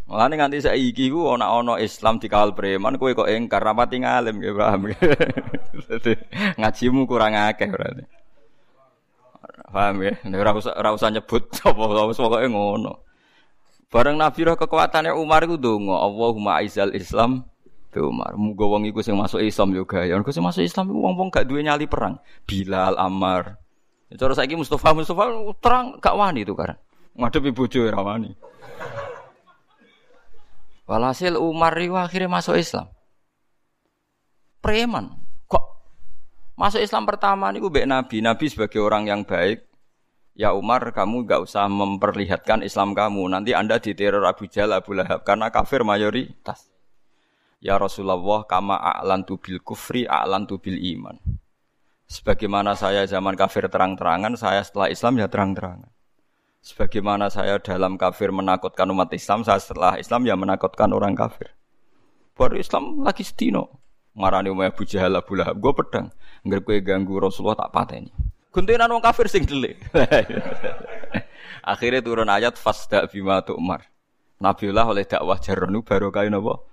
Mulane 0.05 0.35
nganti 0.37 0.67
saiki 0.67 1.09
ku 1.09 1.31
ana 1.31 1.49
ana 1.49 1.81
Islam 1.81 2.21
dikawal 2.21 2.53
preman 2.53 3.01
kowe 3.01 3.11
kok 3.15 3.31
engkar 3.31 3.63
rapati 3.63 4.03
ngalim 4.03 4.43
nggih 4.43 4.55
paham. 4.55 4.81
Dadi 5.91 6.13
ngajimu 6.59 7.07
kurang 7.07 7.39
akeh 7.39 7.71
berarti. 7.71 8.05
Paham 9.71 10.07
ya? 10.07 10.15
Ora 10.27 10.51
usah 10.55 10.75
ora 10.75 10.91
usah 10.95 11.11
nyebut 11.11 11.51
apa 11.63 12.07
wis 12.11 12.19
pokoke 12.19 12.47
ngono. 12.47 13.03
Bareng 13.91 14.19
Nabi 14.19 14.43
roh 14.43 14.59
kekuatannya 14.59 15.15
Umar 15.15 15.47
itu 15.47 15.55
dongo, 15.55 15.95
Allahumma 15.95 16.59
aizal 16.59 16.91
Islam 16.99 17.47
Be 17.95 18.03
Umar, 18.03 18.35
muga 18.35 18.67
wong 18.67 18.91
iku 18.91 19.07
sing 19.07 19.15
masuk 19.15 19.39
Islam 19.39 19.71
yo 19.71 19.87
gaya. 19.87 20.19
Kok 20.19 20.35
sing 20.35 20.43
masuk 20.43 20.67
Islam 20.67 20.91
iku 20.91 20.99
wong-wong 20.99 21.31
gak 21.31 21.47
duwe 21.47 21.63
nyali 21.63 21.87
perang. 21.87 22.19
Bilal, 22.43 22.99
Ammar. 22.99 23.63
Cara 24.19 24.35
saiki 24.35 24.59
Mustafa 24.59 24.91
Mustafa 24.91 25.31
terang 25.63 26.03
gak 26.03 26.19
wani 26.19 26.43
itu 26.43 26.59
kan. 26.59 26.75
Ngadepi 27.15 27.51
bojo 27.55 27.79
ora 27.87 28.03
wani. 28.03 28.35
Walhasil 30.85 31.41
Umar 31.41 31.73
itu 31.81 31.97
akhirnya 31.97 32.29
masuk 32.29 32.61
Islam. 32.61 32.91
Preman. 34.61 35.15
Kok 35.49 35.65
masuk 36.59 36.83
Islam 36.83 37.09
pertama 37.09 37.49
niku 37.55 37.71
mbek 37.71 37.87
Nabi. 37.89 38.21
Nabi 38.21 38.45
sebagai 38.51 38.83
orang 38.83 39.09
yang 39.09 39.23
baik. 39.25 39.65
Ya 40.35 40.51
Umar, 40.51 40.91
kamu 40.91 41.31
gak 41.31 41.47
usah 41.47 41.71
memperlihatkan 41.71 42.67
Islam 42.67 42.91
kamu. 42.91 43.23
Nanti 43.31 43.55
Anda 43.55 43.79
diteror 43.79 44.27
Abu 44.27 44.51
Jahal, 44.51 44.75
Abu 44.75 44.91
Lahab. 44.91 45.23
Karena 45.23 45.47
kafir 45.55 45.87
mayoritas. 45.87 46.75
Ya 47.63 47.79
Rasulullah 47.79 48.43
kama 48.43 48.75
a'lantu 48.75 49.39
bil 49.39 49.63
kufri 49.63 50.11
a'lantu 50.11 50.59
bil 50.59 50.75
iman. 50.99 51.15
Sebagaimana 52.11 52.75
saya 52.75 53.07
zaman 53.07 53.39
kafir 53.39 53.71
terang-terangan, 53.71 54.35
saya 54.35 54.61
setelah 54.67 54.91
Islam 54.91 55.23
ya 55.23 55.31
terang-terangan. 55.31 55.94
Sebagaimana 56.65 57.29
saya 57.29 57.61
dalam 57.61 58.01
kafir 58.01 58.33
menakutkan 58.33 58.89
umat 58.89 59.13
Islam, 59.13 59.45
saya 59.45 59.61
setelah 59.61 60.01
Islam 60.01 60.25
ya 60.25 60.33
menakutkan 60.33 60.89
orang 60.97 61.13
kafir. 61.13 61.53
Baru 62.33 62.57
Islam 62.57 63.05
lagi 63.05 63.21
setino. 63.21 63.69
Marani 64.17 64.49
umay 64.49 64.73
Abu 64.73 64.89
Jahal 64.89 65.13
Abu 65.21 65.37
Lahab, 65.37 65.61
gue 65.61 65.73
pedang. 65.77 66.09
Nggak 66.41 66.61
gue 66.65 66.77
ganggu 66.81 67.21
Rasulullah 67.21 67.69
tak 67.69 67.71
pateni. 67.77 68.09
Guntinan 68.49 68.89
orang 68.89 69.05
kafir 69.05 69.29
sing 69.29 69.45
delik. 69.45 69.77
Akhirnya 71.75 72.01
turun 72.01 72.33
ayat 72.33 72.57
fasda 72.57 73.13
bima 73.13 73.45
Umar. 73.53 73.85
Nabiullah 74.41 74.89
oleh 74.89 75.05
dakwah 75.05 75.37
jaronu 75.37 75.85
baru 75.85 76.09
kain 76.09 76.33
apa? 76.33 76.65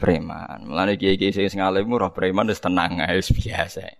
preman. 0.00 0.64
Mulane 0.64 0.96
kiai-kiai 0.96 1.52
sing 1.52 1.60
alim 1.60 1.92
ora 1.92 2.08
preman 2.08 2.48
tenang 2.48 3.04
wis 3.12 3.28
biasa. 3.28 3.99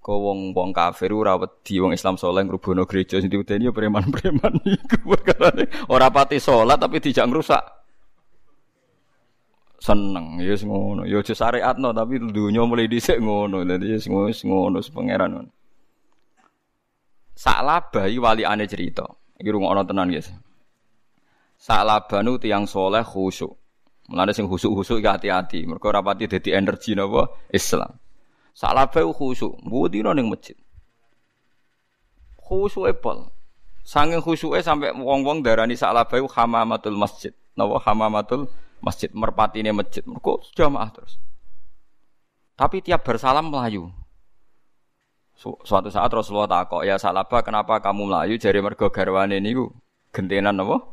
Kau 0.00 0.16
wong 0.16 0.56
wong 0.56 0.72
kafir 0.72 1.12
ora 1.12 1.36
wedi 1.36 1.76
wong 1.76 1.92
Islam 1.92 2.16
saleh 2.16 2.48
ngrubono 2.48 2.88
gereja 2.88 3.20
sing 3.20 3.28
diudeni 3.28 3.68
ya 3.68 3.72
preman-preman 3.76 4.56
iku 4.80 4.96
perkarane 5.04 5.68
ora 5.92 6.08
pati 6.08 6.40
salat 6.40 6.80
tapi 6.80 7.04
dijak 7.04 7.28
ngrusak. 7.28 7.60
Seneng 9.76 10.40
ya 10.40 10.56
wis 10.56 10.64
ngono. 10.64 11.04
Ya 11.04 11.20
aja 11.20 11.36
syariatno 11.36 11.92
tapi 11.92 12.16
dunya 12.16 12.64
mulai 12.64 12.88
dhisik 12.88 13.20
ngono. 13.20 13.60
Dadi 13.60 13.92
wis 13.92 14.08
ngono 14.08 14.32
ngono 14.32 14.80
pangeran 14.88 15.30
ngono. 15.36 15.50
Sak 17.36 17.60
labahi 17.60 18.16
wali 18.16 18.48
ane 18.48 18.64
cerita. 18.64 19.04
Iki 19.36 19.52
rungokno 19.52 19.84
tenan 19.84 20.08
guys. 20.08 20.32
Sak 21.60 21.84
labanu 21.84 22.40
tiyang 22.40 22.64
soleh 22.64 23.04
khusyuk. 23.04 23.52
Mulane 24.08 24.32
sing 24.32 24.48
khusuk-khusuk 24.48 25.04
iki 25.04 25.08
hati-hati. 25.12 25.68
Mergo 25.68 25.92
ora 25.92 26.00
pati 26.00 26.24
dadi 26.24 26.56
energi 26.56 26.96
napa 26.96 27.28
Islam. 27.52 27.99
Salafe 28.54 29.00
khusuk, 29.02 29.56
mbudino 29.62 30.12
ning 30.12 30.28
masjid. 30.28 30.56
Khusuke 32.36 32.92
pol. 32.98 33.30
Sanging 33.86 34.20
khusuke 34.20 34.60
sampai 34.60 34.92
wong-wong 34.92 35.40
darani 35.40 35.78
salafe 35.78 36.20
hamamatul 36.20 36.98
masjid. 36.98 37.32
Napa 37.56 37.78
hamamatul 37.82 38.50
masjid 38.82 39.10
merpatine 39.14 39.70
masjid. 39.72 40.02
Mergo 40.04 40.42
jamaah 40.54 40.90
terus. 40.90 41.16
Tapi 42.58 42.84
tiap 42.84 43.06
bersalam 43.06 43.48
melayu. 43.48 43.88
Suatu 45.40 45.88
saat 45.88 46.12
Rasulullah 46.12 46.60
takok, 46.60 46.84
"Ya 46.84 47.00
Salaba, 47.00 47.40
kenapa 47.40 47.80
kamu 47.80 48.12
melayu?" 48.12 48.36
Jari 48.36 48.60
mergo 48.60 48.92
garwane 48.92 49.40
niku 49.40 49.72
gentenan 50.12 50.60
napa? 50.60 50.84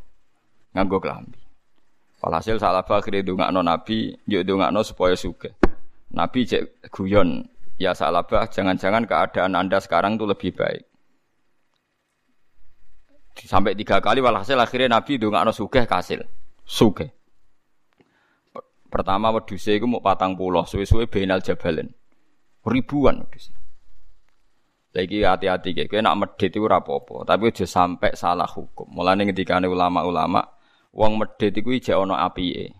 Nganggo 0.72 1.04
klambi. 1.04 1.36
Walhasil 2.24 2.58
salah 2.58 2.82
akhirnya 2.82 3.22
dongakno 3.22 3.62
Nabi, 3.62 4.18
yuk 4.26 4.42
dongakno 4.42 4.82
supaya 4.82 5.14
suge. 5.14 5.54
Nabi 6.08 6.48
cek 6.48 6.88
guyon, 6.92 7.44
ya 7.76 7.92
salabah 7.92 8.48
jangan-jangan 8.48 9.04
keadaan 9.04 9.60
anda 9.60 9.84
sekarang 9.84 10.16
itu 10.16 10.26
lebih 10.26 10.56
baik. 10.56 10.84
Sampai 13.38 13.78
tiga 13.78 14.02
kali 14.02 14.18
walhasil 14.24 14.58
akhirnya 14.58 14.98
Nabi 14.98 15.22
dongakno 15.22 15.54
suge 15.54 15.86
kasil, 15.86 16.26
suge. 16.66 17.14
Pertama 18.88 19.36
weduse 19.36 19.76
iku 19.76 19.86
mau 19.86 20.00
patang 20.00 20.34
pulau, 20.40 20.64
suwe-suwe 20.64 21.12
benal 21.12 21.44
jabalen. 21.44 21.92
Ribuan 22.64 23.20
weduse. 23.20 23.52
Lagi 24.96 25.22
hati-hati 25.22 25.76
kayak, 25.76 26.02
nak 26.02 26.18
medit 26.18 26.50
itu 26.50 26.66
rapopo, 26.66 27.22
tapi 27.22 27.54
aja 27.54 27.70
sampai 27.70 28.18
salah 28.18 28.50
hukum. 28.50 28.90
Mulane 28.90 29.30
ketika 29.30 29.62
ulama-ulama 29.62 30.42
wong 30.90 31.22
medhit 31.22 31.54
iku 31.54 31.70
ijek 31.76 31.94
ana 31.94 32.26
apike. 32.26 32.74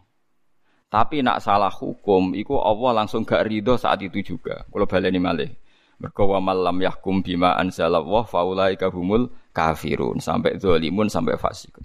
Tapi 0.88 1.20
nak 1.20 1.44
salah 1.44 1.72
hukum 1.72 2.32
iku 2.32 2.64
Allah 2.64 3.04
langsung 3.04 3.28
gak 3.28 3.44
ridho 3.44 3.76
saat 3.76 4.00
itu 4.00 4.24
juga. 4.24 4.64
Kalau 4.72 4.88
baleni 4.88 5.20
malih. 5.20 5.52
Mergo 5.98 6.30
wa 6.30 6.40
malam 6.40 6.78
yahkum 6.78 7.26
bima 7.26 7.58
anzalallah 7.58 8.24
faulaika 8.24 8.88
humul 8.94 9.34
kafirun 9.50 10.22
sampai 10.22 10.62
zalimun 10.62 11.10
sampai 11.10 11.36
fasikun. 11.36 11.84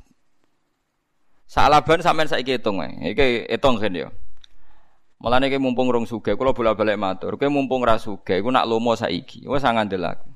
Salaban 1.48 2.04
sampean 2.04 2.28
saiki 2.28 2.60
hitung 2.60 2.84
ae. 2.84 3.12
Iki 3.16 3.48
hitung 3.48 3.80
kan 3.80 3.92
ya. 3.92 4.12
Mulane 5.16 5.48
iki 5.48 5.56
mumpung 5.56 5.88
rong 5.88 6.04
sugih 6.04 6.36
kula 6.36 6.52
bola-balik 6.52 7.00
matur. 7.00 7.40
Kowe 7.40 7.48
mumpung 7.48 7.80
ra 7.86 7.96
sugih 7.96 8.42
iku 8.42 8.52
nak 8.52 8.68
lomo 8.68 8.92
saiki. 8.98 9.48
Wis 9.48 9.64
ngandel 9.64 10.04
aku. 10.04 10.28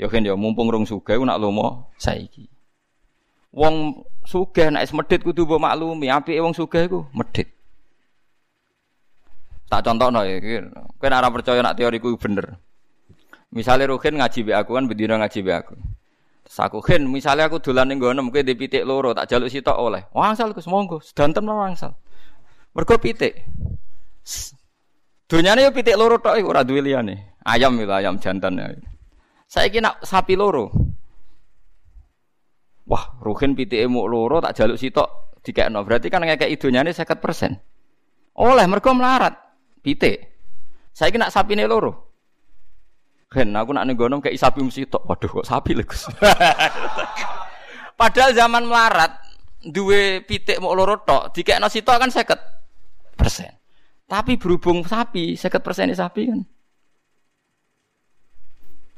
Ya 0.00 0.06
kan 0.08 0.24
ya 0.24 0.38
mumpung 0.38 0.72
rong 0.72 0.88
sugih 0.88 1.20
iku 1.20 1.28
nak 1.28 1.42
lomo 1.42 1.92
saiki. 2.00 2.48
Wong 3.52 4.06
sugih 4.24 4.70
nek 4.70 4.86
medhit 4.94 5.20
kudu 5.26 5.44
mbok 5.44 5.60
maklumi, 5.60 6.08
apike 6.08 6.40
wong 6.40 6.54
sugih 6.54 6.88
iku 6.88 7.04
medhit. 7.10 7.57
Tak 9.68 9.84
contohno 9.84 10.24
iki, 10.24 10.64
kowe 10.96 11.08
ora 11.12 11.28
percaya 11.28 11.60
nak 11.60 11.76
teoriku 11.76 12.16
bener. 12.16 12.56
Misalnya 13.52 13.88
Ruhin 13.88 14.16
ngaji 14.16 14.40
be 14.48 14.52
aku 14.56 14.76
kan 14.76 14.84
bedino 14.88 15.16
ngaji 15.20 15.40
be 15.44 15.52
aku. 15.52 15.76
Terus 16.44 16.58
aku 16.64 16.80
misalnya 17.04 17.52
aku 17.52 17.60
dolan 17.60 17.92
ning 17.92 18.00
ngono 18.00 18.24
mungkin 18.24 18.48
di 18.48 18.56
pitik 18.56 18.84
loro 18.88 19.12
tak 19.12 19.28
jaluk 19.28 19.52
sitok 19.52 19.76
oleh. 19.76 20.08
Wangsal 20.16 20.56
Gus 20.56 20.64
monggo, 20.68 21.00
sedanten 21.04 21.44
wangsal. 21.44 21.92
Mergo 22.72 22.96
pitik. 22.96 23.44
Dunyane 25.28 25.68
yo 25.68 25.70
pitik 25.72 25.96
loro 26.00 26.16
tok 26.16 26.40
ora 26.40 26.64
duwe. 26.64 26.80
Ayam 27.44 27.80
itu 27.80 27.92
ayam 27.92 28.16
jantan 28.20 28.60
ya. 28.60 28.72
Saiki 29.48 29.80
nak 29.80 30.04
sapi 30.04 30.36
loro. 30.36 30.68
Wah, 32.88 33.04
Ruhin 33.20 33.52
pitike 33.52 33.84
muk 33.88 34.08
loro 34.08 34.40
tak 34.40 34.56
jaluk 34.56 34.80
sitok 34.80 35.36
dikekno. 35.44 35.84
Berarti 35.84 36.08
kan 36.08 36.24
ngekek 36.24 36.52
idonyane 36.52 36.92
50%. 36.92 38.40
Oleh 38.40 38.64
mergo 38.68 38.92
melarat 38.92 39.47
pitik. 39.88 40.16
Saiki 40.92 41.16
nak 41.16 41.32
sapine 41.32 41.64
loro. 41.64 42.12
Gen, 43.32 43.56
aku 43.56 43.72
nak 43.72 43.88
ning 43.88 43.96
gono 43.96 44.20
kayak 44.20 44.36
sapi 44.36 44.60
mesti 44.60 44.84
tok. 44.84 45.04
Waduh 45.08 45.40
kok 45.40 45.48
sapi 45.48 45.72
lho, 45.72 45.84
Gus. 45.84 46.08
Padahal 48.00 48.36
zaman 48.36 48.68
melarat 48.68 49.16
duwe 49.64 50.20
pitik 50.24 50.60
mau 50.60 50.76
loro 50.76 51.00
tok, 51.00 51.32
dikekno 51.32 51.72
sitok 51.72 51.96
kan 51.96 52.10
50 52.12 53.16
persen. 53.16 53.52
Tapi 54.08 54.40
berhubung 54.40 54.84
sapi, 54.84 55.36
50 55.36 55.64
persen 55.64 55.92
sapi 55.92 56.22
kan. 56.28 56.40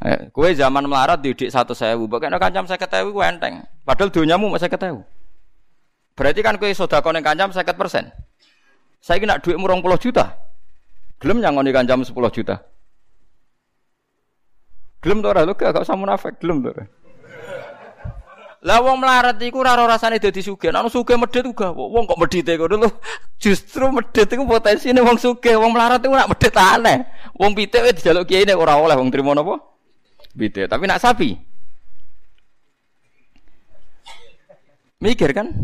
Eh, 0.00 0.20
kue 0.32 0.56
zaman 0.56 0.88
melarat 0.88 1.20
didik 1.20 1.52
satu 1.52 1.76
sewu, 1.76 2.08
bagaimana 2.08 2.40
kancam 2.40 2.64
saya 2.64 2.80
ketahui 2.80 3.12
kue 3.12 3.24
enteng. 3.26 3.60
Padahal 3.84 4.08
dunyamu 4.08 4.48
saya 4.56 4.72
ketahui. 4.72 5.04
Berarti 6.16 6.40
kan 6.40 6.56
kue 6.56 6.72
soda 6.72 7.04
koneng 7.04 7.20
kancam 7.20 7.52
saya 7.52 7.68
persen. 7.76 8.08
Saya 9.00 9.20
kena 9.20 9.40
duit 9.40 9.60
murong 9.60 9.84
puluh 9.84 10.00
juta. 10.00 10.49
Gelem 11.20 11.44
nyangoni 11.44 11.70
kancam 11.70 12.00
10 12.00 12.16
juta. 12.32 12.64
Gelem 15.04 15.20
to 15.20 15.28
ora 15.28 15.44
lho 15.44 15.52
gak 15.56 15.76
usah 15.76 15.96
munafik, 15.96 16.40
gelem 16.40 16.64
to. 16.64 16.72
Lah 18.60 18.84
wong 18.84 19.00
melarat 19.00 19.40
iku 19.40 19.64
ora 19.64 19.72
rasane 19.72 20.20
dadi 20.20 20.44
sugih. 20.44 20.68
Nek 20.68 20.92
sugih 20.92 21.16
medhit 21.16 21.48
uga 21.48 21.72
wong 21.72 22.04
kok 22.04 22.20
medhite 22.20 22.60
ngono 22.60 22.76
lho. 22.84 22.88
Justru 23.40 23.88
medhit 23.88 24.28
iku 24.28 24.44
potensine 24.44 25.00
wong 25.00 25.16
sugih, 25.16 25.56
wong 25.56 25.72
melarat 25.72 26.04
iku 26.04 26.12
nak 26.12 26.28
medhit 26.28 26.52
aneh. 26.56 27.08
Wong 27.40 27.56
pitik 27.56 27.80
wis 27.84 27.96
dijaluk 28.00 28.28
kiai 28.28 28.44
nek 28.44 28.60
ora 28.60 28.76
oleh 28.76 28.96
wong 29.00 29.08
trimo 29.08 29.32
napa? 29.32 29.56
Pitik. 30.36 30.68
Tapi 30.68 30.84
nak 30.84 31.00
sapi. 31.00 31.32
Mikir 35.00 35.32
kan? 35.32 35.56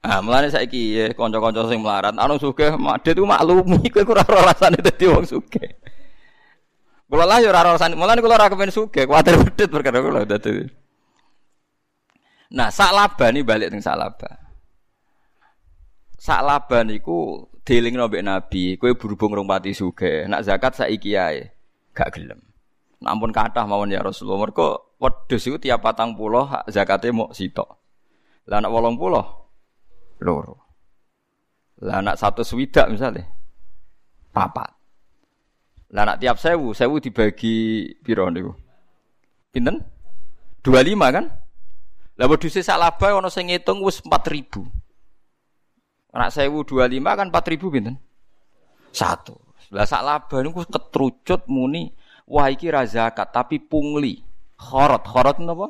Ah, 0.00 0.24
mulane 0.24 0.48
saiki 0.48 0.96
ya 0.96 1.04
kanca-kanca 1.12 1.68
sing 1.68 1.84
melarat, 1.84 2.16
anu 2.16 2.40
sugih 2.40 2.72
medhit 2.80 3.12
iku 3.12 3.28
maklumi 3.28 3.84
kowe 3.92 4.16
ora 4.16 4.24
rasane 4.24 4.80
dadi 4.80 5.04
wong 5.04 5.28
sugih. 5.28 5.76
Kula 7.04 7.28
lah 7.28 7.36
yo 7.44 7.52
ora 7.52 7.76
rasane, 7.76 7.92
mulane 8.00 8.24
kula 8.24 8.40
ora 8.40 8.48
kepen 8.48 8.72
sugih, 8.72 9.04
kuwatir 9.04 9.36
medhit 9.36 9.68
perkara 9.68 10.00
kula 10.00 10.24
dadi. 10.24 10.64
Nah, 12.56 12.72
sak 12.72 12.96
laba 12.96 13.28
nih 13.28 13.44
balik 13.44 13.68
teng 13.68 13.84
sak 13.84 14.00
laba. 14.00 14.40
Sak 16.16 16.48
laba 16.48 16.80
niku 16.80 17.44
dielingno 17.68 18.08
mbek 18.08 18.24
Nabi, 18.24 18.64
kowe 18.80 18.96
berhubung 18.96 19.36
rong 19.36 19.44
pati 19.44 19.76
sugih, 19.76 20.24
nak 20.32 20.48
zakat 20.48 20.80
saiki 20.80 21.12
ae 21.12 21.52
gak 21.92 22.16
gelem. 22.16 22.40
Nampun 23.04 23.36
kathah 23.36 23.68
mawon 23.68 23.92
ya 23.92 24.00
Rasulullah. 24.00 24.48
Mergo 24.48 24.96
wedhus 24.96 25.44
iku 25.44 25.60
tiap 25.60 25.84
patang 25.84 26.16
puluh 26.16 26.48
zakate 26.72 27.12
mau 27.12 27.28
sitok. 27.36 27.68
Lah 28.48 28.64
wolong 28.64 28.96
puluh 28.96 29.39
loro. 30.22 30.56
Lah 31.80 32.04
anak 32.04 32.20
satu 32.20 32.44
swidak 32.44 32.92
misalnya 32.92 33.24
papat. 34.30 34.68
Lah 35.90 36.06
nak 36.06 36.22
tiap 36.22 36.38
sewu, 36.38 36.70
sewu 36.70 37.02
dibagi 37.02 37.82
piro 37.98 38.30
niku? 38.30 38.54
Pinten? 39.50 39.82
25 40.62 41.16
kan? 41.16 41.24
Lah 42.20 42.26
wedhuse 42.30 42.62
sak 42.62 42.78
laba 42.78 43.16
ana 43.16 43.26
sing 43.32 43.50
ngitung 43.50 43.82
wis 43.82 43.98
4000. 44.04 44.70
Anak 46.14 46.30
sewu 46.30 46.62
25 46.62 47.00
kan 47.02 47.26
4000 47.32 47.74
pinten? 47.74 47.96
Satu. 48.94 49.34
Lah 49.74 49.88
sak 49.88 50.04
laba 50.06 50.36
niku 50.44 50.62
ketrucut 50.68 51.50
muni 51.50 51.90
wah 52.30 52.46
iki 52.46 52.70
ra 52.70 52.86
zakat 52.86 53.34
tapi 53.34 53.58
pungli. 53.58 54.22
Khorot, 54.60 55.02
khorot 55.08 55.40
napa? 55.42 55.66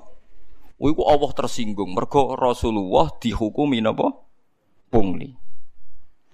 Iku 0.81 1.03
Allah 1.07 1.31
tersinggung 1.33 1.95
mergo 1.97 2.35
Rasulullah 2.37 3.09
dihukumi 3.17 3.81
napa? 3.81 4.30
Pungli. 4.91 5.39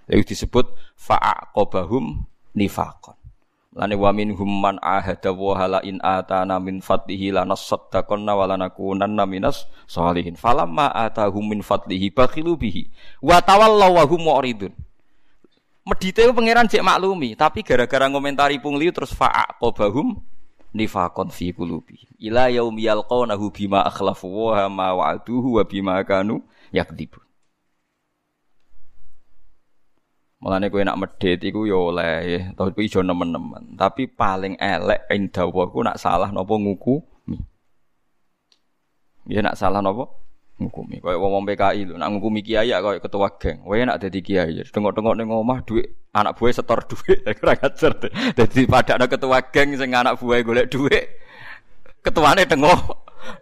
Lalu 0.09 0.25
disebut 0.25 0.73
fa'aqobahum 0.97 2.25
nifakon. 2.57 3.15
Lane 3.77 3.93
wa 3.93 4.09
minhum 4.09 4.49
man 4.49 4.81
ahada 4.81 5.37
wa 5.37 5.53
hala 5.53 5.85
in 5.85 6.01
atana 6.01 6.57
min 6.57 6.81
fadlihi 6.81 7.37
lanasaddaqanna 7.37 8.33
wa 8.33 8.49
lanakunanna 8.49 9.29
minas 9.29 9.69
sholihin. 9.85 10.33
Falamma 10.33 10.89
atahum 10.89 11.45
min 11.45 11.61
fadlihi 11.61 12.09
bakhilu 12.09 12.57
bihi 12.57 12.89
wa 13.21 13.37
tawallaw 13.45 14.01
wa 14.01 14.05
hum 14.09 14.25
mu'ridun. 14.25 14.73
Medite 15.85 16.25
pangeran 16.33 16.67
cek 16.67 16.81
maklumi, 16.81 17.37
tapi 17.37 17.61
gara-gara 17.61 18.09
ngomentari 18.09 18.57
pungli 18.57 18.89
terus 18.89 19.13
fa'aqobahum 19.13 20.17
nifaqon 20.73 21.29
fi 21.29 21.53
qulubi. 21.53 22.01
Ila 22.17 22.49
yaumi 22.49 22.89
yalqawnahu 22.89 23.53
bima 23.53 23.85
akhlafu 23.85 24.25
wa 24.25 24.65
ma 24.73 24.97
wa'aduhu 24.97 25.61
wa 25.61 25.63
bima 25.69 26.01
kanu 26.01 26.41
yakdibun. 26.73 27.26
Mulane 30.47 30.71
kowe 30.71 30.79
nak 30.87 30.95
medhit 31.03 31.43
iku 31.43 31.67
yo 31.67 31.91
oleh 31.91 32.23
ya, 32.23 32.41
tapi 32.55 32.87
ijo 32.87 33.03
nemen-nemen. 33.03 33.75
Tapi 33.75 34.07
paling 34.07 34.55
elek 34.63 35.11
ing 35.11 35.27
dawaku 35.35 35.83
nak 35.83 35.99
salah 35.99 36.31
napa 36.31 36.55
ngukumi. 36.55 37.35
Ya 39.27 39.43
nak 39.43 39.59
salah 39.59 39.83
napa 39.83 40.07
ngukumi. 40.63 41.03
Kaya 41.03 41.19
wong 41.19 41.43
PKI 41.51 41.91
lho 41.91 41.95
nak 41.99 42.15
ngukumi 42.15 42.47
kiai 42.47 42.71
ya 42.71 42.79
kaya 42.79 43.03
ketua 43.03 43.27
geng. 43.43 43.67
Wae 43.67 43.83
nak 43.83 43.99
dadi 43.99 44.23
kiai. 44.23 44.63
Tengok-tengok 44.71 45.19
ning 45.19 45.27
omah 45.35 45.67
dhuwit 45.67 46.15
anak 46.15 46.39
buah 46.39 46.55
setor 46.55 46.79
dhuwit 46.87 47.27
ora 47.43 47.59
ngajar. 47.59 47.93
Dadi 48.39 48.63
padakno 48.71 49.11
ketua 49.11 49.43
geng 49.51 49.75
sing 49.75 49.99
anak 49.99 50.15
buah 50.23 50.47
golek 50.47 50.71
dhuwit. 50.71 51.11
Ketuane 52.07 52.47
tengok 52.47 52.81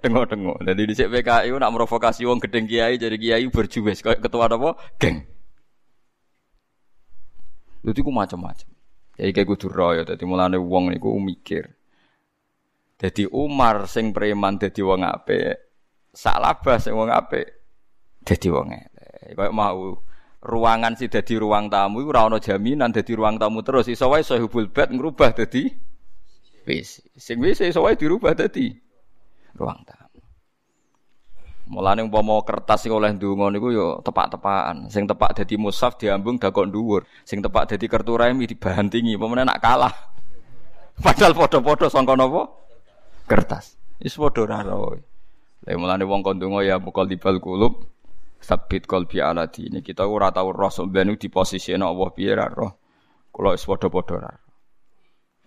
tengok-tengok. 0.01 0.57
Dadi 0.73 0.89
dhisik 0.89 1.13
PKI 1.13 1.53
nak 1.53 1.69
provokasi 1.69 2.25
wong 2.25 2.41
gedeng 2.41 2.65
kiai 2.65 2.97
jadi 2.97 3.21
kiai 3.21 3.45
berjuwes 3.53 4.01
kaya 4.01 4.17
ketua 4.25 4.49
apa 4.49 4.73
geng. 4.97 5.34
Itu 7.85 8.01
ku 8.01 8.11
macam-macam. 8.11 8.69
Jadi 9.15 9.31
kayak 9.31 9.47
kudu 9.47 9.69
royo, 9.71 10.03
jadi 10.03 10.25
mulane 10.27 10.59
wong 10.59 10.91
niku 10.91 11.15
mikir. 11.21 11.71
Jadi 12.99 13.29
Umar 13.31 13.87
sing 13.87 14.11
preman 14.11 14.59
jadi 14.59 14.81
wong 14.83 15.05
ape, 15.07 15.61
Salabah 16.11 16.81
sing 16.81 16.97
wong 16.97 17.13
ape, 17.13 17.43
jadi 18.27 18.49
wong 18.51 18.75
elek. 18.75 19.37
Kayak 19.39 19.53
mau 19.55 20.03
ruangan 20.45 20.93
sih 20.93 21.09
jadi 21.09 21.41
ruang 21.41 21.73
tamu 21.73 22.05
iku 22.05 22.13
ora 22.13 22.29
ana 22.29 22.37
jaminan 22.37 22.93
jadi 22.93 23.17
ruang 23.17 23.41
tamu 23.41 23.65
terus 23.65 23.89
iso 23.89 24.13
wae 24.13 24.21
sahibul 24.21 24.69
bed 24.69 24.93
ngrubah 24.93 25.33
dadi 25.33 25.73
wis 26.69 27.01
sing 27.17 27.41
wis 27.41 27.65
iso 27.65 27.81
wae 27.81 27.97
dirubah 27.97 28.37
dadi 28.37 28.77
ruang 29.57 29.81
tamu 29.89 30.04
Mulane 31.65 32.05
umpama 32.05 32.45
kertas 32.45 32.85
sing 32.85 32.93
oleh 32.93 33.17
ndonga 33.17 33.49
niku 33.49 33.73
yo 33.73 33.87
tepak-tepakan. 34.05 34.93
Sing 34.93 35.09
tepak 35.09 35.33
dadi 35.33 35.57
mushaf 35.57 35.97
diambung 35.97 36.37
dakok 36.37 36.69
dhuwur. 36.69 37.09
Sing 37.25 37.41
tepak 37.41 37.73
dadi 37.73 37.89
kertu 37.89 38.21
remi 38.21 38.45
dibantingi. 38.45 39.17
Pemene 39.17 39.49
nak 39.49 39.65
kalah. 39.65 39.95
Padahal 41.05 41.33
padha-padha 41.33 41.89
sangka 41.89 42.21
napa? 42.21 42.53
Kertas. 43.25 43.81
Wis 43.97 44.13
padha 44.13 44.45
ora 44.45 44.61
roe. 44.61 45.01
Lah 45.65 45.73
mulane 45.81 46.05
wong 46.05 46.21
kon 46.21 46.37
ndonga 46.37 46.61
ya 46.69 46.77
mukal 46.77 47.09
dibal 47.09 47.41
kulub 47.41 47.89
sabit 48.45 48.85
qalbi 48.85 49.25
ala 49.25 49.49
ini 49.57 49.81
kita 49.81 50.05
ora 50.05 50.29
tau 50.29 50.53
roh 50.53 50.69
sampeyan 50.69 51.17
di 51.17 51.33
posisi 51.33 51.73
Allah 51.73 52.13
piye 52.13 52.37
ra 52.37 52.53
roh. 52.53 52.77
Kula 53.33 53.57
wis 53.57 53.65
padha-padha 53.65 54.17
ra. 54.21 54.33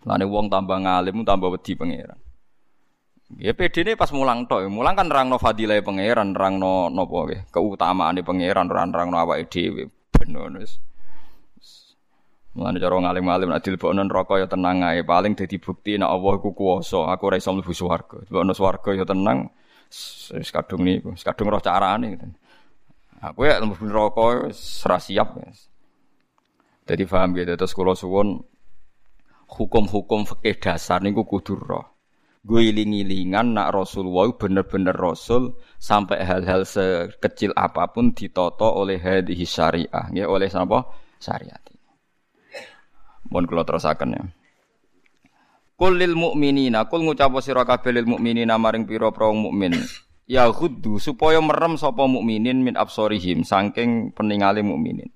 Mulane 0.02 0.26
wong 0.26 0.50
tambah 0.50 0.78
ngalim 0.82 1.22
tambah 1.22 1.54
wedi 1.54 1.78
pangeran. 1.78 2.27
Ya 3.36 3.52
PD 3.52 3.84
ini 3.84 4.00
pas 4.00 4.08
mulang 4.16 4.48
tok, 4.48 4.72
mulang 4.72 4.96
kan 4.96 5.12
rangno 5.12 5.36
fadilah 5.36 5.84
pangeran, 5.84 6.32
rangno 6.32 6.88
nopo 6.88 7.28
ke, 7.28 7.44
keutamaan 7.52 8.16
di 8.16 8.24
pangeran, 8.24 8.72
rang 8.72 8.96
rangno 8.96 9.20
awake 9.20 9.52
dhewe. 9.52 9.92
Bener 10.16 10.48
wis. 10.56 10.80
Mulane 12.56 12.80
cara 12.80 12.96
ngalim-alim 12.96 13.52
nek 13.52 13.62
dilebokno 13.68 14.02
neraka 14.08 14.40
ya 14.40 14.48
tenang 14.48 14.80
ae, 14.80 15.04
paling 15.04 15.36
dadi 15.36 15.60
bukti 15.60 16.00
nek 16.00 16.08
Allah 16.08 16.40
iku 16.40 16.56
kuwasa, 16.56 17.12
aku 17.12 17.28
ora 17.28 17.36
iso 17.36 17.52
mlebu 17.52 17.76
swarga. 17.76 18.24
Dilebokno 18.24 18.54
swarga 18.56 18.90
ya 18.96 19.04
tenang. 19.04 19.52
Wis 20.32 20.50
kadung 20.56 20.88
niku, 20.88 21.12
wis 21.12 21.28
kadung 21.28 21.52
roh 21.52 21.60
carane 21.60 22.16
gitu. 22.16 22.32
Aku 23.28 23.44
ya 23.44 23.60
mlebu 23.60 23.92
neraka 23.92 24.48
wis 24.48 24.88
ora 24.88 25.04
siap. 25.04 25.36
Jadi 26.88 27.04
paham 27.04 27.36
gitu, 27.36 27.60
terus 27.60 27.76
kula 27.76 27.92
suwun 27.92 28.40
hukum-hukum 29.52 30.24
fikih 30.24 30.56
dasar 30.64 31.04
niku 31.04 31.28
kudu 31.28 31.60
roh 31.60 31.97
gue 32.48 32.72
iling-ilingan 32.72 33.60
nak 33.60 33.76
Rasulullah 33.76 34.32
bener-bener 34.32 34.96
Rasul 34.96 35.60
sampai 35.76 36.24
hal-hal 36.24 36.64
sekecil 36.64 37.52
apa 37.60 37.92
pun 37.92 38.16
ditoto 38.16 38.72
oleh 38.72 38.96
hadis 39.04 39.52
syariah, 39.52 40.08
ya 40.16 40.32
oleh 40.32 40.48
apa 40.48 40.88
syariat. 41.20 41.60
Mohon 43.28 43.46
kalau 43.52 43.64
terusakan 43.68 44.10
ya. 44.16 44.24
Kul 45.76 46.00
lil 46.00 46.16
mukminina, 46.16 46.88
kul 46.88 47.04
ngucap 47.04 47.36
sira 47.44 47.68
kabeh 47.68 47.92
lil 47.92 48.08
mukminina 48.08 48.56
maring 48.56 48.88
pira-pira 48.88 49.28
mukmin. 49.36 49.76
Ya 50.24 50.48
ghuddu 50.48 51.04
supaya 51.04 51.44
merem 51.44 51.76
sapa 51.76 52.08
mukminin 52.08 52.64
min 52.64 52.80
absorihim 52.80 53.44
saking 53.44 54.16
peningale 54.16 54.64
mukminin. 54.64 55.12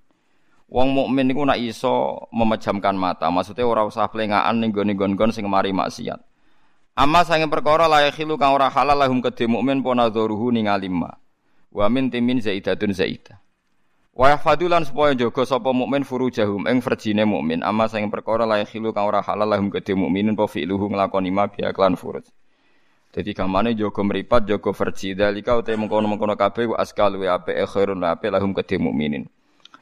Wong 0.72 0.96
mukmin 0.96 1.28
niku 1.28 1.44
nak 1.44 1.60
iso 1.60 2.28
memejamkan 2.32 2.96
mata, 2.96 3.28
maksudnya 3.28 3.68
ora 3.68 3.84
usah 3.84 4.08
plengaan 4.08 4.64
ning 4.64 4.72
gone-gone 4.72 5.36
sing 5.36 5.44
mari 5.48 5.76
maksiat. 5.76 6.31
Amma 6.92 7.24
sange 7.24 7.48
perkara 7.48 7.88
layak 7.88 8.20
khilu 8.20 8.36
kang 8.36 8.52
ora 8.52 8.68
halal 8.68 9.00
lahum 9.00 9.24
kedhe 9.24 9.48
mukmin 9.48 9.80
pona 9.80 10.12
dzuruhu 10.12 10.52
ningali 10.52 10.92
ma. 10.92 11.08
Wa 11.72 11.88
min 11.88 12.12
timin 12.12 12.44
zaidatun 12.44 12.92
zaidah. 12.92 13.40
Wa 14.12 14.36
yahfadulan 14.36 14.84
supaya 14.84 15.16
jaga 15.16 15.48
sapa 15.48 15.72
mukmin 15.72 16.04
furujahum 16.04 16.68
ing 16.68 16.84
farjine 16.84 17.24
mukmin. 17.24 17.64
Amma 17.64 17.88
sange 17.88 18.12
perkara 18.12 18.44
layak 18.44 18.76
khilu 18.76 18.92
kang 18.92 19.08
ora 19.08 19.24
halal 19.24 19.48
lahum 19.48 19.72
kedhe 19.72 19.96
mukminin 19.96 20.36
po 20.36 20.52
fi'luhu 20.52 20.92
nglakoni 20.92 21.32
ma 21.32 21.48
bi 21.48 21.64
aklan 21.64 21.96
furuj. 21.96 22.28
Dadi 23.16 23.32
gamane 23.32 23.72
jaga 23.72 24.04
mripat 24.04 24.52
jaga 24.52 24.72
farji 24.76 25.16
dalika 25.16 25.56
uta 25.56 25.72
mengkono-mengkono 25.72 26.36
kabeh 26.36 26.76
wa 26.76 26.78
askal 26.84 27.16
wa 27.16 27.40
ape 27.40 27.56
khairun 27.72 28.04
ape 28.04 28.28
lahum 28.28 28.52
kedhe 28.52 28.76
mukminin. 28.76 29.32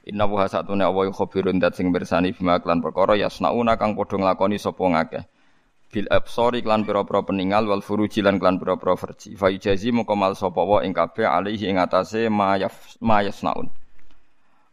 Inna 0.05 0.29
wa 0.29 0.45
satune 0.45 0.85
awa 0.85 1.09
khabirun 1.09 1.57
dat 1.57 1.73
sing 1.73 1.89
bersani 1.89 2.37
bima 2.37 2.61
klan 2.61 2.85
perkara 2.85 3.17
yasnauna 3.17 3.81
kang 3.81 3.97
padha 3.97 4.13
nglakoni 4.13 4.61
sapa 4.61 4.85
ngakeh 4.85 5.25
bil 5.89 6.05
absori 6.13 6.61
klan 6.61 6.85
pira-pira 6.85 7.25
peninggal 7.25 7.65
wal 7.65 7.81
furuji 7.81 8.21
lan 8.21 8.37
klan 8.37 8.61
pira-pira 8.61 8.93
verji 8.93 9.33
fa 9.33 9.49
yujazi 9.49 9.89
moko 9.89 10.13
mal 10.13 10.37
sapa 10.37 10.61
wa 10.61 10.85
ing 10.85 10.93
kabeh 10.93 11.25
alaihi 11.25 11.65
ing 11.65 11.81
atase 11.81 12.29
mayaf 12.29 12.95
mayasnaun 13.01 13.73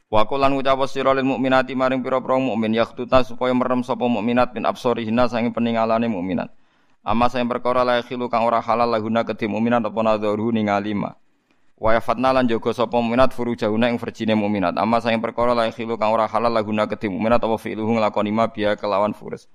Wa 0.06 0.22
qulan 0.22 0.54
ngucap 0.54 0.86
sira 0.86 1.10
lil 1.18 1.26
mukminati 1.26 1.74
maring 1.74 1.98
pira-pira 1.98 2.38
mukmin 2.38 2.78
yaktuta 2.78 3.26
supaya 3.26 3.50
merem 3.50 3.82
sapa 3.82 4.06
mukminat 4.06 4.54
min 4.54 4.62
absorihina 4.62 5.26
sange 5.26 5.50
peningalane 5.50 6.06
mukminat. 6.06 6.54
Amma 7.02 7.26
sing 7.26 7.42
perkara 7.50 7.82
la 7.82 7.98
khilu 8.06 8.30
kang 8.30 8.46
ora 8.46 8.62
halal 8.62 8.86
laguna 8.86 9.26
kedhi 9.26 9.50
mukminat 9.50 9.82
apa 9.82 10.00
nadharu 10.06 10.54
ningali 10.54 10.94
ma. 10.94 11.10
Wa 11.74 11.98
yafatna 11.98 12.30
lan 12.30 12.46
jaga 12.46 12.70
sapa 12.70 13.02
mukminat 13.02 13.34
furujahuna 13.34 13.90
ing 13.90 13.98
verjine 13.98 14.38
mukminat. 14.38 14.78
Amma 14.78 15.02
sing 15.02 15.18
perkara 15.18 15.58
la 15.58 15.66
khilu 15.74 15.98
kang 15.98 16.14
ora 16.14 16.30
halal 16.30 16.54
laguna 16.54 16.86
kedhi 16.86 17.10
mukminat 17.10 17.42
apa 17.42 17.58
fi'luhu 17.58 17.98
nglakoni 17.98 18.30
ma 18.30 18.46
biya 18.46 18.78
kelawan 18.78 19.10
furus. 19.10 19.50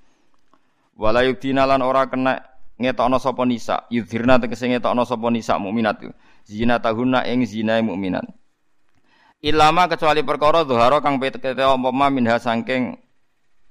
Wala 0.98 1.24
yudina 1.24 1.64
lan 1.66 1.82
ora 1.82 2.08
kena 2.08 2.42
ngetokno 2.82 3.18
sapa 3.22 3.46
nisa, 3.46 3.86
yudhirna 3.94 4.42
tegese 4.42 4.68
ngetokno 4.68 5.06
sapa 5.06 5.28
nisa 5.30 5.56
mukminat. 5.62 6.02
Zina 6.44 6.82
tahunna 6.82 7.26
ing 7.30 7.46
zinae 7.46 7.82
mukminat. 7.86 8.26
Ilama 9.42 9.90
kecuali 9.90 10.22
perkara 10.22 10.62
dhuhara 10.62 11.02
kang 11.02 11.18
petete 11.18 11.58
umpama 11.66 12.14
minha 12.14 12.38
saking 12.38 12.94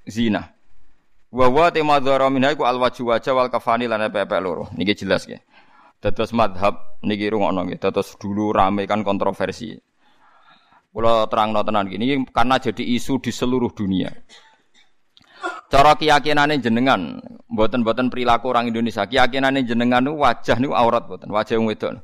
zina. 0.06 0.50
Wa 1.30 1.46
wa 1.46 1.70
tema 1.70 2.02
dhuhara 2.02 2.26
minha 2.26 2.50
iku 2.50 2.66
alwaju 2.66 3.14
wajah 3.14 3.34
wal 3.34 3.50
kafani 3.50 3.86
lan 3.86 4.10
pepe 4.10 4.34
loro. 4.42 4.66
Niki 4.74 4.98
jelas 4.98 5.30
nggih. 5.30 5.38
Dados 6.02 6.34
madhab 6.34 6.98
niki 7.06 7.30
rungokno 7.30 7.70
nggih. 7.70 7.78
Dados 7.78 8.18
dulu 8.18 8.50
rame 8.50 8.86
kan 8.90 9.06
kontroversi. 9.06 9.78
Kula 10.90 11.30
terangno 11.30 11.62
tenan 11.62 11.86
gini 11.86 12.18
karena 12.34 12.58
jadi 12.58 12.82
isu 12.82 13.22
di 13.22 13.30
seluruh 13.30 13.70
dunia. 13.70 14.10
Cara 15.68 15.92
keyakinane 15.98 16.62
jenengan, 16.62 17.20
mboten-mboten 17.50 18.08
perilaku 18.08 18.50
orang 18.50 18.70
Indonesia, 18.70 19.04
keyakinane 19.04 19.66
jenengan 19.66 20.00
niku 20.00 20.22
wajah 20.22 20.56
niku 20.56 20.74
aurat 20.74 21.04
mboten, 21.04 21.28
wajah 21.28 21.54
wong 21.60 21.68
wedok. 21.68 22.00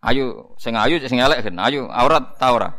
Ayo 0.00 0.56
sing 0.56 0.72
ayu 0.80 0.96
sing 1.04 1.20
elek 1.20 1.44
kan. 1.44 1.60
Ayo 1.60 1.84
aurat 1.92 2.40
ta 2.40 2.56
ora? 2.56 2.72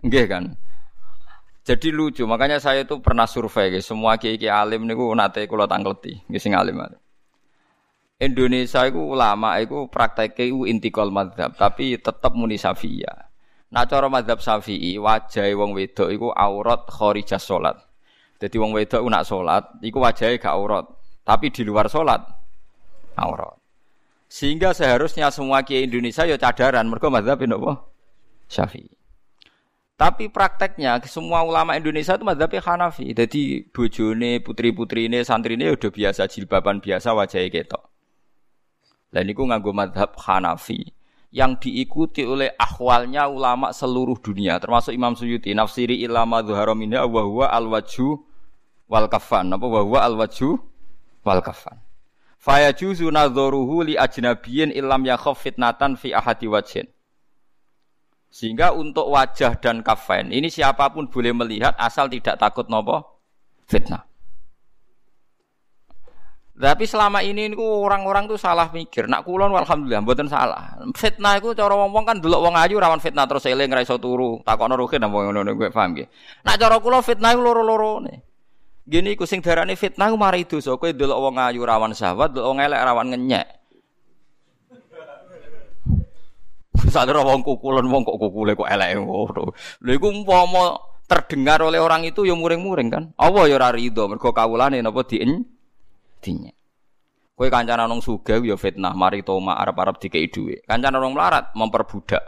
Nggih 0.00 0.24
kan. 0.24 0.44
Jadi 1.66 1.90
lucu, 1.90 2.22
makanya 2.30 2.62
saya 2.62 2.86
itu 2.86 3.02
pernah 3.02 3.26
survei 3.26 3.74
guys, 3.74 3.90
semua 3.90 4.14
kiai-kiai 4.14 4.54
alim 4.54 4.86
niku 4.86 5.10
nate 5.18 5.50
kula 5.50 5.66
tangkleti, 5.66 6.22
nggih 6.30 6.38
sing 6.38 6.54
alim. 6.54 6.78
Indonesia 8.22 8.86
itu 8.86 9.02
ulama 9.02 9.58
itu 9.58 9.90
praktek 9.90 10.38
itu 10.38 10.64
intikal 10.64 11.10
madhab, 11.10 11.52
tapi 11.58 11.98
tetap 11.98 12.32
muni 12.38 12.54
syafi'iyah. 12.54 13.25
Nah 13.66 13.82
cara 13.82 14.06
madhab 14.06 14.38
syafi'i, 14.38 14.94
wajah 14.94 15.50
wong 15.58 15.74
wedok 15.74 16.08
itu 16.14 16.30
aurat 16.30 16.86
khorijah 16.86 17.42
solat. 17.42 17.74
Jadi 18.38 18.56
wong 18.62 18.70
wedok 18.70 19.02
nak 19.10 19.26
solat, 19.26 19.64
itu 19.82 19.98
wajahnya 19.98 20.38
gak 20.38 20.54
aurat. 20.54 20.86
Tapi 21.26 21.50
di 21.50 21.66
luar 21.66 21.90
solat, 21.90 22.22
aurat. 23.18 23.58
Sehingga 24.30 24.70
seharusnya 24.70 25.34
semua 25.34 25.66
kiai 25.66 25.90
Indonesia 25.90 26.22
ya 26.22 26.38
cadaran 26.38 26.86
mereka 26.86 27.10
mazhab 27.10 27.42
apa? 27.42 27.72
Syafi'i. 28.46 28.94
Tapi 29.96 30.28
prakteknya 30.28 31.00
semua 31.08 31.40
ulama 31.42 31.72
Indonesia 31.74 32.14
itu 32.14 32.22
mazhab 32.22 32.52
Hanafi. 32.52 33.16
Jadi 33.16 33.64
bojone, 33.72 34.44
putri-putri 34.44 35.08
ini, 35.08 35.24
santri 35.24 35.56
ini 35.56 35.72
udah 35.72 35.88
biasa 35.88 36.28
jilbaban 36.28 36.84
biasa 36.84 37.16
wajahnya 37.16 37.48
ketok. 37.48 37.82
Dan 39.08 39.32
itu 39.32 39.40
nganggo 39.40 39.72
mazhab 39.72 40.12
Hanafi 40.20 40.95
yang 41.36 41.60
diikuti 41.60 42.24
oleh 42.24 42.56
akhwalnya 42.56 43.28
ulama 43.28 43.68
seluruh 43.76 44.16
dunia 44.16 44.56
termasuk 44.56 44.96
Imam 44.96 45.12
Suyuti 45.12 45.52
nafsiri 45.52 46.00
ilama 46.00 46.40
dhuhara 46.40 46.72
minha 46.72 47.04
wa 47.04 47.22
huwa 47.28 47.46
al 47.52 47.68
wajhu 47.68 48.24
wal 48.88 49.04
kafan 49.12 49.52
apa 49.52 49.66
wa 49.68 49.84
huwa 49.84 50.00
al 50.00 50.16
wajhu 50.16 50.56
wal 51.20 51.44
kafan 51.44 51.76
Faya 52.46 52.70
juzu 52.70 53.10
nadzoruhu 53.10 53.82
li 53.82 53.98
ajnabiyin 53.98 54.70
ilam 54.70 55.02
yakhaf 55.02 55.42
fitnatan 55.42 55.98
fi 55.98 56.14
ahadi 56.14 56.46
wajhin. 56.46 56.86
Sehingga 58.30 58.70
untuk 58.70 59.10
wajah 59.10 59.58
dan 59.58 59.82
kafain 59.82 60.30
ini 60.30 60.46
siapa 60.46 60.94
pun 60.94 61.10
boleh 61.10 61.34
melihat 61.34 61.74
asal 61.74 62.06
tidak 62.06 62.38
takut 62.38 62.70
nopo 62.70 63.02
fitnah. 63.66 64.05
Tapi 66.56 66.88
selama 66.88 67.20
ini 67.20 67.52
orang-orang 67.52 68.24
tuh 68.32 68.40
salah 68.40 68.72
mikir. 68.72 69.04
Nak 69.04 69.28
kulon 69.28 69.52
alhamdulillah 69.52 70.00
mboten 70.00 70.24
salah. 70.24 70.80
Fitnah 70.96 71.36
itu 71.36 71.52
cara 71.52 71.76
wong 71.76 71.92
kan 72.08 72.16
delok 72.16 72.48
wong 72.48 72.56
ayu 72.56 72.80
rawan 72.80 72.96
fitnah 72.96 73.28
terus 73.28 73.44
eling 73.44 73.68
ra 73.68 73.84
iso 73.84 74.00
turu. 74.00 74.40
Takokno 74.40 74.72
ruhin 74.72 75.04
apa 75.04 75.12
ngono 75.12 75.52
gue 75.52 75.68
paham 75.68 75.92
nggih. 75.92 76.08
Nak 76.48 76.56
cara 76.56 76.80
kula 76.80 77.04
fitnah 77.04 77.36
iku 77.36 77.44
loro-lorone. 77.44 78.24
Gini 78.88 79.12
ku 79.20 79.28
sing 79.28 79.44
darane 79.44 79.76
fitnah 79.76 80.08
ku 80.08 80.16
mari 80.16 80.48
dosa. 80.48 80.72
Kowe 80.80 80.88
delok 80.96 81.18
wong 81.28 81.36
ayu 81.36 81.60
rawan 81.60 81.92
syahwat, 81.92 82.32
delok 82.32 82.48
wong 82.48 82.58
elek 82.64 82.80
rawan 82.80 83.06
ngenyek. 83.12 83.46
Sadar 86.88 87.20
wong 87.20 87.44
kukulan 87.44 87.84
wong 87.84 88.00
kok 88.00 88.16
kukule 88.16 88.56
kok 88.56 88.72
elek 88.72 88.96
ngono. 88.96 89.52
Lha 89.84 89.92
iku 89.92 90.08
umpama 90.08 90.80
terdengar 91.04 91.60
oleh 91.60 91.84
orang 91.84 92.08
itu 92.08 92.24
ya 92.24 92.32
muring-muring 92.32 92.88
kan. 92.88 93.04
Allah 93.20 93.44
ya 93.44 93.60
ora 93.60 93.76
rido 93.76 94.08
mergo 94.08 94.32
kawulane 94.32 94.80
napa 94.80 95.04
dien 95.04 95.44
dinyek. 96.22 96.56
Kowe 97.36 97.52
kancana 97.52 97.84
nang 97.84 98.00
sugih 98.00 98.40
ya 98.40 98.56
fitnah, 98.56 98.96
mari 98.96 99.20
toma 99.20 99.60
arep-arep 99.60 100.00
dikei 100.00 100.32
dhuwit. 100.32 100.64
Kancana 100.64 100.96
nang 100.96 101.12
melarat 101.12 101.52
memperbudak. 101.52 102.24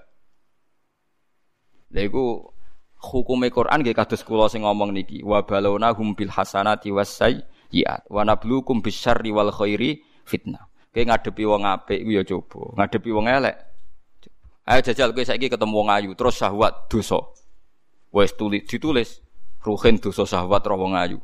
Lha 1.89 2.01
iku 2.05 2.53
hukume 3.01 3.49
Quran 3.49 3.81
nggih 3.81 3.97
kados 3.97 4.21
kula 4.21 4.53
sing 4.53 4.69
ngomong 4.69 4.93
niki 4.93 5.25
wa 5.25 5.41
balona 5.41 5.97
hum 5.97 6.13
bil 6.13 6.29
hasanati 6.29 6.93
was 6.93 7.09
sayyiat 7.17 8.05
wa 8.13 8.21
nabluukum 8.21 8.85
bisyarri 8.85 9.33
wal 9.33 9.49
khairi 9.49 10.05
fitnah. 10.29 10.69
Kowe 10.93 11.05
ngadepi 11.09 11.43
wong 11.49 11.65
apik 11.65 12.05
iku 12.05 12.11
ya 12.13 12.23
coba, 12.29 12.61
ngadepi 12.77 13.09
wong 13.09 13.27
elek. 13.33 13.57
Ayo 14.69 14.81
jajal 14.85 15.17
kowe 15.17 15.25
saiki 15.25 15.49
ketemu 15.49 15.73
wong 15.73 15.89
ayu 15.89 16.13
terus 16.13 16.37
syahwat 16.37 16.93
dosa. 16.93 17.17
Wes 18.13 18.37
tulis 18.37 18.69
ditulis 18.69 19.25
ruhin 19.65 19.97
dosa 19.97 20.29
syahwat 20.29 20.69
ro 20.69 20.77
wong 20.77 20.93
ayu. 20.93 21.17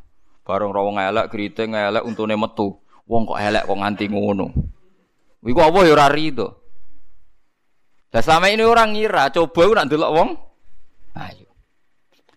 Bareng 0.44 0.76
ro 0.76 0.92
wong 0.92 1.00
elek 1.00 1.32
kriting 1.32 1.72
elek 1.72 2.04
untune 2.04 2.36
metu. 2.36 2.76
Wong 3.08 3.24
kok 3.24 3.40
elek 3.40 3.64
kok 3.64 3.80
nganti 3.80 4.04
ngono. 4.12 4.46
Iku 5.44 5.60
apa 5.60 5.78
ya 5.84 5.92
ora 5.92 6.08
rido. 6.12 6.48
Lah 8.14 8.22
selama 8.22 8.46
ini 8.52 8.62
orang 8.62 8.94
ngira 8.94 9.32
coba 9.34 9.82
nak 9.82 9.88
delok 9.90 10.12
wong 10.14 10.28
ayu. 11.18 11.48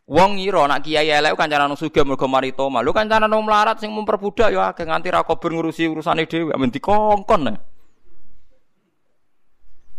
Wong 0.08 0.40
ngira 0.40 0.66
nak 0.66 0.82
kiai 0.88 1.12
elek 1.12 1.36
kancanan 1.36 1.76
sugih 1.76 2.08
mergo 2.08 2.26
mari 2.32 2.56
toma. 2.56 2.80
Lho 2.80 2.96
kancanan 2.96 3.30
wong 3.30 3.46
melarat 3.46 3.80
sing 3.80 3.92
memperbudak 3.92 4.56
ya 4.56 4.72
akeh 4.72 4.88
nganti 4.88 5.12
ra 5.12 5.22
kober 5.28 5.52
ngurusi 5.52 5.88
urusane 5.92 6.26
dhewe 6.26 6.56
men 6.56 6.72
dikongkon. 6.72 7.60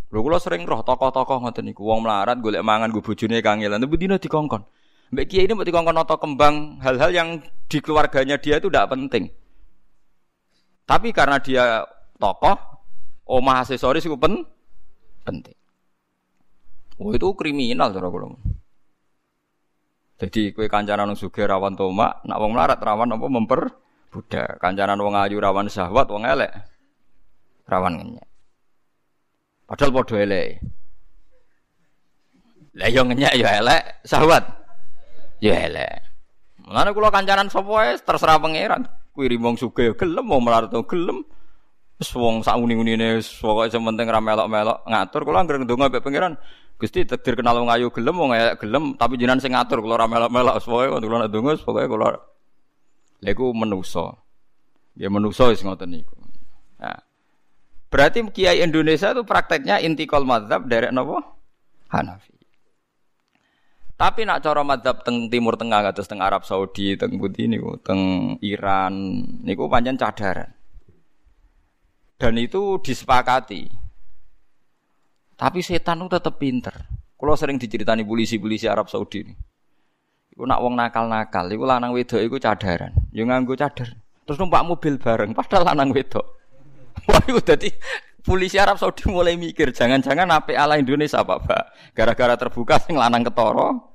Lho 0.09 0.19
kula 0.25 0.41
sering 0.41 0.65
roh 0.65 0.81
tokoh-tokoh 0.81 1.45
ngoten 1.45 1.69
niku 1.69 1.85
wong 1.85 2.03
melarat 2.03 2.41
golek 2.41 2.65
mangan 2.65 2.89
go 2.89 3.05
bojone 3.05 3.39
kangelan 3.45 3.77
tapi 3.77 3.95
dina 4.01 4.17
dikongkon. 4.17 4.65
Mbak 5.09 5.25
kiai 5.25 5.49
ini 5.49 5.57
mau 5.57 5.65
dikongkon 5.65 5.95
noto 5.97 6.21
kembang 6.21 6.77
hal-hal 6.85 7.09
yang 7.09 7.41
di 7.65 7.81
keluarganya 7.81 8.37
dia 8.37 8.61
itu 8.61 8.69
tidak 8.69 8.93
penting. 8.93 9.25
Tapi 10.85 11.09
karena 11.09 11.41
dia 11.41 11.81
tokoh, 12.21 12.57
omah 13.25 13.65
aksesoris 13.65 14.05
itu 14.05 14.13
pen 14.21 14.45
penting. 15.25 15.57
Oh 17.01 17.09
itu 17.09 17.25
kriminal 17.33 17.89
cara 17.89 18.05
kula. 18.05 18.37
Jadi 20.19 20.53
kue 20.53 20.69
kancanan 20.69 21.09
wong 21.09 21.17
sugih 21.17 21.47
rawan 21.47 21.73
tomak, 21.73 22.21
nak 22.27 22.37
wong 22.37 22.53
melarat 22.53 22.77
rawan 22.77 23.09
apa 23.09 23.25
memper 23.25 23.61
budak. 24.13 24.61
Kancanan 24.61 24.99
wong 25.01 25.17
ayu 25.17 25.41
rawan 25.41 25.71
syahwat, 25.71 26.05
wong 26.11 26.27
elek 26.27 26.53
rawan 27.65 27.97
ngenyek. 27.97 28.27
Padahal 29.65 29.89
padha 29.89 30.15
elek. 30.21 30.49
Lah 32.77 32.89
yo 32.93 33.01
ngenyek 33.07 33.33
yo 33.39 33.47
elek, 33.47 34.05
syahwat 34.05 34.58
yo 35.39 35.51
elek. 35.55 36.03
Mulane 36.63 36.89
kula 36.93 37.09
kancanan 37.09 37.49
sapa 37.49 37.67
wae 37.67 37.97
terserah 37.97 38.37
pangeran. 38.37 38.85
Kuwi 39.15 39.35
wong 39.35 39.57
sugih 39.57 39.97
gelem, 39.97 40.25
wong 40.29 40.41
melarat 40.45 40.71
gelem. 40.85 41.25
Wis 41.99 42.15
wong 42.15 42.39
sak 42.47 42.55
uni-unine 42.55 43.19
pokoke 43.19 43.67
sementing 43.67 44.07
ra 44.07 44.23
melok-melok 44.23 44.87
ngatur 44.87 45.21
kula 45.27 45.43
anggere 45.43 45.59
ndonga 45.59 45.91
mbek 45.91 45.99
pangeran. 45.99 46.39
Gusti 46.79 47.03
takdir 47.03 47.35
kenal 47.35 47.59
wong 47.59 47.67
ayu 47.67 47.91
gelem 47.91 48.15
wong 48.15 48.31
elek 48.31 48.63
gelem 48.63 48.95
tapi 48.95 49.19
jenengan 49.19 49.43
sing 49.43 49.51
ngatur 49.51 49.83
kula 49.83 49.99
ora 49.99 50.07
melok-melok 50.07 50.63
pokoke 50.63 51.03
kula 51.03 51.27
nek 51.27 51.31
donga 51.35 51.51
pokoke 51.59 51.87
kula 51.91 52.07
lha 53.19 53.29
iku 53.35 53.51
menusa. 53.51 54.15
Ya 54.95 55.11
menusa 55.11 55.51
wis 55.51 55.59
ngoten 55.59 55.91
niku. 55.91 56.15
Nah. 56.79 57.03
Berarti 57.91 58.23
kiai 58.31 58.63
Indonesia 58.63 59.11
itu 59.11 59.27
prakteknya 59.27 59.83
intikal 59.83 60.23
mazhab 60.23 60.71
dari 60.71 60.87
napa? 60.95 61.19
Hanafi. 61.91 62.38
Tapi 63.99 64.23
nak 64.23 64.39
cara 64.39 64.63
mazhab 64.63 65.03
teng 65.03 65.27
Timur 65.27 65.59
Tengah 65.59 65.91
kados 65.91 66.07
teng 66.07 66.23
Arab 66.23 66.47
Saudi, 66.47 66.95
teng 66.95 67.19
Budi 67.19 67.51
niku, 67.51 67.75
teng 67.83 68.33
Iran 68.39 68.95
niku 69.43 69.67
pancen 69.67 69.99
cadaran. 69.99 70.55
Dan 72.15 72.39
itu 72.39 72.79
disepakati. 72.79 73.67
Tapi 75.35 75.59
setan 75.59 75.99
itu 75.99 76.15
tetap 76.15 76.39
pinter. 76.39 76.71
Kalau 77.19 77.35
sering 77.35 77.59
diceritani 77.59 78.07
polisi-polisi 78.07 78.71
Arab 78.71 78.87
Saudi 78.87 79.27
ini. 79.27 79.35
Iku 80.31 80.47
nak 80.47 80.63
wong 80.63 80.79
nakal-nakal, 80.79 81.51
iku 81.51 81.67
lanang 81.67 81.91
wedok 81.91 82.23
iku 82.23 82.39
cadaran. 82.39 82.95
Yo 83.11 83.27
nganggo 83.27 83.59
cadar. 83.59 83.99
Terus 84.23 84.39
numpak 84.39 84.63
mobil 84.63 84.95
bareng 84.95 85.35
padahal 85.35 85.75
lanang 85.75 85.91
wedok. 85.91 86.23
Wah, 87.11 87.19
iku 87.27 87.43
dadi 87.43 87.67
polisi 88.23 88.55
Arab 88.55 88.79
Saudi 88.79 89.11
mulai 89.11 89.35
mikir, 89.35 89.75
jangan-jangan 89.75 90.27
apa 90.31 90.55
ala 90.55 90.79
Indonesia 90.79 91.19
apa, 91.19 91.39
Pak? 91.39 91.63
Gara-gara 91.95 92.35
terbuka 92.39 92.79
sing 92.79 92.95
lanang 92.95 93.27
ketoro, 93.27 93.88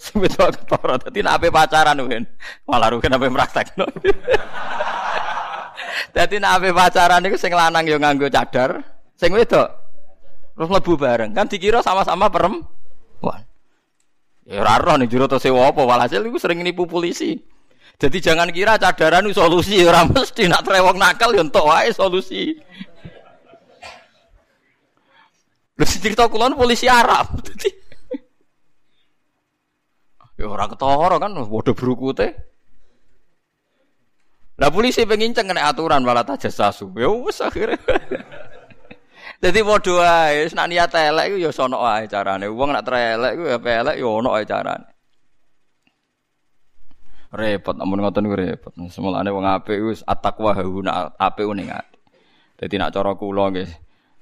sing 0.00 0.16
wedok 0.16 0.56
ketoro. 0.56 0.96
Dadi 0.96 1.20
nek 1.20 1.52
pacaran 1.52 2.00
kan, 2.00 2.24
malah 2.64 2.88
rugen 2.88 3.12
ape 3.12 3.28
praktekno. 3.28 3.84
Dadi 6.16 6.40
nek 6.40 6.52
ape 6.56 6.72
pacaran 6.72 7.28
iku 7.28 7.36
sing 7.36 7.52
lanang 7.52 7.84
yo 7.84 8.00
nganggo 8.00 8.32
cadar, 8.32 8.80
sing 9.20 9.36
wedok 9.36 9.68
terus 10.56 10.68
mlebu 10.72 10.92
bareng. 10.96 11.36
Kan 11.36 11.52
dikira 11.52 11.84
sama-sama 11.84 12.32
perempuan. 12.32 13.44
Ya 14.48 14.64
ora 14.64 14.80
roh 14.80 14.96
ning 14.96 15.12
jero 15.12 15.28
sewa 15.36 15.68
apa 15.68 15.84
walhasil 15.84 16.24
iku 16.24 16.40
sering 16.40 16.64
nipu 16.64 16.88
polisi. 16.88 17.36
Jadi 18.00 18.16
jangan 18.24 18.48
kira 18.48 18.80
cadaran 18.80 19.28
itu 19.28 19.36
solusi, 19.36 19.84
orang 19.84 20.08
mesti 20.08 20.48
nak 20.48 20.64
trewong 20.64 20.96
nakal 20.96 21.36
ya 21.36 21.44
entuk 21.44 21.68
wae 21.68 21.92
solusi. 21.92 22.56
Lu 25.76 25.84
cerita 25.84 26.24
kulon 26.32 26.56
polisi 26.56 26.88
Arab. 26.88 27.36
ya 30.40 30.48
orang 30.48 30.72
ketara 30.72 31.16
kan 31.20 31.36
bodoh 31.36 31.76
teh. 32.16 32.32
Lah 34.56 34.68
polisi 34.72 35.04
pengen 35.04 35.36
kena 35.36 35.68
aturan 35.68 36.00
malah 36.00 36.24
sasu. 36.40 36.88
Ya 36.96 37.08
wis 37.12 37.44
akhirnya. 37.44 37.76
Jadi 39.40 39.60
bodoh 39.64 40.00
ae, 40.00 40.48
nak 40.52 40.68
niat 40.68 40.92
elek 40.92 41.32
iku 41.32 41.36
ya 41.36 41.50
sono 41.52 41.80
wae 41.84 42.08
carane. 42.08 42.48
Wong 42.48 42.72
nak 42.72 42.84
trelek 42.88 43.36
iku 43.36 43.44
ya 43.52 43.58
pelek 43.60 43.96
ya 44.00 44.08
ono 44.08 44.32
wae 44.32 44.44
carane 44.48 44.90
repot 47.30 47.78
namun 47.78 48.02
ngoten 48.02 48.26
niku 48.26 48.36
repot 48.36 48.72
semulane 48.90 49.30
wong 49.30 49.46
apik 49.46 49.78
wis 49.86 50.02
at-taqwa 50.02 50.50
hauna 50.50 51.14
apik 51.14 51.46
ning 51.54 51.70
ati 51.70 51.98
dadi 52.58 52.74
nak 52.76 52.90
cara 52.90 53.14
kula 53.14 53.54
nggih 53.54 53.70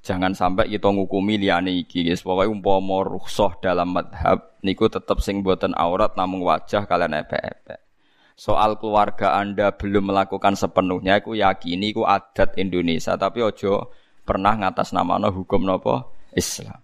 jangan 0.03 0.32
sampai 0.32 0.70
kita 0.70 0.88
ngukumi 0.88 1.38
liyane 1.38 1.74
iki 1.74 2.07
guys. 2.07 2.24
Pokoke 2.24 2.49
umpama 2.51 3.05
rukhsah 3.07 3.59
dalam 3.62 3.94
madhab 3.94 4.59
niku 4.64 4.90
tetep 4.90 5.18
sing 5.20 5.40
boten 5.42 5.74
aurat 5.74 6.14
namung 6.14 6.42
wajah 6.42 6.84
kalian 6.88 7.18
epek-epek. 7.22 7.80
Soal 8.38 8.78
keluarga 8.78 9.34
Anda 9.34 9.74
belum 9.74 10.14
melakukan 10.14 10.55
sepenuhnya 10.55 11.18
aku 11.18 11.34
yakini 11.34 11.90
ku 11.90 12.07
adat 12.07 12.55
Indonesia 12.55 13.18
tapi 13.18 13.42
ojo 13.42 13.90
pernah 14.22 14.55
ngatas 14.55 14.94
nama 14.94 15.18
hukum 15.26 15.66
nopo 15.66 16.14
Islam. 16.34 16.78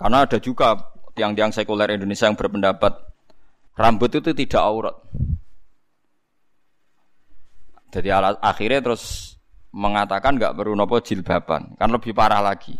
Karena 0.00 0.24
ada 0.24 0.40
juga 0.40 0.74
tiang-tiang 1.12 1.52
sekuler 1.52 1.92
Indonesia 1.94 2.26
yang 2.26 2.34
berpendapat 2.34 3.12
Rambut 3.72 4.12
itu 4.12 4.36
tidak 4.36 4.60
aurat. 4.60 4.96
Jadi 7.92 8.08
akhirnya 8.40 8.80
terus 8.84 9.31
mengatakan 9.72 10.36
nggak 10.36 10.52
perlu 10.52 10.76
nopo 10.76 11.00
jilbaban, 11.00 11.74
kan 11.80 11.88
lebih 11.88 12.12
parah 12.12 12.44
lagi. 12.44 12.76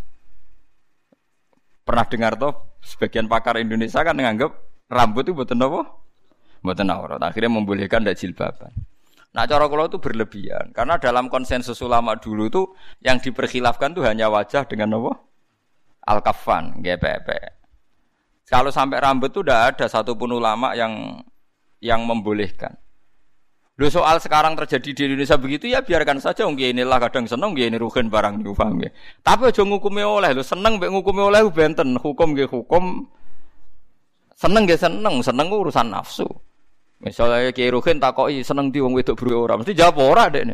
Pernah 1.82 2.06
dengar 2.06 2.38
toh 2.38 2.78
sebagian 2.84 3.26
pakar 3.26 3.58
Indonesia 3.58 4.04
kan 4.04 4.14
menganggap 4.14 4.52
rambut 4.92 5.26
itu 5.26 5.32
buatan 5.32 5.58
nopo, 5.58 5.80
buatan 6.60 6.92
aurat. 6.92 7.20
Akhirnya 7.24 7.50
membolehkan 7.50 8.04
tidak 8.04 8.20
jilbaban. 8.20 8.72
Nah 9.32 9.48
cara 9.48 9.64
kalau 9.64 9.88
itu 9.88 9.96
berlebihan 9.96 10.76
karena 10.76 11.00
dalam 11.00 11.32
konsensus 11.32 11.80
ulama 11.80 12.20
dulu 12.20 12.52
itu 12.52 12.62
yang 13.00 13.16
diperkhilafkan 13.16 13.96
tuh 13.96 14.04
hanya 14.04 14.28
wajah 14.28 14.68
dengan 14.68 14.92
nopo 14.92 15.16
al 16.04 16.20
kafan, 16.20 16.84
GPP. 16.84 17.28
Kalau 18.44 18.68
sampai 18.68 19.00
rambut 19.00 19.32
itu 19.32 19.40
udah 19.40 19.72
ada 19.72 19.88
satupun 19.88 20.36
ulama 20.36 20.76
yang 20.76 21.24
yang 21.80 22.04
membolehkan. 22.04 22.76
Lo 23.80 23.88
soal 23.88 24.20
sekarang 24.20 24.52
terjadi 24.52 24.92
di 24.92 25.02
Indonesia 25.08 25.40
begitu 25.40 25.64
ya 25.64 25.80
biarkan 25.80 26.20
saja 26.20 26.44
mungkin 26.44 26.76
inilah 26.76 27.00
kadang 27.08 27.24
seneng 27.24 27.56
ini 27.56 27.80
rugen 27.80 28.12
barang 28.12 28.44
niku 28.44 28.52
paham 28.52 28.84
ya. 28.84 28.92
Tapi 29.24 29.48
aja 29.48 29.64
ngukumi 29.64 30.04
oleh 30.04 30.36
lo 30.36 30.44
seneng 30.44 30.76
mbek 30.76 30.92
ngukumi 30.92 31.22
oleh 31.24 31.40
benten 31.48 31.96
hukum 31.96 32.36
nggih 32.36 32.52
hukum 32.52 33.08
seneng 34.36 34.68
nggih 34.68 34.76
seneng 34.76 35.24
seneng 35.24 35.48
urusan 35.48 35.88
nafsu. 35.88 36.28
Misalnya 37.00 37.48
Kiai 37.50 37.72
Ruhin 37.72 37.96
takoki 37.96 38.44
seneng 38.44 38.68
di 38.68 38.78
wong 38.78 38.92
wedok 38.92 39.16
buru 39.16 39.48
ora 39.48 39.56
mesti 39.56 39.72
jawab 39.72 39.98
ora 40.04 40.28
dek 40.28 40.52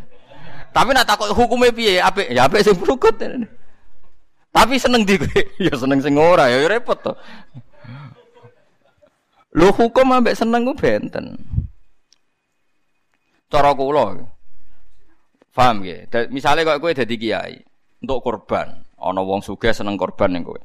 Tapi 0.70 0.88
nak 0.94 1.04
takoki 1.10 1.34
hukumnya 1.34 1.74
piye 1.74 1.98
apik 1.98 2.30
ya 2.30 2.46
apik 2.46 2.62
sing 2.62 2.78
brukut. 2.78 3.18
Tapi 4.54 4.74
seneng 4.78 5.02
di 5.02 5.18
ya 5.66 5.74
seneng 5.74 5.98
sing 5.98 6.14
ora 6.14 6.46
ya 6.46 6.70
repot 6.70 7.02
to. 7.02 7.12
Lu 9.58 9.74
hukum 9.74 10.06
ambek 10.14 10.38
seneng 10.38 10.62
ku 10.62 10.78
benten. 10.78 11.57
Cara 13.48 13.72
kula. 13.72 14.20
Paham 15.56 15.82
nggih? 15.82 16.30
Misale 16.30 16.62
kok 16.62 16.78
kowe 16.78 16.92
dadi 16.94 17.18
kiai 17.18 17.58
untuk 17.98 18.22
korban, 18.22 18.78
ana 18.94 19.20
wong 19.24 19.42
sugih 19.42 19.74
seneng 19.74 19.98
korban 19.98 20.30
ning 20.30 20.46
kowe. 20.46 20.60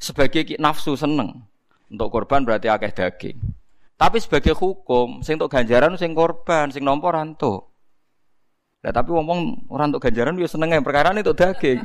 Sebagai 0.00 0.56
nafsu 0.56 0.96
seneng 0.96 1.44
untuk 1.92 2.08
korban 2.08 2.40
berarti 2.46 2.72
akeh 2.72 2.96
daging. 2.96 3.36
Tapi 4.00 4.16
sebagai 4.18 4.56
hukum, 4.56 5.20
sing 5.20 5.36
untuk 5.36 5.52
ganjaran 5.52 5.94
sing 6.00 6.16
korban, 6.16 6.72
sing 6.72 6.80
nampa 6.80 7.12
rantuk. 7.12 7.68
Lah 8.82 8.90
tapi 8.90 9.14
wong-wong 9.14 9.70
ora 9.70 9.86
untuk 9.86 10.02
ganjaran 10.02 10.34
yo 10.40 10.48
seneng 10.48 10.80
perkara 10.80 11.12
itu 11.12 11.36
daging. 11.36 11.78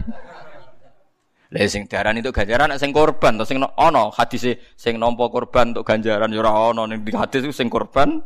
Lah 1.51 1.67
sing 1.67 1.83
diarani 1.91 2.23
itu 2.23 2.31
ganjaran 2.31 2.71
sing 2.79 2.95
korban 2.95 3.35
to 3.35 3.43
sing 3.43 3.59
ana 3.59 4.07
hadis 4.15 4.55
sing 4.79 4.95
nampa 4.95 5.27
korban 5.27 5.75
untuk 5.75 5.83
ganjaran 5.83 6.31
ya 6.31 6.39
ora 6.39 6.71
ana 6.71 6.87
ning 6.87 7.03
di 7.03 7.11
hadis 7.11 7.43
sing 7.51 7.67
korban 7.67 8.23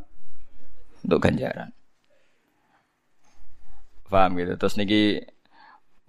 untuk 1.01 1.19
ganjaran. 1.19 1.73
Paham 4.11 4.35
gitu. 4.35 4.59
Terus 4.59 4.75
niki 4.75 5.23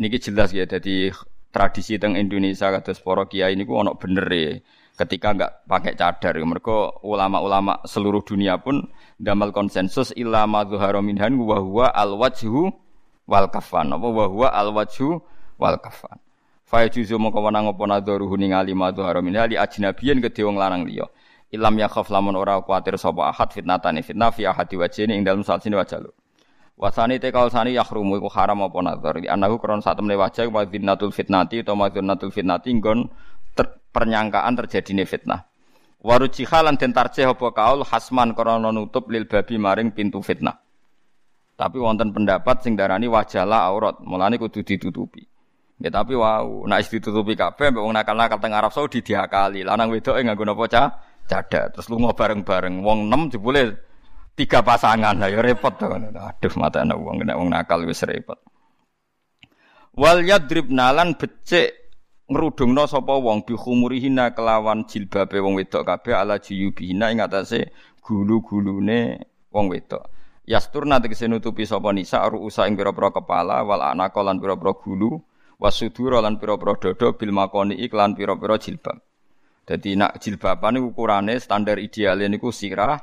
niki 0.02 0.18
jelas 0.18 0.50
ya 0.50 0.66
jadi 0.66 1.14
tradisi 1.54 2.02
teng 2.02 2.18
Indonesia 2.18 2.74
kados 2.74 2.98
para 2.98 3.30
kiai 3.30 3.54
niku 3.54 3.78
ana 3.78 3.94
bener 3.94 4.26
ya. 4.26 4.58
Ketika 4.92 5.32
enggak 5.32 5.52
pakai 5.64 5.96
cadar, 5.96 6.36
mereka 6.44 7.00
ulama-ulama 7.00 7.80
seluruh 7.88 8.20
dunia 8.20 8.60
pun 8.60 8.92
damal 9.16 9.48
konsensus 9.48 10.12
ilama 10.12 10.68
zuhara 10.68 11.00
minhan 11.00 11.32
wa 11.40 11.56
huwa 11.64 11.86
al 11.88 12.12
wajhu 12.18 12.68
wal 13.24 13.48
kafan. 13.48 13.88
Apa 13.88 14.04
wa 14.04 14.26
huwa 14.28 14.48
al 14.52 14.68
wajhu 14.76 15.22
wal 15.56 15.80
kafan. 15.80 16.20
Fa 16.68 16.84
juzu 16.88 17.16
mongko 17.16 17.40
wenang 17.40 17.72
apa 17.72 17.84
nadharuhu 17.88 18.36
ningali 18.36 18.76
madhu 18.76 19.00
haramin 19.04 19.36
ali 19.36 19.56
ajnabiyen 19.56 20.20
kedhe 20.20 20.44
wong 20.44 20.60
lanang 20.60 20.84
liya. 20.84 21.08
Ilam 21.52 21.76
yakhaf 21.76 22.08
lamun 22.12 22.36
ora 22.36 22.60
kuatir 22.64 22.96
sapa 22.96 23.32
ahad 23.32 23.52
fitnatane 23.52 24.00
fitnah 24.04 24.32
fi 24.32 24.48
ahadi 24.48 24.76
wajhine 24.76 25.12
ing 25.16 25.24
dalem 25.24 25.44
salsine 25.44 25.76
wajah 25.76 26.00
lu. 26.00 26.12
Wasani 26.76 27.20
te 27.20 27.28
kaul 27.28 27.52
sani 27.52 27.76
yahrumu 27.76 28.16
iku 28.18 28.32
haram 28.32 28.64
apa 28.64 28.78
nadhar. 28.80 29.20
Di 29.20 29.28
anaku 29.28 29.60
kron 29.60 29.84
sak 29.84 30.00
temne 30.00 30.16
wajah 30.16 30.48
wa 30.48 30.64
fitnati 31.12 31.62
utawa 31.62 31.86
madzunatul 31.86 32.32
fitnati 32.32 32.72
nggon 32.74 33.12
ter, 33.52 33.66
pernyangkaan 33.92 34.56
terjadine 34.56 35.04
fitnah. 35.04 35.46
Waruji 36.02 36.42
halan 36.48 36.74
den 36.80 36.90
tarjih 36.90 37.30
apa 37.30 37.46
kaul 37.54 37.86
hasman 37.86 38.34
krana 38.34 38.74
nutup 38.74 39.06
lil 39.12 39.30
babi 39.30 39.54
maring 39.60 39.94
pintu 39.94 40.18
fitnah. 40.18 40.58
Tapi 41.54 41.78
wonten 41.78 42.10
pendapat 42.10 42.64
sing 42.64 42.74
darani 42.74 43.06
wajalah 43.06 43.70
aurat, 43.70 44.02
mulane 44.02 44.34
kudu 44.40 44.66
ditutupi. 44.66 45.22
Ya 45.78 45.90
tapi 45.90 46.18
wow, 46.18 46.66
nak 46.66 46.86
ditutupi 46.86 47.38
kabeh 47.38 47.70
mbek 47.70 47.82
wong 47.82 47.94
nakal-nakal 47.94 48.38
teng 48.38 48.54
Arab 48.54 48.74
Saudi 48.74 49.02
diakali. 49.02 49.62
Lanang 49.62 49.90
wedoke 49.90 50.18
nganggo 50.22 50.42
napa 50.42 50.64
cah? 50.66 50.86
Cadat. 51.26 51.74
Terus 51.74 51.86
lunga 51.86 52.14
bareng-bareng. 52.14 52.82
Wong 52.82 53.06
6 53.06 53.38
jebule 53.38 53.78
tiga 54.34 54.64
pasangan. 54.64 55.16
Lah 55.18 55.28
ya 55.28 55.40
repot 55.40 55.76
to. 55.76 55.86
Aduh 55.88 56.54
mata 56.56 56.82
ana 56.82 56.96
wong 56.96 57.24
nek 57.24 57.36
wong 57.36 57.48
nakal 57.52 57.84
wis 57.84 58.02
repot. 58.04 58.38
Wal 59.92 60.24
yadribna 60.24 60.88
lan 60.92 61.20
becik 61.20 61.76
ngrudungna 62.32 62.88
sapa 62.88 63.12
wong 63.12 63.44
bi 63.44 63.52
khumurihina 63.52 64.32
kelawan 64.32 64.88
jilbabe 64.88 65.36
wong 65.36 65.60
wedok 65.60 65.84
kabeh 65.84 66.16
ala 66.16 66.40
jiyubihina 66.40 67.12
ing 67.12 67.20
atase 67.20 67.68
gulu-gulune 68.00 69.20
wong 69.52 69.68
wedok. 69.68 70.08
Yasturna 70.48 70.96
tegese 70.98 71.28
nutupi 71.28 71.68
sapa 71.68 71.92
nisa 71.92 72.24
ruusa 72.24 72.64
ing 72.66 72.74
pira-pira 72.74 73.12
kepala 73.12 73.60
wal 73.68 73.84
anaka 73.84 74.24
lan 74.24 74.40
pira-pira 74.40 74.72
gulu 74.80 75.20
wasudura 75.60 76.24
lan 76.24 76.40
pira-pira 76.40 76.74
dada 76.80 77.12
bil 77.12 77.30
makoni 77.30 77.76
iklan 77.84 78.16
pira-pira 78.16 78.56
jilbab. 78.56 78.96
Dadi 79.62 79.94
nak 79.94 80.18
jilbaban 80.18 80.80
ukurane 80.82 81.38
standar 81.38 81.78
ideale 81.78 82.26
niku 82.26 82.50
sirah, 82.50 82.98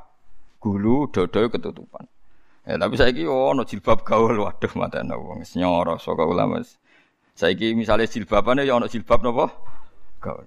gulu, 0.59 1.07
dada 1.09 1.47
ketutupan. 1.47 2.05
Ya, 2.67 2.77
tapi 2.77 2.99
saiki 2.99 3.25
oh 3.25 3.49
ono 3.49 3.65
jilbab 3.65 4.05
gaul 4.05 4.35
waduh 4.45 4.69
matane 4.77 5.15
wong 5.17 5.41
wis 5.41 5.57
nyoro 5.57 5.97
saka 5.97 6.21
ulama. 6.21 6.61
Saiki 7.33 7.73
misalnya 7.73 8.05
jilbabane 8.05 8.67
ya 8.67 8.77
ono 8.77 8.85
jilbab 8.85 9.25
napa? 9.25 9.49
Gaul. 10.21 10.45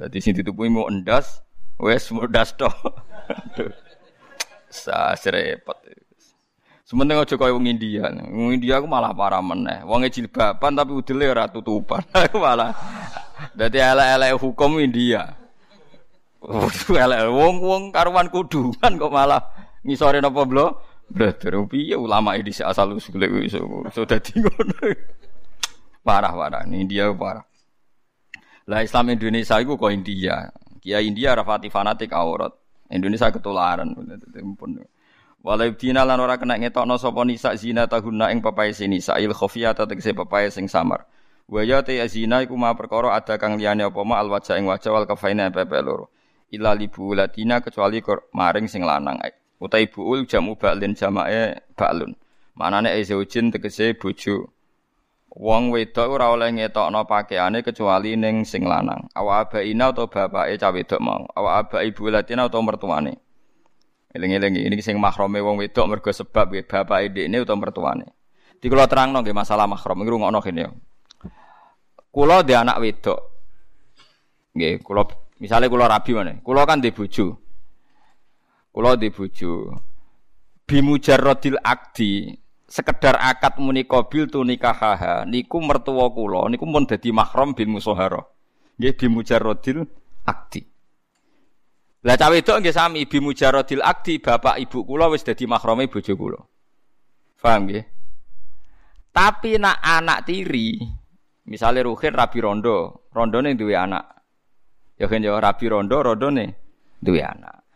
Dadi 0.00 0.18
sing 0.22 0.32
ditutupi 0.32 0.72
mau 0.72 0.88
endas, 0.88 1.44
wes 1.76 2.08
mudas 2.14 2.56
to. 2.56 2.70
Sa 4.72 5.12
repot. 5.28 5.76
Sementing 6.86 7.18
aja 7.18 7.34
kaya 7.34 7.50
wong 7.50 7.66
India. 7.66 8.06
Wong 8.30 8.54
India 8.54 8.78
aku 8.78 8.86
malah 8.86 9.10
parah 9.10 9.42
meneh. 9.42 9.82
Wong 9.82 10.06
jilbaban 10.06 10.78
tapi 10.78 10.94
udele 10.94 11.26
ora 11.26 11.50
tutupan. 11.50 12.06
Aku 12.14 12.38
malah 12.38 12.70
dadi 13.58 13.82
elek-elek 13.82 14.38
hukum 14.38 14.78
India. 14.78 15.34
Elek 16.92 17.20
wong-wong 17.32 17.90
karuan 17.90 18.28
kudungan 18.28 19.00
kok 19.00 19.12
malah 19.12 19.42
ngisore 19.82 20.20
napa 20.20 20.44
blo? 20.44 20.76
Brother 21.06 21.62
piye 21.70 21.94
ulama 21.94 22.34
ini 22.34 22.50
asal 22.50 22.98
usul 22.98 23.22
iso 23.46 23.62
so 23.94 24.02
dadi 24.02 24.42
ngono. 24.42 24.74
Parah-parah. 26.06 26.66
Ini 26.66 26.86
India 26.86 27.10
parah. 27.14 27.46
Lah 28.66 28.82
Islam 28.82 29.14
Indonesia 29.14 29.58
itu 29.62 29.78
kok 29.78 29.90
India. 29.94 30.50
Kia 30.82 30.98
India 31.02 31.34
rafati 31.34 31.70
fanatik 31.70 32.10
aurat. 32.10 32.50
Indonesia 32.90 33.30
ketularan. 33.30 33.94
Walau 35.46 35.70
dina 35.78 36.02
lan 36.02 36.18
ora 36.18 36.42
kena 36.42 36.58
ngetokno 36.58 36.98
sapa 36.98 37.22
nisa 37.22 37.54
zina 37.54 37.86
tahunna 37.86 38.34
ing 38.34 38.42
papae 38.42 38.74
nisa 38.90 39.14
il 39.22 39.30
khafiyata 39.30 39.86
tegese 39.86 40.10
papae 40.10 40.50
sing 40.50 40.66
samar. 40.66 41.06
Wa 41.46 41.62
ya 41.62 41.86
te 41.86 42.02
zina 42.10 42.42
iku 42.42 42.58
ma 42.58 42.74
perkara 42.74 43.14
ada 43.14 43.38
kang 43.38 43.54
liyane 43.54 43.86
apa 43.86 44.02
ma 44.02 44.18
al 44.18 44.26
wajah 44.26 44.58
ing 44.58 44.66
wajah 44.66 44.90
wal 44.90 45.06
kafaina 45.06 45.46
pepe 45.54 45.78
loro. 45.86 46.10
Ila 46.54 46.78
libu 46.78 47.10
latina 47.10 47.58
kecuali 47.58 47.98
maring 48.30 48.70
sing 48.70 48.86
lanang. 48.86 49.18
Utai 49.58 49.90
buul 49.90 50.28
jamu 50.30 50.54
ba'lin 50.54 50.94
jamae 50.94 51.58
ba'lun. 51.74 52.14
Manane 52.54 52.94
ezaujin 53.00 53.50
tegese 53.50 53.98
bojo. 53.98 54.52
Wong 55.36 55.68
wedok 55.68 56.16
ora 56.16 56.32
oleh 56.32 56.48
ngetokno 56.48 57.04
pakaiane 57.04 57.60
kecuali 57.60 58.16
ning 58.16 58.46
sing 58.46 58.64
lanang. 58.64 59.10
Awa 59.12 59.44
abaina 59.44 59.92
atau 59.92 60.08
bapake 60.08 60.56
cah 60.56 60.72
wedok 60.72 61.00
mau. 61.02 61.26
Awa 61.36 61.60
aba 61.60 61.84
ibu 61.84 62.08
latina 62.08 62.48
atau 62.48 62.62
mertuane. 62.64 63.20
Eling-eling 64.16 64.64
ini 64.64 64.80
sing 64.80 64.96
mahrome 64.96 65.44
wong 65.44 65.60
wedok 65.60 65.84
mergo 65.90 66.08
sebab 66.08 66.56
bapake 66.64 67.12
dekne 67.12 67.42
utawa 67.42 67.58
mertuane. 67.68 68.06
Di 68.56 68.72
kula 68.72 68.88
terangno 68.88 69.20
nggih 69.20 69.36
masalah 69.36 69.68
mahram 69.68 70.00
iki 70.00 70.08
rungokno 70.08 70.40
kene 70.40 70.60
yo. 70.64 70.72
Kula 72.08 72.40
di 72.40 72.56
anak 72.56 72.80
wedok. 72.80 73.20
Nggih, 74.56 74.80
kula 74.80 75.04
misale 75.40 75.68
kula 75.68 75.88
rabi 75.88 76.12
mana? 76.16 76.38
Kula 76.40 76.64
kan 76.64 76.80
di 76.80 76.90
bojo. 76.92 77.36
Kula 78.72 78.96
di 78.96 79.08
bojo. 79.12 79.72
Bimujarrodil 80.66 81.62
akdi 81.62 82.34
sekedar 82.66 83.14
akad 83.22 83.62
muni 83.62 83.86
qabil 83.86 84.26
tu 84.26 84.42
nikahaha 84.42 85.22
niku 85.22 85.62
mertua 85.62 86.10
kula 86.10 86.50
niku 86.50 86.66
pun 86.66 86.82
dadi 86.82 87.14
mahram 87.14 87.54
bil 87.54 87.70
musahara 87.70 88.18
nggih 88.76 88.94
bi 88.98 89.06
mujarradil 89.06 89.86
akdi 90.26 90.66
lah 92.02 92.18
cawe 92.18 92.34
wedok 92.34 92.58
nggih 92.58 92.74
sami 92.74 93.06
bi 93.06 93.22
mujarradil 93.22 93.86
akdi 93.86 94.18
bapak 94.18 94.58
ibu 94.58 94.82
kula 94.82 95.06
wis 95.14 95.22
dadi 95.22 95.46
mahrame 95.46 95.86
bojo 95.86 96.12
kula 96.18 96.40
paham 97.38 97.70
nggih 97.70 97.86
tapi 99.14 99.62
nak 99.62 99.78
anak 99.80 100.26
tiri 100.26 100.82
misalnya 101.46 101.86
Ruhin 101.86 102.12
rabi 102.18 102.38
rondo 102.42 103.06
rondone 103.14 103.54
duwe 103.54 103.78
anak 103.78 104.15
ya 104.96 105.06
kan 105.08 105.20
ya 105.22 105.36
rabi 105.36 105.66
rondo 105.68 106.00
rondone 106.02 106.56
duwe 107.00 107.20
anak 107.20 107.66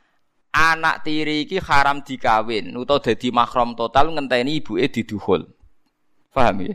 anak 0.54 1.06
tiri 1.06 1.46
iki 1.46 1.62
haram 1.62 2.02
dikawin 2.02 2.74
utawa 2.74 2.98
dadi 2.98 3.30
mahram 3.30 3.78
total 3.78 4.10
ngenteni 4.14 4.58
ibuke 4.58 4.86
diduhul. 4.90 5.46
Paham 6.30 6.56
ya? 6.66 6.74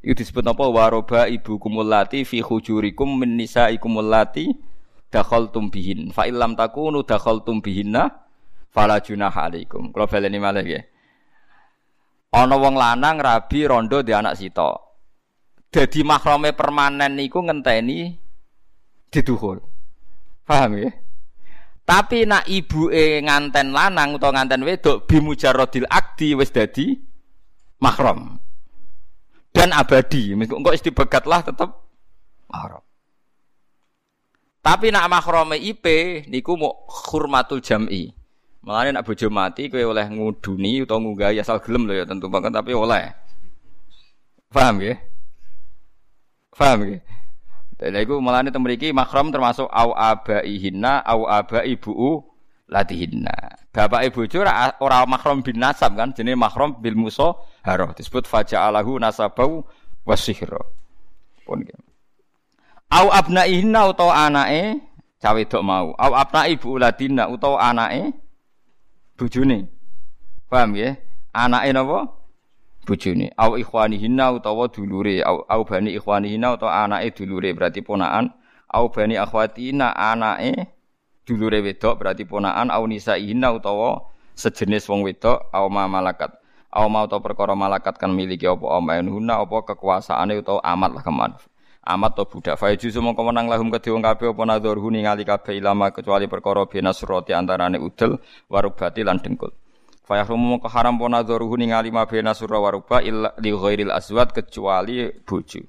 Itu 0.00 0.16
disebut 0.16 0.46
apa 0.46 0.64
waroba 0.64 1.28
ibu 1.28 1.60
kumulati 1.60 2.24
fi 2.24 2.40
hujurikum 2.40 3.20
min 3.20 3.36
nisaikum 3.36 4.00
allati 4.00 4.50
dakhaltum 5.12 5.68
bihin. 5.68 6.10
Fa 6.14 6.24
illam 6.24 6.56
takunu 6.56 7.04
dakhaltum 7.04 7.60
bihinna 7.60 8.08
fala 8.70 9.02
junaha 9.02 9.50
alaikum. 9.50 9.92
Kalau 9.92 10.06
baleni 10.08 10.38
malih 10.40 10.66
ya. 10.66 10.80
Ana 12.30 12.54
wong 12.56 12.78
lanang 12.78 13.18
rabi 13.18 13.66
rondo 13.66 14.06
di 14.06 14.14
anak 14.14 14.38
sito. 14.38 14.70
Dadi 15.70 16.02
mahrame 16.02 16.54
permanen 16.54 17.18
niku 17.18 17.42
ngenteni 17.42 18.14
diduhul. 19.10 19.58
Paham 20.46 20.78
ya? 20.78 20.90
Tapi 21.84 22.22
nak 22.22 22.46
e 22.46 23.18
nganten 23.18 23.74
lanang 23.74 24.14
utawa 24.14 24.38
nganten 24.38 24.62
wedok 24.62 25.10
bimujarrodil 25.10 25.90
akdi 25.90 26.38
wis 26.38 26.54
dadi 26.54 26.94
mahram. 27.82 28.38
Dan 29.50 29.74
abadi. 29.74 30.38
Engko 30.38 30.70
istibegat 30.70 31.26
lah 31.26 31.42
tetep 31.42 31.66
mahram. 32.46 32.82
Tapi 34.62 34.94
nak 34.94 35.10
mahrame 35.10 35.58
IP 35.58 35.86
niku 36.30 36.54
mau 36.54 36.86
hurmatul 36.86 37.58
jam'i. 37.58 38.14
Mulane 38.60 38.92
nak 38.92 39.08
bojo 39.08 39.26
mati 39.32 39.72
kowe 39.72 39.80
oleh 39.80 40.04
nguduni 40.04 40.84
utawa 40.84 41.00
ngunggahi 41.00 41.40
asal 41.40 41.64
gelem 41.64 41.88
lho 41.88 41.96
ya 41.96 42.04
tentu 42.04 42.28
banget 42.28 42.52
tapi 42.52 42.76
oleh. 42.76 43.08
Paham 44.52 44.84
ya? 44.84 44.94
Paham 46.52 46.78
ya? 46.86 46.98
Lha 47.80 48.04
iku 48.04 48.20
mulane 48.20 48.52
teng 48.52 48.60
mriki 48.60 48.92
mahram 48.92 49.32
termasuk 49.32 49.64
au 49.72 49.96
abaihinna 49.96 51.00
au 51.00 51.24
abai 51.24 51.80
buu 51.80 52.20
latihinna. 52.68 53.56
Bapak 53.72 54.04
ibu 54.04 54.28
ora 54.36 54.76
ora 54.84 55.08
mahram 55.08 55.40
bin 55.40 55.56
nasab 55.56 55.96
kan 55.96 56.12
jenenge 56.12 56.36
mahram 56.36 56.76
bil 56.76 56.92
muso 56.92 57.40
haro 57.64 57.96
disebut 57.96 58.28
faja'alahu 58.28 59.00
nasabau 59.00 59.64
wasihra. 60.04 60.60
Pun 61.48 61.64
gitu. 61.64 61.80
Au 62.92 63.08
abnaihinna 63.08 63.88
utawa 63.88 64.28
anake 64.28 64.76
cawe 65.16 65.40
dok 65.48 65.62
mau. 65.64 65.96
Au 65.96 66.12
abnai 66.12 66.60
ibu 66.60 66.76
ladina 66.76 67.32
utawa 67.32 67.64
anake 67.64 68.12
bojone. 69.16 69.72
Paham 70.52 70.76
ya? 70.76 71.00
Anake 71.32 71.72
napa? 71.72 72.19
Bojone. 72.90 73.30
Au 73.38 73.54
ikhwanihinna 73.54 74.34
utawa 74.34 74.66
dulure 74.66 75.22
au, 75.22 75.46
au 75.46 75.62
bani 75.62 75.94
ikhwanihinna 75.94 76.58
utawa 76.58 76.84
anake 76.84 77.22
dulure 77.22 77.54
berarti 77.54 77.86
ponakan 77.86 78.34
au 78.66 78.90
bani 78.90 79.14
akhwatina 79.14 79.94
anake 79.94 80.66
dulure 81.22 81.62
wedok 81.62 82.02
berarti 82.02 82.26
ponakan 82.26 82.74
au 82.74 82.90
nisaihinna 82.90 83.54
utawa 83.54 84.10
sejenis 84.34 84.90
wong 84.90 85.06
wedok 85.06 85.54
au 85.54 85.70
ma 85.70 85.86
malakat. 85.86 86.34
Au 86.74 86.90
ma 86.90 87.06
utawa 87.06 87.22
perkara 87.22 87.54
malakat 87.54 87.94
kan 87.94 88.10
miliki 88.10 88.50
apa 88.50 88.66
amainuna 88.74 89.38
apa 89.38 89.62
kekuasaane 89.70 90.42
utawa 90.42 90.58
amat 90.66 90.90
lah 90.98 91.02
keman. 91.06 91.32
Amat 91.80 92.12
to 92.12 92.26
budak. 92.26 92.58
Fa 92.60 92.74
juzu 92.76 93.00
mongko 93.00 93.24
menang 93.24 93.48
lahum 93.48 93.72
kedhe 93.72 93.88
wong 93.88 94.04
kabeh 94.04 94.34
apa 94.34 94.42
nadzurhu 94.44 94.92
ningali 94.92 95.24
kabeh 95.24 95.56
ilama 95.58 95.94
kecuali 95.94 96.28
perkara 96.28 96.66
binasroti 96.68 97.32
antarane 97.32 97.80
udel 97.80 98.20
warubati 98.52 99.00
lan 99.00 99.16
dengkul 99.22 99.59
Fa 100.10 100.18
yahrumu 100.18 100.58
mongko 100.58 100.66
haram 100.74 100.98
po 100.98 101.06
nadharuhu 101.06 101.54
ningali 101.54 101.94
ma 101.94 102.02
bena 102.02 102.34
surra 102.34 102.58
wa 102.58 102.74
ruba 102.74 102.98
illa 102.98 103.30
li 103.38 103.54
ghairil 103.54 103.94
azwat 103.94 104.34
kecuali 104.34 105.06
bojo. 105.22 105.62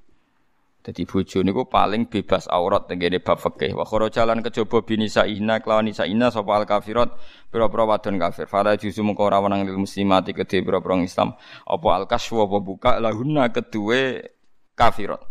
Dadi 0.82 1.06
bojo 1.06 1.46
niku 1.46 1.70
paling 1.70 2.10
bebas 2.10 2.50
aurat 2.50 2.90
tengene 2.90 3.22
bab 3.22 3.38
fikih. 3.38 3.78
Wa 3.78 3.86
jalan 4.10 4.42
kejaba 4.42 4.82
binisa 4.82 5.30
ina 5.30 5.62
kelawan 5.62 5.86
nisa 5.86 6.10
ina 6.10 6.34
sapa 6.34 6.58
al 6.58 6.66
kafirat 6.66 7.14
pira-pira 7.54 7.86
wadon 7.86 8.18
kafir. 8.18 8.50
Fala 8.50 8.74
juzu 8.82 9.06
mongko 9.06 9.30
ora 9.30 9.38
wenang 9.46 9.62
lil 9.62 9.78
muslimati 9.78 10.34
kedhe 10.34 10.66
pira-pira 10.66 10.98
Islam 11.06 11.38
apa 11.70 11.88
al 11.94 12.10
kaswa 12.10 12.50
apa 12.50 12.58
buka 12.66 12.98
lahunna 12.98 13.54
kedue 13.54 14.26
kafirat. 14.74 15.22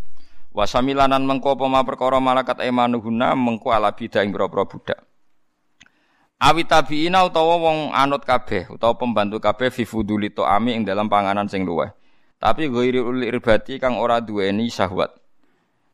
Wa 0.55 0.71
samilanan 0.71 1.27
mengko 1.27 1.59
apa 1.59 1.83
perkara 1.83 2.23
malakat 2.23 2.63
emanuhuna 2.63 3.35
mengko 3.35 3.75
ala 3.75 3.91
bidah 3.91 4.23
ing 4.23 4.31
pira-pira 4.31 4.71
budak. 4.71 5.10
Awi 6.41 6.65
tabiina 6.65 7.21
utawa 7.29 7.61
wong 7.61 7.79
anut 7.93 8.25
kabeh 8.25 8.73
utawa 8.73 8.97
pembantu 8.97 9.37
kabeh 9.45 9.69
fi 9.69 9.85
fuduli 9.85 10.33
ami 10.41 10.73
ing 10.73 10.89
dalam 10.89 11.05
panganan 11.05 11.45
sing 11.53 11.69
luweh. 11.69 11.93
Tapi 12.41 12.73
ghairi 12.73 12.97
uli 12.97 13.29
irbati 13.29 13.77
kang 13.77 14.01
ora 14.01 14.25
duweni 14.25 14.73
syahwat. 14.73 15.13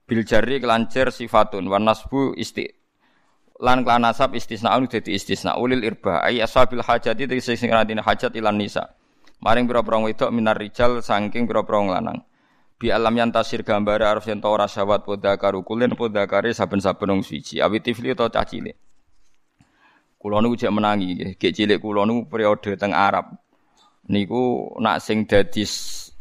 Bil 0.06 0.22
jari 0.22 0.62
kelancer 0.62 1.10
sifatun 1.10 1.66
wan 1.66 1.82
nasbu 1.82 2.38
isti 2.38 2.62
lan 3.58 3.82
kelan 3.82 4.06
nasab 4.06 4.38
istisnaun 4.38 4.86
dadi 4.86 5.18
istisna 5.18 5.58
ulil 5.58 5.82
irba 5.82 6.22
ai 6.22 6.38
ashabil 6.38 6.78
hajati 6.78 7.26
tegese 7.26 7.58
sing 7.58 7.74
hajat 7.74 8.30
ilan 8.38 8.54
nisa. 8.54 8.94
Maring 9.42 9.66
pira-pira 9.66 9.98
wedok 9.98 10.30
minar 10.30 10.62
rijal 10.62 11.02
saking 11.02 11.50
pira-pira 11.50 11.98
lanang. 11.98 12.22
Bi 12.78 12.94
alam 12.94 13.18
yang 13.18 13.34
tasir 13.34 13.66
gambar 13.66 13.98
arus 14.14 14.30
yen 14.30 14.38
ora 14.46 14.70
syahwat 14.70 15.02
poda 15.02 15.34
karukulen 15.34 15.98
poda 15.98 16.22
saben-saben 16.30 17.18
wong 17.18 17.26
suci. 17.26 17.58
Awi 17.58 17.82
tifli 17.82 18.14
utawa 18.14 18.30
cah 18.30 18.46
cilik. 18.46 18.85
Kulo 20.16 20.40
niku 20.40 20.56
jek 20.56 20.72
menangi 20.72 21.12
nggih. 21.12 21.30
Gek 21.36 21.52
cilik 21.52 21.78
niku 21.80 22.26
periode 22.26 22.74
teng 22.80 22.96
Arab. 22.96 23.36
Niku 24.08 24.74
nak 24.80 25.04
sing 25.04 25.28
dadi 25.28 25.66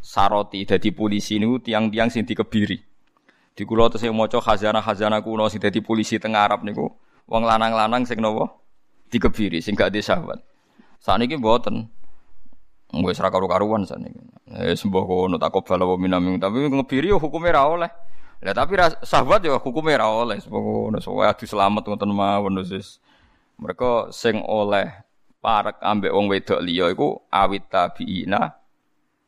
saroti, 0.02 0.68
dadi 0.68 0.90
polisi 0.92 1.40
niku 1.40 1.64
tiang-tiang 1.64 2.12
sing 2.12 2.28
dikebiri. 2.28 2.78
Di 3.56 3.64
kulo 3.64 3.88
tesih 3.88 4.12
maca 4.12 4.44
khazanah-khazanah 4.44 5.24
kuno 5.24 5.48
sing 5.48 5.64
dadi 5.64 5.80
polisi 5.80 6.20
teng 6.20 6.36
Arab 6.36 6.68
niku 6.68 6.92
wong 7.26 7.44
lanang-lanang 7.48 8.04
sing 8.04 8.20
napa 8.20 8.52
dikebiri 9.10 9.64
sing 9.64 9.80
gak 9.80 9.96
sahabat. 10.04 10.44
Saniki 11.00 11.40
mboten. 11.40 11.88
Wis 12.96 13.20
ra 13.20 13.32
karu-karuan 13.32 13.84
saniki. 13.84 14.20
Eh 14.52 14.76
sembah 14.78 15.04
kono 15.04 15.36
takobal 15.42 15.82
wa 15.84 15.96
tapi 16.40 16.58
ngebiri 16.70 17.12
yo 17.12 17.18
hukume 17.20 17.50
ra 17.52 17.68
oleh. 17.68 17.92
Lah 18.44 18.54
tapi 18.54 18.78
sahabat 19.04 19.44
yo 19.44 19.58
hukume 19.60 19.96
ra 19.98 20.08
oleh 20.08 20.40
sembah 20.40 20.62
kono. 20.62 20.98
So 21.04 21.20
adu 21.20 21.44
selamat 21.48 21.84
ngoten 21.88 22.12
mawon 22.12 22.60
wis. 22.62 23.00
Mereka 23.56 24.12
sing 24.12 24.44
oleh 24.44 24.92
parek 25.40 25.80
ambek 25.80 26.12
wong 26.12 26.28
wedok 26.28 26.60
liya 26.60 26.92
iku 26.92 27.30
awit 27.32 27.70
tabiina 27.72 28.52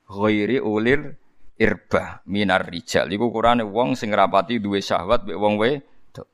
ghairi 0.10 0.58
ulir 0.60 1.16
irba 1.56 2.26
minar 2.28 2.68
rijal. 2.68 3.08
Iku 3.08 3.32
kurane 3.32 3.64
wong 3.64 3.96
sing 3.96 4.12
rapati 4.12 4.60
duwe 4.60 4.84
syahwat 4.84 5.24
mbek 5.24 5.38
wong 5.40 5.56
wedok. 5.56 6.28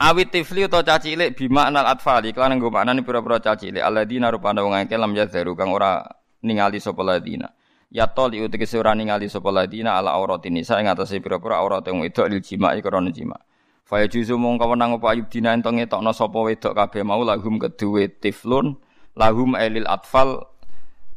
Awit 0.00 0.28
tifli 0.34 0.66
utawa 0.66 0.82
caci 0.82 1.14
cilik 1.14 1.38
bima 1.38 1.70
anal 1.70 1.86
atfali. 1.86 2.34
Kelan 2.34 2.58
nggo 2.58 2.74
maknane 2.74 3.06
pira-pira 3.06 3.38
caci 3.38 3.70
cilik. 3.70 3.82
Alladzina 3.84 4.32
rupane 4.34 4.60
wong 4.60 4.74
akeh 4.74 4.98
lam 4.98 5.14
yadharu 5.14 5.54
kang 5.54 5.70
ora 5.70 6.02
ningali 6.42 6.82
sapa 6.82 7.00
ladina 7.00 7.48
ya 7.94 8.10
toli 8.10 8.42
utek 8.42 8.66
ora 8.74 8.92
ningali 8.92 9.30
sapa 9.30 9.54
ladina 9.54 9.94
ala 9.94 10.12
auratin 10.18 10.58
nisa 10.58 10.82
ing 10.82 10.90
atase 10.90 11.22
pira-pira 11.22 11.62
aurat 11.62 11.86
wong 11.86 12.02
wedok 12.02 12.26
lil 12.26 12.42
jima'i 12.42 12.82
krana 12.82 13.14
jima. 13.14 13.38
Fa 13.84 14.00
yajuzu 14.00 14.40
mung 14.40 14.56
kawenang 14.56 14.96
apa 14.96 15.12
ayub 15.12 15.28
dina 15.28 15.52
ento 15.52 15.68
ngetokno 15.68 16.16
sapa 16.16 16.40
wedok 16.40 16.72
kabeh 16.72 17.04
mau 17.04 17.20
lahum 17.20 17.60
keduwe 17.60 18.08
tiflun 18.16 18.80
lahum 19.12 19.52
ailil 19.52 19.84
atfal 19.84 20.40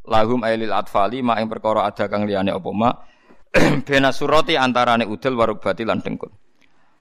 lahum 0.04 0.44
ailil 0.44 0.76
atfali 0.76 1.24
ma 1.24 1.40
ing 1.40 1.48
perkara 1.48 1.88
ada 1.88 2.12
kang 2.12 2.28
liyane 2.28 2.52
apa 2.52 2.70
ma 2.76 2.92
bena 3.88 4.12
surati 4.12 4.60
antarane 4.60 5.08
udel 5.08 5.40
warubati 5.40 5.88
lan 5.88 6.04
dengkul. 6.04 6.28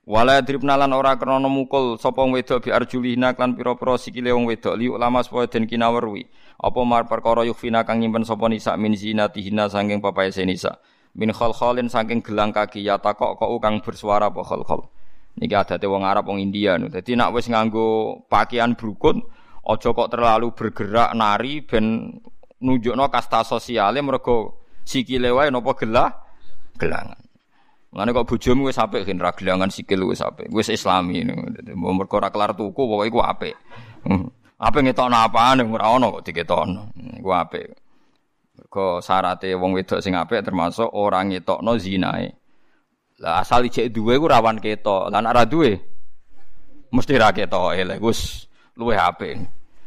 Wala 0.06 0.38
dribna 0.38 0.78
lan 0.78 0.94
ora 0.94 1.18
krana 1.18 1.50
mukul 1.50 1.98
sapa 1.98 2.22
wedok 2.22 2.62
bi 2.62 2.70
arjulihna 2.70 3.34
klan 3.34 3.58
pira-pira 3.58 3.98
sikile 3.98 4.30
wong 4.30 4.46
wedok 4.46 4.78
li 4.78 4.86
ulama 4.86 5.26
supaya 5.26 5.50
den 5.50 5.66
kinawerwi. 5.66 6.30
Apa 6.62 6.80
mar 6.86 7.10
perkara 7.10 7.42
yukfina 7.42 7.82
kang 7.82 7.98
nyimpen 7.98 8.22
sapa 8.22 8.46
nisa 8.46 8.78
min 8.78 8.94
zinatihina 8.94 9.66
saking 9.66 9.98
papaese 9.98 10.46
nisa. 10.46 10.78
Min 11.18 11.34
khalkhalin 11.34 11.90
saking 11.90 12.22
gelang 12.22 12.54
kaki 12.54 12.86
ya 12.86 13.02
takok 13.02 13.34
kok 13.34 13.50
kang 13.58 13.82
bersuara 13.82 14.30
apa 14.30 14.46
khalkhal. 14.46 14.86
Niki 15.36 15.52
adate 15.52 15.84
wong 15.84 16.00
Arab 16.00 16.32
wong 16.32 16.40
India 16.40 16.80
nu. 16.80 16.88
Dadi 16.88 17.12
nek 17.12 17.32
wis 17.36 17.52
nganggo 17.52 18.24
pakaian 18.24 18.72
brukut 18.72 19.20
aja 19.66 19.88
kok 19.92 20.08
terlalu 20.08 20.54
bergerak 20.56 21.12
nari 21.12 21.60
ben 21.60 22.08
nunjukno 22.62 23.12
kasta 23.12 23.44
sosiale 23.44 24.00
mergo 24.00 24.64
sikile 24.80 25.28
wae 25.28 25.52
napa 25.52 25.76
gelah 25.76 26.08
gelangan. 26.80 27.20
Ngene 27.92 28.10
kok 28.16 28.28
bojomu 28.28 28.72
wis 28.72 28.80
apik 28.80 29.04
gen 29.04 29.20
ra 29.20 29.36
gelangan 29.36 29.68
sikil 29.68 30.08
wis 30.08 30.24
apik. 30.24 30.48
Wis 30.48 30.72
islami 30.72 31.20
ngono. 31.20 31.92
Mergo 31.92 32.16
ora 32.16 32.32
kelar 32.32 32.56
tuku 32.56 32.72
pokoke 32.72 33.04
iku 33.04 33.20
apik. 33.20 33.54
Hmm. 34.08 34.32
Apik 34.56 34.88
ngetokno 34.88 35.20
apaan 35.20 35.60
ora 35.68 35.92
ono 35.92 36.16
kok 36.16 36.24
diketokno. 36.32 36.96
Iku 37.20 37.30
apik. 37.36 37.66
Mergo 38.56 39.04
syarate 39.04 39.52
wong 39.52 39.76
wedok 39.76 40.00
sing 40.00 40.16
apik 40.16 40.40
termasuk 40.40 40.88
ora 40.96 41.20
ngetokno 41.20 41.76
zinae. 41.76 42.45
Lah 43.22 43.40
asal 43.40 43.64
ijek 43.68 43.88
duwe 43.92 44.20
ku 44.20 44.28
rawan 44.28 44.60
ketok. 44.60 45.08
Lah 45.08 45.18
nek 45.24 45.32
ora 45.32 45.44
duwe 45.48 45.72
mesti 46.92 47.14
ra 47.16 47.32
ketok. 47.32 47.72
Lah 47.80 47.96
wis 48.00 48.44
luwih 48.76 49.00
apik. 49.00 49.40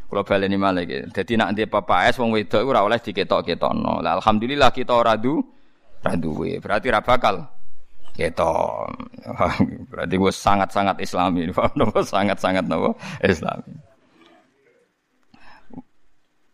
Kula 0.09 0.25
baleni 0.25 0.57
malih 0.57 0.83
iki. 0.89 0.99
Dadi 1.13 1.33
nek 1.37 1.53
ndek 1.53 1.69
papas 1.69 2.17
wong 2.17 2.33
wedok 2.33 2.65
ora 2.65 2.81
oleh 2.81 2.97
diketok-ketokno. 2.97 4.01
Lah 4.01 4.17
alhamdulillah 4.17 4.73
kita 4.73 4.97
ora 4.97 5.13
du 5.13 5.37
ra. 6.01 6.57
Berarti 6.57 6.87
ra 6.89 7.05
bakal 7.05 7.59
Gitu. 8.19 8.53
Berarti 9.91 10.15
gue 10.19 10.33
sangat-sangat 10.33 10.99
islami. 10.99 11.47
sangat-sangat 12.11 12.67
nopo 12.67 12.99
islami. 13.23 13.73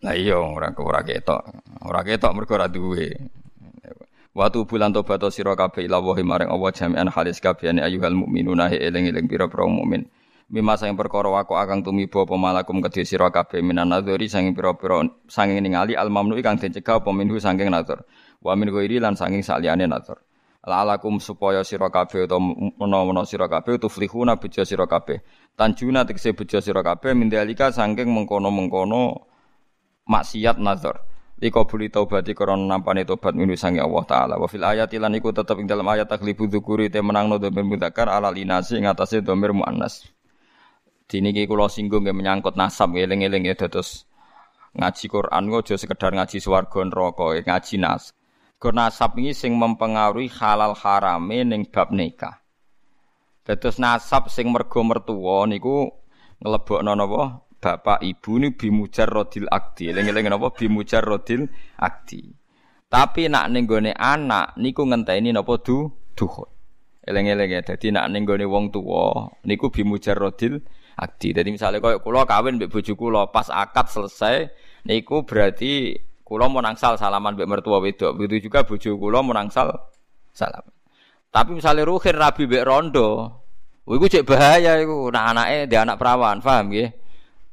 Nah 0.05 0.13
iya 0.13 0.37
orang 0.37 0.77
ora 0.77 1.01
ketok. 1.01 1.41
Ora 1.81 2.05
ketok 2.05 2.31
mergo 2.37 2.53
ora 2.53 2.69
duwe. 2.69 3.09
Watu 4.35 4.67
bulan 4.67 4.91
tobat 4.91 5.23
sira 5.31 5.55
kabeh 5.55 5.87
ila 5.87 6.03
wahi 6.03 6.19
maring 6.19 6.51
Allah 6.51 6.67
jami'an 6.75 7.07
halis 7.07 7.39
kabehane 7.39 7.79
ayyuhal 7.79 8.11
mukminuna 8.11 8.67
eling-eling 8.67 9.31
pira-pira 9.31 9.63
mukmin. 9.63 10.11
Mima 10.51 10.75
sang 10.75 10.91
perkara 10.99 11.31
wako 11.31 11.55
akang 11.55 11.87
tumiba 11.87 12.27
apa 12.27 12.35
malakum 12.35 12.83
kedhe 12.83 13.07
sira 13.07 13.31
kabeh 13.31 13.63
minan 13.63 13.95
nadzuri 13.95 14.27
sang 14.27 14.51
pira-pira 14.51 15.07
sanging 15.31 15.63
ningali 15.63 15.95
al 15.95 16.11
mamnu 16.11 16.35
kang 16.43 16.59
den 16.59 16.75
cegah 16.75 16.99
apa 16.99 17.15
minhu 17.15 17.39
saking 17.39 17.71
nazar. 17.71 18.03
Wa 18.43 18.59
min 18.59 18.75
ghairi 18.75 18.99
lan 18.99 19.15
sanging 19.15 19.39
saliyane 19.39 19.87
nazar 19.87 20.19
lalakum 20.65 21.21
supaya 21.21 21.61
sira 21.61 21.93
kabeh 21.93 22.25
utawa 22.25 22.41
menawa 22.81 23.23
sira 23.23 23.45
kabeh 23.45 23.77
tuflihuna 23.77 24.35
bejo 24.41 24.65
sira 24.65 24.89
kabeh 24.89 25.21
tanjuna 25.53 26.03
tekse 26.03 26.33
bejo 26.33 26.57
sira 26.57 26.81
kabeh 26.81 27.13
mindalika 27.13 27.69
saking 27.69 28.09
mengkono-mengkono 28.09 29.29
maksiat 30.09 30.57
nazar 30.57 31.05
Likobuli 31.35 31.91
taubati 31.91 32.31
krana 32.31 32.63
nampane 32.63 33.03
tobat 33.03 33.35
minu 33.35 33.59
sangi 33.59 33.83
Allah 33.83 34.03
taala. 34.07 34.35
Wa 34.39 34.47
fil 34.47 34.63
ayati 34.63 34.95
iku 34.95 35.35
tetep 35.35 35.59
ing 35.59 35.67
dalam 35.67 35.83
ayat 35.87 36.07
takhlibu 36.07 36.47
dzukuri 36.47 36.87
te 36.87 37.03
menangno 37.03 37.35
dhamir 37.35 37.67
mudzakkar 37.67 38.07
ala 38.07 38.31
linasi 38.31 38.79
ing 38.79 38.87
atase 38.87 39.19
dhamir 39.19 39.51
muannas. 39.51 40.07
Dini 41.05 41.35
iki 41.35 41.45
kula 41.45 41.67
singgung 41.67 42.07
nggih 42.07 42.15
menyangkut 42.15 42.55
nasab 42.57 42.97
eling-eling 42.97 43.45
ya 43.45 43.53
dados 43.53 44.09
ngaji 44.75 45.05
Quran 45.07 45.53
aja 45.53 45.75
sekedar 45.77 46.11
ngaji 46.17 46.37
swarga 46.41 46.81
neraka 46.81 47.37
ngaji 47.43 47.75
nas. 47.77 48.15
Mergo 48.65 48.81
nasab 48.81 49.13
ini 49.21 49.29
sing 49.29 49.53
mempengaruhi 49.61 50.25
halal 50.41 50.73
harame 50.73 51.45
ning 51.45 51.69
bab 51.69 51.93
nikah. 51.93 52.41
Dados 53.45 53.77
nasab 53.77 54.25
sing 54.33 54.49
mergo 54.49 54.81
mertua 54.81 55.45
niku 55.45 55.85
nglebokno 56.41 56.97
napa 56.97 57.44
bapak 57.65 58.05
ibu 58.05 58.37
ini 58.37 58.53
bimujar 58.53 59.09
rodil 59.09 59.49
akdi. 59.49 59.89
Eling-eling 59.89 60.29
napa 60.29 60.53
bimujar 60.53 61.01
rodil 61.01 61.49
akdi. 61.81 62.29
Tapi 62.85 63.25
nak 63.25 63.49
ning 63.49 63.65
gone 63.65 63.89
anak 63.97 64.53
niku 64.61 64.85
ngenteni 64.85 65.33
napa 65.33 65.57
du 65.65 65.89
duhur. 66.13 66.45
Eling-eling 67.01 67.57
ya. 67.57 67.65
Nak 67.65 68.05
ning 68.13 68.29
gone 68.29 68.45
wong 68.45 68.69
tuwa 68.69 69.33
niku 69.49 69.73
bimujar 69.73 70.13
rodil 70.13 70.61
akdi. 70.93 71.33
Dadi 71.33 71.49
misalnya 71.49 71.81
koyo 71.81 72.05
kula 72.05 72.29
kawin 72.29 72.61
mbek 72.61 72.69
bojo 72.69 72.93
kula 72.93 73.33
pas 73.33 73.49
akad 73.49 73.89
selesai 73.89 74.53
niku 74.85 75.25
berarti 75.25 75.97
Kulo 76.25 76.49
mau 76.49 76.57
nangsal 76.57 76.97
salaman 76.97 77.37
mbek 77.37 77.45
mertua 77.45 77.77
wedok. 77.77 78.17
Begitu 78.17 78.49
juga 78.49 78.65
bojo 78.65 78.97
kulo 78.97 79.21
mau 79.21 79.37
nangsal 79.37 79.69
salam. 80.33 80.65
Tapi 81.29 81.53
misalnya 81.53 81.85
ruhin 81.85 82.17
rabi 82.17 82.49
mbek 82.49 82.65
rondo, 82.65 83.09
iku 83.85 84.09
cek 84.09 84.25
bahaya 84.25 84.81
iku. 84.81 85.13
Nah 85.13 85.29
anake 85.29 85.69
dia 85.69 85.85
anak 85.85 86.01
perawan, 86.01 86.41
paham 86.41 86.73
nggih? 86.73 87.04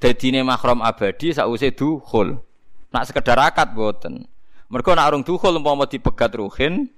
Dadine 0.02 0.42
mahram 0.42 0.82
abadi 0.82 1.30
sause 1.30 1.70
dukhul. 1.70 2.42
Nak 2.90 3.06
sekedar 3.06 3.38
akad 3.38 3.70
boten. 3.70 4.26
Mergo 4.66 4.98
nak 4.98 5.14
urung 5.14 5.22
dukhul 5.22 5.62
umpama 5.62 5.86
dipegat 5.86 6.34
ruhin, 6.34 6.90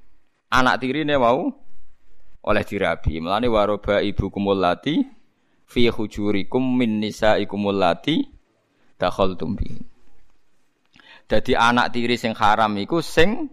anak 0.49 0.81
tirine 0.81 1.21
mau 1.21 1.53
oleh 2.41 2.65
dirabi. 2.65 3.21
Mulane 3.21 3.45
waroba 3.53 4.01
ibu 4.01 4.33
kumulati 4.33 5.05
fi 5.69 5.93
hujurikum 5.93 6.65
min 6.65 7.05
nisaikumul 7.05 7.77
lati 7.77 8.25
dakhaltum 8.97 9.53
bihin. 9.53 9.85
Jadi 11.29 11.53
anak 11.53 11.93
tiri 11.93 12.17
sing 12.17 12.33
haram 12.33 12.73
iku 12.81 13.05
sing 13.05 13.53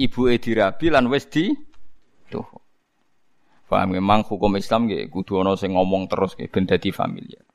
ibuke 0.00 0.40
dirabi 0.40 0.88
lan 0.88 1.12
wis 1.12 1.28
di 1.28 1.52
tuh. 2.32 2.48
Paham 3.68 3.96
memang 3.96 4.24
hukum 4.24 4.56
Islam 4.56 4.88
nggih 4.88 5.12
kudu 5.12 5.44
ana 5.44 5.60
sing 5.60 5.76
ngomong 5.76 6.08
terus 6.08 6.36
nggih 6.36 6.48
ben 6.48 6.64
dadi 6.64 6.88
familiar. 6.88 7.51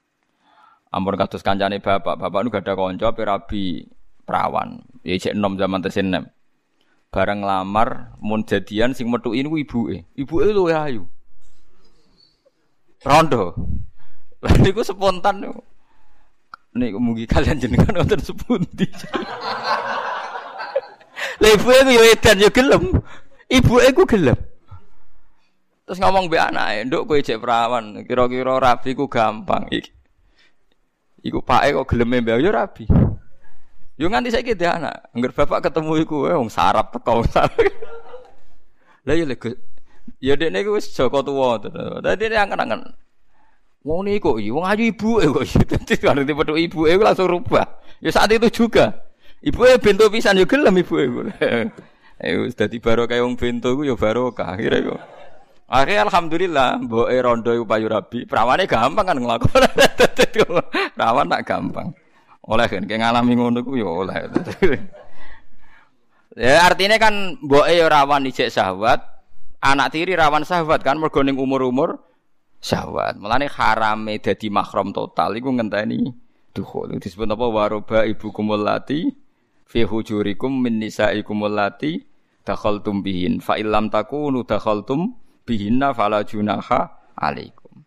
Ampun 0.87 1.19
kados 1.19 1.43
kancane 1.43 1.83
bapak, 1.83 2.15
bapak 2.15 2.39
nu 2.41 2.47
gak 2.47 2.63
ada 2.63 2.79
kanca 2.79 3.11
rabi 3.11 3.83
perawan. 4.23 4.79
Ya 5.03 5.19
cek 5.19 5.35
enom 5.35 5.59
zaman 5.59 5.83
tesen 5.83 6.11
nem. 6.11 6.25
Bareng 7.11 7.43
lamar 7.43 8.15
mun 8.23 8.47
jadian 8.47 8.95
sing 8.95 9.11
metuki 9.11 9.43
niku 9.43 9.59
ibuke. 9.59 10.07
Ibuke 10.15 10.47
luwe 10.51 10.75
ayu. 10.75 11.03
Rondo. 13.03 13.55
Lah 14.43 14.55
niku 14.63 14.83
spontan 14.83 15.43
niku. 15.43 15.59
Nek 16.77 16.93
mugi 16.99 17.25
kalian 17.27 17.59
jenengan 17.59 18.03
wonten 18.03 18.21
sepundi. 18.23 18.87
Lah 21.41 21.49
ibu 21.51 21.67
aku 21.67 21.91
yo 21.91 22.03
edan 22.15 22.39
yo 22.39 22.49
gelem. 22.53 22.83
Ibu 23.51 23.73
aku 23.91 24.03
gelem. 24.07 24.39
Terus 25.87 26.03
ngomong 26.03 26.27
be 26.27 26.35
anake, 26.35 26.83
"Nduk 26.83 27.07
kowe 27.07 27.15
cek 27.15 27.39
perawan, 27.39 28.03
kira-kira 28.03 28.59
rabi 28.59 28.91
ku 28.91 29.07
gampang 29.07 29.71
iki." 29.71 29.96
Iku 31.27 31.43
pake 31.43 31.75
kok 31.75 31.87
geleme 31.91 32.23
mbek 32.23 32.39
yo 32.39 32.49
rabi. 32.55 32.87
Yo 33.99 34.07
nganti 34.07 34.31
saiki 34.31 34.55
dia 34.55 34.79
anak, 34.79 35.11
angger 35.11 35.35
bapak 35.35 35.67
ketemu 35.67 36.07
iku 36.07 36.31
wong 36.31 36.47
sarap 36.47 36.95
teko. 36.95 37.27
Lah 39.03 39.15
yo 39.15 39.27
lek 39.27 39.43
Ya 40.23 40.39
dekne 40.39 40.63
iku 40.63 40.79
wis 40.79 40.87
Joko 40.95 41.19
tuwa. 41.19 41.59
Dadi 41.99 42.31
dia 42.31 42.47
angen-angen 42.47 42.95
Wong 43.83 44.07
niku 44.07 44.35
iki 44.35 44.51
wong 44.51 44.67
ayu 44.67 44.91
ibuke 44.91 45.23
kok 45.31 45.43
dadi 45.71 45.95
karo 45.95 46.23
tipe 46.27 46.43
ibuke 46.43 46.91
langsung 46.99 47.27
rubah. 47.27 47.67
Ya 48.03 48.11
saat 48.11 48.31
itu 48.31 48.47
juga. 48.51 49.03
Ibuke 49.39 49.79
bento 49.79 50.07
pisan 50.11 50.39
ya 50.39 50.47
gelem 50.47 50.79
ibuke. 50.79 51.03
Eh 52.17 52.33
wis 52.41 52.57
dadi 52.57 52.81
barokah 52.81 53.21
wong 53.21 53.37
bento 53.37 53.69
iku 53.77 53.85
ya 53.85 53.93
barokah 53.93 54.57
kira 54.57 54.81
iku. 54.81 54.97
Akhirnya 55.67 56.07
alhamdulillah, 56.07 56.79
mbok 56.79 57.11
e 57.11 57.17
rondo 57.19 57.51
iku 57.51 57.67
payu 57.67 57.91
rabi, 57.91 58.23
prawane 58.23 58.63
gampang 58.63 59.03
kan 59.03 59.19
nglakoni. 59.19 59.67
Perawan 60.95 61.27
tak 61.27 61.43
gampang. 61.43 61.91
Oleh 62.47 62.71
kan 62.71 62.87
ngalami 62.87 63.35
ngono 63.35 63.59
ku 63.67 63.75
ya 63.75 63.83
oleh. 63.83 64.15
ya 66.39 66.63
artinya 66.63 66.95
kan 66.95 67.35
mbok 67.43 67.67
e 67.67 67.83
rawan 67.83 68.31
ijek 68.31 68.47
syahwat, 68.47 69.03
anak 69.59 69.91
tiri 69.91 70.15
rawan 70.15 70.47
syahwat 70.47 70.87
kan 70.87 70.95
mergo 71.03 71.19
ning 71.19 71.35
umur-umur 71.35 71.99
syahwat. 72.63 73.19
Mulane 73.19 73.51
harame 73.51 74.23
dadi 74.23 74.47
mahram 74.47 74.95
total 74.95 75.35
iku 75.35 75.51
ngenteni 75.51 76.07
dukhul. 76.55 76.95
Disebut 76.95 77.27
apa 77.27 77.43
waroba 77.43 78.07
ibu 78.07 78.31
kumulati 78.31 79.11
fi 79.67 79.83
hujurikum 79.83 80.63
min 80.63 80.79
nisaikum 80.79 81.43
allati 81.43 82.07
dakhaltum 82.47 83.03
bihin 83.03 83.43
fa 83.43 83.59
illam 83.59 83.91
takunu 83.91 84.47
dakhaltum 84.47 85.26
bihinna 85.47 85.95
fala 85.95 86.27
junaha 86.27 86.91
alaikum. 87.15 87.79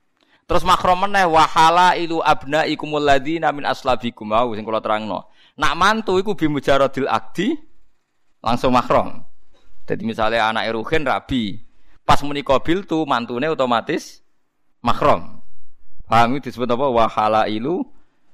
Terus 0.48 0.66
mahram 0.66 1.06
meneh 1.06 1.28
wa 1.28 1.46
halailu 1.46 2.24
abnaikum 2.24 2.90
alladzina 2.98 3.52
min 3.54 3.68
aslabikum 3.68 4.32
au 4.34 4.56
sing 4.56 4.64
kula 4.64 4.82
terangno. 4.82 5.30
Nak 5.60 5.72
mantu 5.78 6.18
iku 6.18 6.34
bimujaradil 6.34 7.06
akdi 7.06 7.54
langsung 8.42 8.74
mahram. 8.74 9.22
Jadi 9.86 10.02
misalnya 10.02 10.50
anak 10.50 10.72
Ruhin 10.74 11.06
rabi, 11.06 11.60
pas 12.02 12.18
muni 12.26 12.42
qabil 12.42 12.82
tu 12.88 13.04
mantune 13.06 13.46
otomatis 13.46 14.24
mahram. 14.82 15.38
Paham 16.10 16.34
itu 16.34 16.50
disebut 16.50 16.66
apa? 16.66 16.86
Wa 16.90 17.06
halailu 17.06 17.86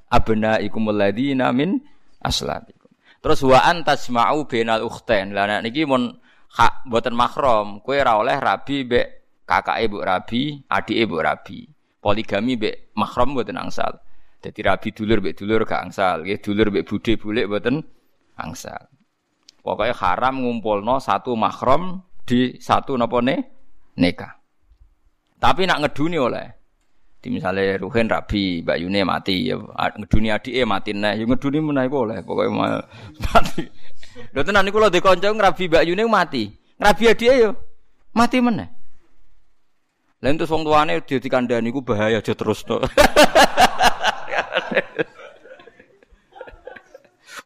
abnaikumul 0.09 0.97
ladzina 0.97 1.53
min 1.53 1.85
aslabikum. 2.25 2.89
Terus 3.21 3.45
wa 3.45 3.61
antasma'u 3.61 4.49
bainal 4.49 4.89
ukhtain. 4.89 5.37
Lah 5.37 5.61
niki 5.61 5.85
mun 5.85 6.17
hak 6.57 6.89
mboten 6.89 7.13
mahram, 7.13 7.85
kowe 7.85 7.97
ora 8.01 8.17
oleh 8.17 8.37
rabi 8.41 8.89
mbek 8.89 9.07
kakake 9.45 9.85
mbok 9.93 10.05
rabi, 10.05 10.43
adike 10.73 11.05
mbok 11.05 11.23
rabi. 11.23 11.59
Poligami 12.01 12.57
mbek 12.57 12.97
mahram 12.97 13.37
mboten 13.37 13.61
angsal. 13.61 14.01
Jadi 14.41 14.61
rabi 14.65 14.89
dulur 14.97 15.21
mbek 15.21 15.37
dulur 15.37 15.69
gak 15.69 15.85
angsal, 15.85 16.25
nggih 16.25 16.41
dulur 16.41 16.73
mbek 16.73 16.89
bude 16.89 17.13
bulik 17.21 17.47
mboten 17.47 17.85
angsal. 18.41 18.89
Pokoknya 19.61 19.99
haram 19.99 20.41
ngumpulno 20.41 21.03
satu 21.03 21.37
mahram 21.37 22.01
di 22.25 22.57
satu 22.57 22.97
napa 22.97 23.19
ne 23.21 23.37
nikah. 24.01 24.33
Tapi 25.37 25.69
nak 25.69 25.85
ngeduni 25.85 26.17
oleh 26.17 26.47
di 27.21 27.29
misalnya 27.35 27.75
Ruhin 27.83 28.07
rabi, 28.07 28.63
Mbak 28.63 28.79
Yune 28.79 29.03
mati, 29.03 29.51
ya 29.51 29.59
ngeduni 29.99 30.31
adike 30.31 30.63
mati 30.63 30.95
nah, 30.95 31.13
ya 31.13 31.27
ngeduni 31.27 31.59
meneh 31.59 31.91
oleh 31.91 32.23
pokoknya 32.23 32.87
mati. 33.19 33.67
Lho 34.33 34.41
tenan 34.45 34.65
niku 34.65 34.79
lho 34.81 34.91
dikonco 34.91 35.29
ngrabi 35.35 35.69
Mbak 35.69 35.85
Yune 35.89 36.05
mati. 36.09 36.53
Ngrabi 36.81 37.05
adike 37.09 37.35
yo 37.37 37.51
mati 38.17 38.41
meneh. 38.41 38.69
Lah 40.25 40.33
entus 40.33 40.49
wong 40.49 40.65
tuane 40.65 41.01
dikandani 41.05 41.69
ku 41.73 41.85
bahaya 41.85 42.25
aja 42.25 42.33
terus 42.33 42.65
to. 42.65 42.81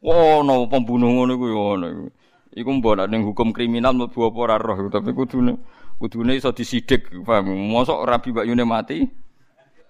Wono 0.01 0.65
pembunuh 0.71 1.13
ngono 1.13 1.35
iku 1.37 1.47
ngono 1.51 1.87
iku. 1.91 2.07
Iku 2.51 2.71
mbok 2.79 3.07
ning 3.07 3.23
hukum 3.23 3.55
kriminal 3.55 3.95
mlebu 3.95 4.27
apa 4.27 4.39
ora 4.43 4.59
roh 4.59 4.91
tapi 4.91 5.15
kudune 5.15 5.55
kudune 6.03 6.35
iso 6.35 6.51
disidik, 6.51 7.07
paham? 7.23 7.55
Mosok 7.71 8.03
Rabi 8.03 8.35
Mbak 8.35 8.47
Yune 8.51 8.65
mati 8.67 9.07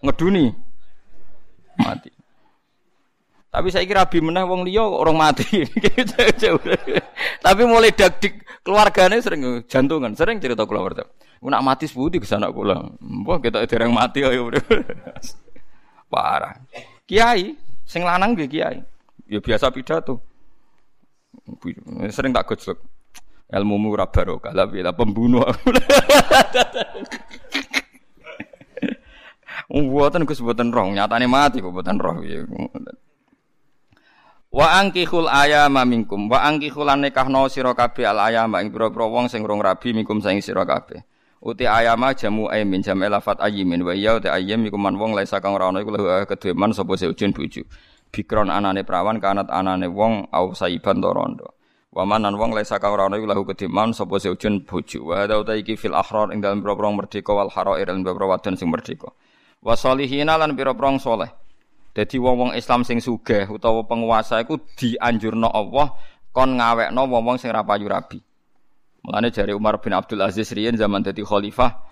ngeduni 0.04 0.52
mati. 1.80 2.19
Tapi 3.50 3.66
saya 3.74 3.82
kira 3.82 4.06
Rabi 4.06 4.22
meneh 4.22 4.46
wong 4.46 4.62
liya 4.62 4.86
orang 4.86 5.18
mati. 5.18 5.42
tapi 7.46 7.62
mulai 7.66 7.90
dagdik 7.90 8.62
keluarganya 8.62 9.18
sering 9.18 9.66
jantungan, 9.66 10.14
sering 10.14 10.38
cerita 10.38 10.62
keluarga. 10.70 11.02
Nak 11.42 11.64
mati 11.66 11.90
seputi 11.90 12.22
ke 12.22 12.26
sana 12.30 12.54
kula. 12.54 12.78
Mbah 13.02 13.42
kita 13.42 13.66
dereng 13.66 13.90
mati 13.90 14.22
ayo. 14.22 14.54
Parah. 16.12 16.54
Kiai 17.10 17.58
sing 17.82 18.06
lanang 18.06 18.38
nggih 18.38 18.46
kiai. 18.46 18.78
Ya 19.26 19.42
biasa 19.42 19.74
pidato. 19.74 20.22
Sering 22.14 22.30
tak 22.30 22.46
gojlok. 22.46 22.78
Ilmu 23.50 23.82
murah 23.82 24.06
barokah 24.06 24.54
tapi 24.54 24.78
lah 24.78 24.94
pembunuh. 24.94 25.42
Mboten 29.70 30.26
Gus 30.26 30.42
mboten 30.42 30.74
roh, 30.74 30.90
nyatane 30.90 31.30
mati 31.30 31.62
kok 31.62 31.70
mboten 31.70 31.98
roh. 31.98 32.18
Wa 34.50 34.82
angkihul 34.82 35.30
ayama 35.30 35.86
minkum 35.86 36.26
wa 36.26 36.42
angkihul 36.42 36.90
nikahno 36.98 37.46
sira 37.46 37.70
kabeh 37.70 38.02
al 38.02 38.18
ayama 38.18 38.58
ing 38.58 38.74
pira-pira 38.74 39.06
wong 39.06 39.30
sing 39.30 39.46
rong 39.46 39.62
rabi 39.62 39.94
minkum 39.94 40.18
saing 40.18 40.42
sira 40.42 40.66
kabeh. 40.66 41.06
Uti 41.38 41.70
ayama 41.70 42.18
jamu 42.18 42.50
aymin 42.50 42.82
jam 42.82 42.98
elafat 42.98 43.38
ayimin 43.38 43.86
wa 43.86 43.94
ya 43.94 44.18
uti 44.18 44.26
ayam 44.26 44.66
iku 44.66 44.74
man 44.74 44.98
wong 44.98 45.14
laisa 45.14 45.38
kang 45.38 45.54
ora 45.54 45.70
ana 45.70 45.86
iku 45.86 45.94
kedue 46.26 46.50
man 46.58 46.74
sapa 46.74 46.98
seujun 46.98 47.30
bojo 47.30 47.62
bikron 48.10 48.50
anane 48.50 48.82
prawan 48.82 49.22
kanat 49.22 49.46
anane 49.54 49.86
wong 49.86 50.26
au 50.34 50.50
saiban 50.50 50.98
torondo 50.98 51.54
Wamanan 51.90 52.38
wong 52.38 52.54
laisa 52.54 52.78
kang 52.82 52.94
ora 52.94 53.10
ana 53.10 53.18
iku 53.18 53.26
lahu 53.26 53.42
kediman 53.42 53.90
sapa 53.90 54.22
seujun 54.22 54.62
bojo. 54.62 55.10
Wa 55.10 55.26
hada 55.26 55.42
uta 55.42 55.58
iki 55.58 55.74
fil 55.74 55.90
ahrar 55.90 56.30
ing 56.30 56.38
dalem 56.38 56.62
pira 56.62 56.74
merdeka 56.74 57.34
wal 57.34 57.50
harair 57.50 57.90
ing 57.90 58.06
pira 58.06 58.26
wadon 58.30 58.54
sing 58.54 58.70
merdeka. 58.70 59.10
Wa 59.58 59.74
salihina 59.74 60.38
lan 60.38 60.54
pira-pira 60.54 60.94
saleh. 61.02 61.34
Dadi 61.90 62.16
wong-wong 62.22 62.54
Islam 62.54 62.86
sing 62.86 63.02
sugih 63.02 63.50
utawa 63.50 63.82
penguasa 63.82 64.38
iku 64.38 64.62
dianjurno 64.78 65.50
Allah 65.50 65.90
kon 66.30 66.54
ngawekno 66.54 67.02
wong-wong 67.10 67.36
sing 67.42 67.50
ra 67.50 67.66
payu 67.66 67.90
rabi. 67.90 68.22
Mulane 69.02 69.34
jari 69.34 69.50
Umar 69.56 69.80
bin 69.82 69.96
Abdul 69.96 70.22
Aziz 70.22 70.52
riyen 70.54 70.76
zaman 70.76 71.02
dadi 71.02 71.24
khalifah 71.24 71.90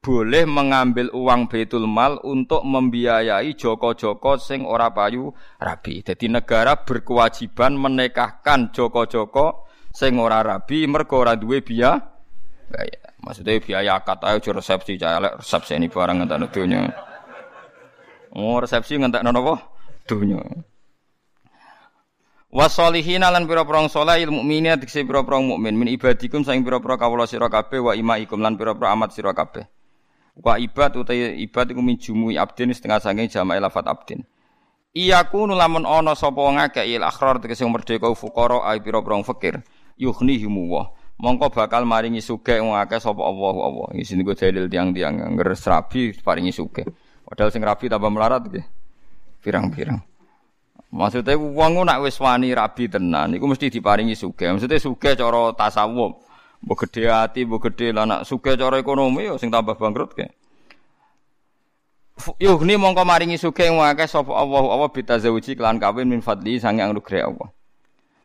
boleh 0.00 0.48
mengambil 0.48 1.12
uang 1.12 1.52
Baitul 1.52 1.84
Mal 1.84 2.16
untuk 2.24 2.64
membiayai 2.64 3.52
joko-joko 3.52 4.40
sing 4.40 4.64
ora 4.64 4.88
payu 4.96 5.28
rabi. 5.60 6.00
Jadi 6.00 6.32
negara 6.32 6.80
berkewajiban 6.80 7.76
menikahkan 7.76 8.72
joko-joko 8.72 9.68
sing 9.92 10.16
ora 10.16 10.40
rabi 10.40 10.88
mergo 10.88 11.20
ora 11.20 11.36
duwe 11.36 11.60
biaya. 11.60 12.00
Maksudnya 13.20 13.60
biaya 13.60 14.00
akad 14.00 14.24
ayo 14.24 14.40
resepsi 14.40 14.96
resepsi 15.36 15.76
ini 15.76 15.92
barang 15.92 16.24
ngentak 16.24 16.48
donya. 16.48 17.09
Oh 18.30 18.62
resepsi 18.62 18.94
ngentak 18.94 19.26
napa? 19.26 19.58
Donya. 20.06 20.38
Wasolihin 22.50 23.22
lan 23.22 23.46
pira-pira 23.46 23.86
saleh 23.86 24.26
ilmu 24.26 24.42
mukminin 24.42 24.74
dikse 24.74 25.06
pira-pira 25.06 25.38
mukmin 25.38 25.70
min 25.70 25.86
ibadikum 25.86 26.42
saing 26.42 26.66
pira-pira 26.66 26.98
kawula 26.98 27.22
sira 27.22 27.46
kabeh 27.46 27.78
wa 27.78 27.94
imaikum 27.94 28.42
lan 28.42 28.58
pira-pira 28.58 28.90
amat 28.98 29.14
sira 29.14 29.30
kabeh. 29.30 29.70
Wa 30.34 30.58
ibad 30.58 30.98
utai 30.98 31.38
ibad 31.46 31.70
iku 31.70 31.78
min 31.78 31.94
jumui 31.94 32.34
abdin 32.34 32.74
setengah 32.74 32.98
saking 32.98 33.30
jamaah 33.30 33.70
lafat 33.70 33.86
abdin. 33.86 34.26
Iyaku 34.90 35.46
nulamun 35.46 35.86
ana 35.86 36.18
sapa 36.18 36.42
wong 36.42 36.58
il 36.58 37.02
akhrar 37.06 37.38
tegese 37.38 37.62
merdeka 37.70 38.10
fuqara 38.18 38.66
ai 38.66 38.82
pira-pira 38.82 39.14
fakir 39.22 39.62
yughnihimu 39.94 40.66
wa. 40.66 40.90
Mongko 41.22 41.54
bakal 41.54 41.86
maringi 41.86 42.18
sugih 42.18 42.58
wong 42.58 42.74
akeh 42.74 42.98
sapa 42.98 43.22
Allah 43.22 43.54
Allah. 43.62 43.88
Iki 43.94 44.02
sing 44.02 44.18
dalil 44.26 44.66
tiang-tiang 44.66 45.38
ngger 45.38 45.54
rabi 45.54 46.18
paringi 46.18 46.50
sugih. 46.50 46.82
Padahal 47.30 47.54
sing 47.54 47.62
rabi 47.62 47.86
tambah 47.86 48.10
melarat 48.10 48.42
nggih. 48.42 48.66
Pirang-pirang. 49.38 50.02
Maksudnya 50.90 51.38
wong 51.38 51.86
nak 51.86 52.02
wis 52.02 52.18
wani 52.18 52.50
rabi 52.50 52.90
tenan 52.90 53.30
iku 53.38 53.46
mesti 53.46 53.70
diparingi 53.70 54.18
sugih. 54.18 54.50
Maksudnya 54.50 54.82
sugih 54.82 55.14
cara 55.14 55.54
tasawuf. 55.54 56.18
Mbok 56.66 56.76
gede 56.84 57.06
ati, 57.06 57.46
mbok 57.46 57.70
gede 57.70 57.94
lah 57.94 58.04
nak 58.04 58.26
ekonomi 58.26 59.30
ya 59.30 59.38
sing 59.38 59.54
tambah 59.54 59.78
bangkrut 59.78 60.18
ke. 60.18 60.26
Yuhni 62.42 62.74
mongko 62.76 63.06
maringi 63.06 63.38
sugih 63.38 63.70
akeh 63.70 64.10
sapa 64.10 64.34
Allah 64.34 64.60
Allah 64.66 64.90
bitazawuji 64.90 65.56
kelan 65.56 65.78
kawin 65.78 66.10
min 66.10 66.20
fadli 66.20 66.58
sange 66.58 66.82
anugerah 66.82 67.30
Allah. 67.30 67.48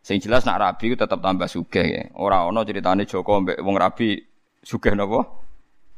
Sing 0.02 0.18
jelas 0.18 0.44
nak 0.50 0.60
rabi 0.60 0.92
ku 0.92 0.96
tetep 0.98 1.22
tambah 1.22 1.46
sugih 1.46 1.86
ya. 1.86 2.04
Ora 2.18 2.44
ana 2.50 2.66
ceritane 2.66 3.06
Joko 3.06 3.46
wong 3.46 3.76
rabi 3.78 4.18
sugih 4.66 4.98
napa? 4.98 5.22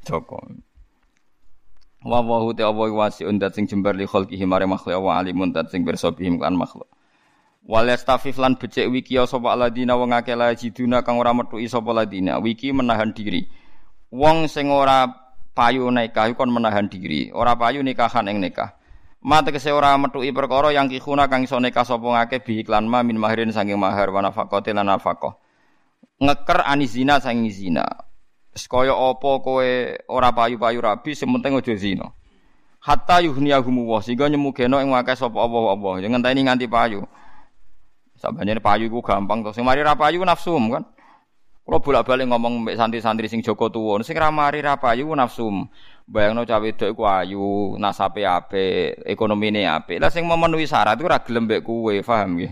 Joko. 0.03 0.66
Wa 2.07 2.23
wa 2.23 2.39
hu 2.39 2.55
ta 2.55 2.71
Allah 2.71 2.87
wasi'un 2.87 3.35
sing 3.51 3.67
jembar 3.67 3.91
li 3.99 4.07
khalqihi 4.07 4.47
mare 4.47 4.63
makhluk 4.63 4.95
wa 4.95 5.19
alimun 5.19 5.51
dat 5.51 5.67
sing 5.67 5.83
pirsa 5.83 6.15
bihim 6.15 6.39
kan 6.39 6.55
makhluk. 6.55 6.87
Wal 7.67 7.91
yastafif 7.91 8.39
lan 8.39 8.55
becik 8.55 8.87
wiki 8.87 9.19
ya 9.19 9.27
sapa 9.27 9.51
aladina 9.51 9.99
wong 9.99 10.15
akeh 10.15 10.39
la 10.39 10.55
jiduna 10.55 11.03
kang 11.03 11.19
ora 11.19 11.35
metuki 11.35 11.67
sapa 11.67 11.91
ladina. 11.91 12.39
Wiki 12.39 12.71
menahan 12.71 13.11
diri. 13.11 13.51
Wong 14.07 14.47
sing 14.47 14.71
ora 14.71 15.03
payu 15.51 15.91
nikah 15.91 16.31
kon 16.31 16.47
menahan 16.47 16.87
diri, 16.87 17.27
ora 17.35 17.59
payu 17.59 17.83
nikahan 17.83 18.31
ing 18.31 18.39
nikah. 18.39 18.79
Ma 19.27 19.43
tegese 19.43 19.75
ora 19.75 19.91
metuki 19.99 20.31
perkara 20.31 20.71
yang 20.71 20.87
kihuna 20.87 21.27
kang 21.27 21.43
iso 21.43 21.59
nikah 21.59 21.83
sapa 21.83 22.07
ngake 22.07 22.39
bi 22.39 22.63
iklan 22.63 22.87
ma 22.87 23.03
min 23.03 23.19
mahirin 23.19 23.51
saking 23.51 23.75
mahar 23.75 24.07
wa 24.15 24.23
nafaqati 24.23 24.71
lan 24.71 24.87
nafaqah. 24.87 25.35
Ngeker 26.23 26.63
anizina 26.63 27.19
saking 27.19 27.51
zina. 27.51 28.06
Sekaya 28.57 28.91
apa 28.91 29.39
kowe 29.39 29.69
ora 30.09 30.29
payu-payu 30.33 30.81
rabi 30.81 31.13
sementing 31.13 31.53
aja 31.55 31.73
zina. 31.77 32.09
Hatta 32.81 33.21
yuhniyahumu 33.21 33.85
wa 33.85 34.01
sehingga 34.01 34.25
nyemugeno 34.25 34.81
ing 34.81 34.91
akeh 34.97 35.13
sapa 35.13 35.37
Allah 35.37 35.77
Allah. 35.77 35.93
Jangan 36.01 36.19
ngenteni 36.19 36.41
nganti 36.45 36.65
payu. 36.65 37.05
Sabane 38.17 38.57
payu 38.57 38.89
iku 38.89 39.05
gampang 39.05 39.45
to. 39.45 39.53
Sing 39.53 39.61
mari 39.61 39.85
ra 39.85 39.93
payu 39.93 40.25
nafsum 40.25 40.73
kan. 40.73 40.83
Kalau 41.67 41.83
bolak-balik 41.83 42.31
ngomong 42.31 42.63
mbek 42.63 42.79
santri-santri 42.79 43.27
sing 43.27 43.43
Joko 43.43 43.67
tuwa, 43.67 43.99
sing 43.99 44.15
ra 44.15 44.31
mari 44.31 44.63
ra 44.63 44.79
payu 44.79 45.11
nafsum. 45.11 45.67
Bayangno 46.07 46.47
cah 46.47 46.63
wedok 46.63 46.95
iku 46.95 47.03
ayu, 47.03 47.75
nasape 47.75 48.23
apik, 48.23 49.03
ekonomine 49.03 49.67
apik. 49.67 49.99
Lah 49.99 50.07
sing 50.07 50.23
memenuhi 50.23 50.63
syarat 50.63 50.95
iku 50.95 51.11
ra 51.11 51.19
gelem 51.19 51.43
mbek 51.43 51.67
kowe, 51.67 51.91
paham 51.99 52.39
nggih? 52.39 52.51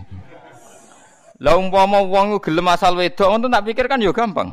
Lah 1.40 1.56
umpama 1.56 2.04
wong 2.04 2.36
gelem 2.44 2.68
asal 2.68 2.92
wedok 2.92 3.24
ngono 3.24 3.48
tak 3.48 3.64
pikir 3.64 3.88
kan 3.88 4.04
ya 4.04 4.12
gampang. 4.12 4.52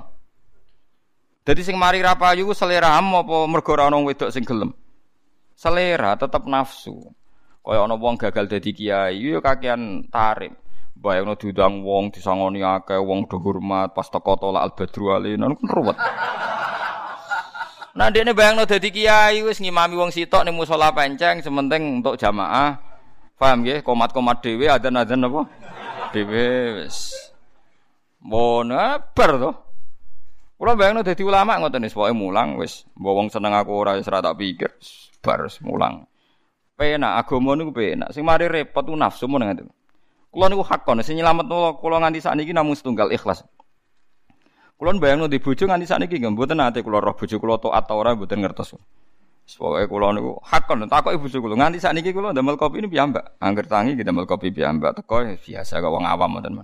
Jadi 1.43 1.59
sing 1.59 1.75
mari 1.75 1.99
ra 1.99 2.15
payu 2.15 2.55
selera 2.55 2.95
apa 2.95 3.35
mergo 3.51 3.75
ora 3.75 3.91
wedok 3.91 4.31
sing 4.31 4.47
gelem? 4.47 4.71
Selera 5.59 6.15
tetep 6.15 6.47
nafsu. 6.47 6.95
Kaya 7.63 7.83
ana 7.83 7.95
wong 7.95 8.19
gagal 8.19 8.47
dadi 8.47 8.75
kiai, 8.75 9.19
yo 9.19 9.39
kakean 9.43 10.07
tarif. 10.11 10.55
Bayangno 10.95 11.35
diundang 11.35 11.83
wong 11.83 12.15
disangoni 12.15 12.63
akeh 12.63 12.95
wong 12.95 13.27
do 13.27 13.35
hormat 13.39 13.91
pas 13.91 14.07
teko 14.07 14.39
tolak 14.39 14.63
al 14.63 14.71
badru 14.71 15.11
alina 15.11 15.51
kan 15.51 15.67
ruwet. 15.67 15.97
Nah 17.95 18.07
dene 18.07 18.31
bayangno 18.31 18.63
dadi 18.63 18.87
kiai 18.87 19.43
wis 19.43 19.59
ngimami 19.59 19.99
wong 19.99 20.11
sitok 20.15 20.47
ning 20.47 20.55
musala 20.55 20.95
penceng 20.95 21.43
sementing 21.43 21.99
untuk 21.99 22.15
jamaah. 22.15 22.79
Paham 23.35 23.67
nggih? 23.67 23.83
Komat-komat 23.83 24.39
dhewe 24.39 24.71
adzan-adzan 24.71 25.27
apa? 25.27 25.41
Dhewe 26.15 26.47
wis. 26.79 27.11
To. 28.23 29.62
Kula 30.63 30.79
bayangno 30.79 31.03
dadi 31.03 31.27
ulama 31.27 31.59
ngoten 31.59 31.83
wis 31.83 31.91
pokoke 31.91 32.15
mulang 32.15 32.55
wis 32.55 32.87
mbok 32.95 33.13
wong 33.19 33.27
seneng 33.27 33.51
aku 33.51 33.83
ora 33.83 33.99
wis 33.99 34.07
tak 34.07 34.31
pikir 34.39 34.71
bar 35.19 35.43
mulang. 35.59 36.07
Penak 36.79 37.19
agama 37.19 37.51
niku 37.59 37.75
penak. 37.75 38.15
Sing 38.15 38.23
mari 38.23 38.47
repot 38.47 38.87
ku 38.87 38.95
nafsu 38.95 39.27
mun 39.27 39.43
ngoten. 39.43 39.67
Kula 40.31 40.47
niku 40.47 40.63
hakon 40.63 41.03
sing 41.03 41.19
nyelametno 41.19 41.83
kula 41.83 41.99
nganti 41.99 42.23
sakniki 42.23 42.55
namung 42.55 42.79
setunggal 42.79 43.11
ikhlas. 43.11 43.43
Kula 44.79 44.95
bayangno 45.03 45.27
di 45.27 45.43
bojo 45.43 45.67
nganti 45.67 45.83
sakniki 45.83 46.23
nggih 46.23 46.31
mboten 46.31 46.63
ate 46.63 46.79
kula 46.79 47.03
roh 47.03 47.11
bojo 47.11 47.35
kula 47.43 47.59
taat 47.59 47.83
ta 47.83 47.99
ora 47.99 48.15
mboten 48.15 48.39
ngertos. 48.39 48.79
Pokoke 49.59 49.83
kula 49.91 50.15
niku 50.15 50.39
hakon 50.47 50.87
takoki 50.87 51.19
bojo 51.19 51.37
kula 51.43 51.59
nganti 51.59 51.83
sakniki 51.83 52.15
kula 52.15 52.31
ndamel 52.31 52.55
kopi 52.55 52.79
ini 52.79 52.87
piyambak. 52.87 53.35
Angger 53.43 53.67
tangi 53.67 53.99
kita 53.99 54.15
ndamel 54.15 54.23
kopi 54.23 54.47
piyambak 54.55 54.95
teko 54.95 55.27
biasa 55.27 55.83
kok 55.83 55.91
wong 55.91 56.07
awam 56.07 56.39
men. 56.39 56.63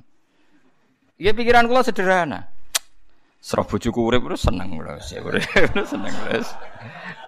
Iya 1.19 1.35
pikiran 1.35 1.67
kula 1.67 1.83
sederhana. 1.83 2.58
Serah 3.39 3.63
bojoku 3.63 4.03
urip 4.03 4.27
terus 4.27 4.43
seneng 4.43 4.75
kula 4.75 4.99
urip 4.99 5.43
seneng 5.91 6.11
wis. 6.27 6.51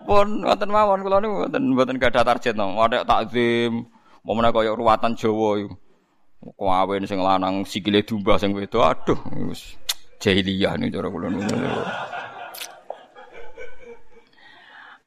Pun 0.04 0.44
wonten 0.44 0.68
mawon 0.68 1.08
kula 1.08 1.24
niku 1.24 1.48
mboten 1.48 1.64
mboten 1.72 1.98
gadah 2.04 2.28
target 2.28 2.60
no. 2.60 2.76
Wadah 2.76 3.08
takzim, 3.08 3.88
menawa 4.28 4.52
kaya 4.52 4.76
ruwatan 4.76 5.16
Jawa 5.16 5.64
iku. 5.64 5.76
Kawin 6.60 7.08
sing 7.08 7.24
lanang 7.24 7.64
sikile 7.64 8.04
dumbah 8.04 8.36
sing 8.36 8.52
wedok 8.52 8.82
aduh 8.82 9.20
wis 9.48 9.78
jahiliyah 10.20 10.76
nih 10.76 10.92
cara 10.92 11.08
kula 11.08 11.28
niku. 11.32 11.56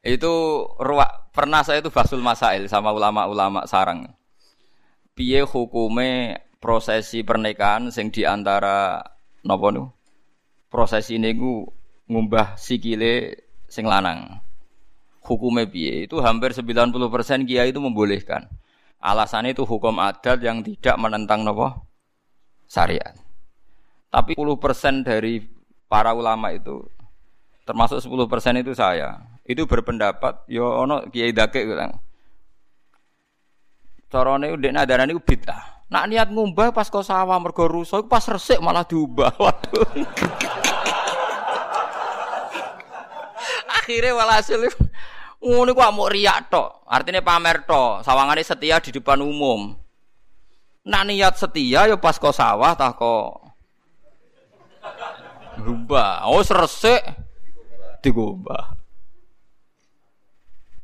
Itu 0.04 0.32
ruak 0.80 1.32
pernah 1.36 1.60
saya 1.64 1.84
itu 1.84 1.92
basul 1.92 2.24
masail 2.24 2.64
sama 2.68 2.96
ulama-ulama 2.96 3.68
sarang. 3.68 4.08
Piye 5.12 5.44
hukume 5.44 6.40
prosesi 6.64 7.20
pernikahan 7.20 7.92
sing 7.92 8.08
di 8.08 8.24
antara 8.24 9.04
napa 9.44 9.68
nu? 9.68 10.03
Prosesi 10.74 11.22
niku 11.22 11.62
ngumbah 12.10 12.58
sikile 12.58 13.46
sing 13.70 13.86
lanang. 13.86 14.42
Hukume 15.22 15.70
piye? 15.70 16.10
Itu 16.10 16.18
hampir 16.18 16.50
90% 16.50 17.46
kiai 17.46 17.70
itu 17.70 17.78
membolehkan. 17.78 18.50
Alasannya 18.98 19.54
itu 19.54 19.62
hukum 19.62 20.02
adat 20.02 20.42
yang 20.42 20.66
tidak 20.66 20.98
menentang 20.98 21.46
nopo 21.46 21.70
syariat. 22.66 23.14
Tapi 24.10 24.34
10% 24.34 25.06
dari 25.06 25.46
para 25.86 26.10
ulama 26.10 26.50
itu 26.50 26.82
termasuk 27.62 28.02
10% 28.02 28.60
itu 28.60 28.74
saya 28.74 29.22
itu 29.44 29.64
berpendapat 29.68 30.44
yo 30.48 30.64
ya 30.64 30.82
ono 30.84 30.96
kiai 31.08 31.32
dake 31.32 31.64
bilang 31.64 31.96
carane 34.08 34.52
ndek 34.56 34.72
nadarane 34.72 35.12
ku 35.16 35.20
bid'ah 35.20 35.86
nak 35.88 36.08
niat 36.08 36.28
ngumbah 36.32 36.72
pas 36.72 36.88
kau 36.88 37.04
sawah 37.04 37.36
mergo 37.40 37.68
pas 38.08 38.24
resik 38.24 38.60
malah 38.60 38.84
diubah 38.84 39.32
waduh 39.42 39.88
akhirnya 43.84 44.16
walhasil 44.16 44.64
ngono 45.44 45.76
ku 45.76 45.82
mau 45.92 46.08
riak 46.08 46.48
tok 46.48 46.88
artinya 46.88 47.20
pamer 47.20 47.68
tok 47.68 48.00
sawangane 48.00 48.40
setia 48.40 48.80
di 48.80 48.96
depan 48.96 49.20
umum 49.20 49.76
nak 50.88 51.04
niat 51.04 51.36
setia 51.36 51.84
ya 51.84 51.96
pas 52.00 52.16
kau 52.16 52.32
sawah 52.32 52.72
tak 52.72 52.96
kok 52.96 53.44
Gubah, 55.54 56.26
oh 56.26 56.42
resik 56.42 56.98
digubah. 58.02 58.74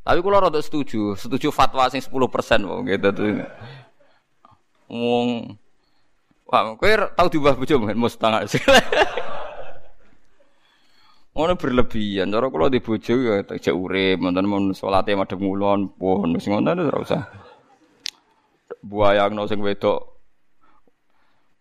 Tapi 0.01 0.17
kalau 0.23 0.41
rada 0.41 0.57
setuju, 0.63 1.13
setuju 1.13 1.53
fatwa 1.53 1.85
sing 1.91 2.01
10% 2.01 2.09
wong 2.65 2.89
gitu 2.89 3.09
tuh. 3.13 3.45
Wong 4.89 5.59
Wah, 6.51 6.75
kowe 6.75 6.91
tau 7.15 7.31
diubah 7.31 7.55
bojo 7.55 7.79
mungkin 7.79 7.95
sih. 8.43 8.59
Ngono 11.31 11.55
berlebihan. 11.55 12.27
Cara 12.27 12.51
kula 12.51 12.67
di 12.67 12.83
bojo 12.83 13.15
ya 13.15 13.39
tak 13.47 13.63
urip, 13.71 14.19
wonten 14.19 14.45
mun 14.51 14.75
salate 14.75 15.15
madhep 15.15 15.39
ngulon, 15.39 15.95
pun 15.95 16.35
wis 16.35 16.47
ngono 16.51 16.75
ora 16.75 16.99
usah. 16.99 17.23
Buayangno 18.83 19.47
sing 19.47 19.63
wedok. 19.63 20.11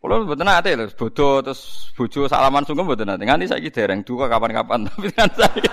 Kula 0.03 0.25
mboten 0.25 0.49
nate 0.49 0.75
lho, 0.75 0.89
bodo 0.97 1.45
terus 1.45 1.93
bojo 1.95 2.27
salaman 2.27 2.66
sungkem 2.66 2.89
mboten 2.89 3.07
nate. 3.14 3.23
Nganti 3.23 3.53
saiki 3.53 3.71
dereng 3.71 4.01
duka 4.03 4.27
kapan-kapan 4.27 4.85
tapi 4.89 5.12
kan 5.14 5.31
saya. 5.37 5.71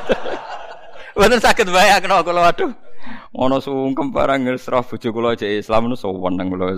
Mboten 1.18 1.40
saged 1.42 1.72
bayangno 1.74 2.22
kula 2.22 2.52
waduh. 2.52 2.70
Ana 3.34 3.58
sungkem 3.58 4.14
barang 4.14 4.46
ngesrah 4.46 4.86
bojo 4.86 5.10
kula 5.10 5.34
cek 5.34 5.64
Islam 5.64 5.90
nu 5.90 5.98
soweneng 5.98 6.54
kula. 6.54 6.78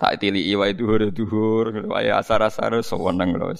Tak 0.00 0.16
tiliki 0.16 0.56
wae 0.56 0.72
duhur-duhur, 0.72 1.92
wae 1.92 2.08
asar-asar 2.08 2.72
soweneng 2.80 3.36
kula. 3.36 3.52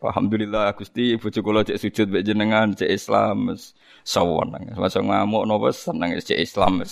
Alhamdulillah 0.00 0.72
Gusti 0.72 1.20
bojo 1.20 1.44
kula 1.44 1.68
cek 1.68 1.76
sujud 1.76 2.08
mek 2.08 2.24
jenengan 2.24 2.72
cek 2.72 2.88
Islam 2.88 3.52
soweneng. 4.00 4.72
Masa 4.72 5.04
ngamuk 5.04 5.44
napa 5.44 5.68
seneng 5.68 6.16
cek 6.16 6.40
Islam. 6.40 6.80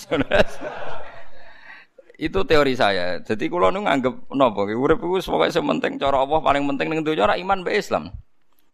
itu 2.21 2.39
teori 2.45 2.77
saya. 2.77 3.17
Jadi 3.25 3.49
kalau 3.49 3.73
nu 3.73 3.81
nganggep 3.81 4.29
nopo, 4.37 4.69
urip 4.69 5.01
iku 5.01 5.17
pokoke 5.17 5.49
sing 5.49 5.65
penting 5.65 5.97
cara 5.97 6.21
Allah 6.21 6.37
paling 6.37 6.69
penting 6.69 6.93
ning 6.93 7.01
donya 7.01 7.33
iman 7.33 7.65
be 7.65 7.73
Islam. 7.73 8.13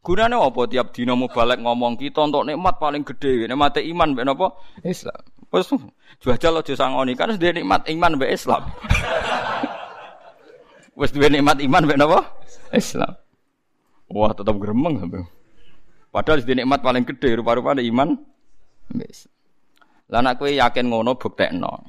Gunane 0.03 0.35
apa 0.35 0.67
tiap 0.67 0.91
dina 0.91 1.15
balik 1.15 1.63
ngomong 1.63 1.95
kita 1.95 2.27
untuk 2.27 2.43
nikmat 2.43 2.75
paling 2.79 3.07
gede, 3.07 3.47
nikmat 3.47 3.79
iman 3.79 4.11
mbek 4.11 4.25
napa? 4.27 4.47
Islam. 4.83 5.23
Wes 5.47 5.71
jual 6.19 6.59
aja 6.59 6.73
sangoni 6.75 7.15
kan 7.15 7.31
wis 7.31 7.39
nikmat 7.39 7.87
iman 7.87 8.19
mbek 8.19 8.35
Islam. 8.35 8.67
Wes 10.97 11.13
duwe 11.13 11.29
nikmat 11.29 11.61
iman 11.61 11.85
mbek 11.85 11.97
napa? 12.01 12.25
Islam. 12.73 13.13
Wah, 14.09 14.33
tetap 14.33 14.57
gremeng 14.57 14.97
sampe. 14.97 15.21
Padahal 16.09 16.41
di 16.41 16.57
nikmat 16.57 16.81
paling 16.81 17.05
gede 17.05 17.37
rupa-rupane 17.37 17.85
iman 17.85 18.17
mbek 18.89 19.09
Islam. 19.13 19.35
Lah 20.09 20.21
nek 20.25 20.41
kowe 20.41 20.49
yakin 20.49 20.89
ngono 20.89 21.13
buktekno. 21.21 21.85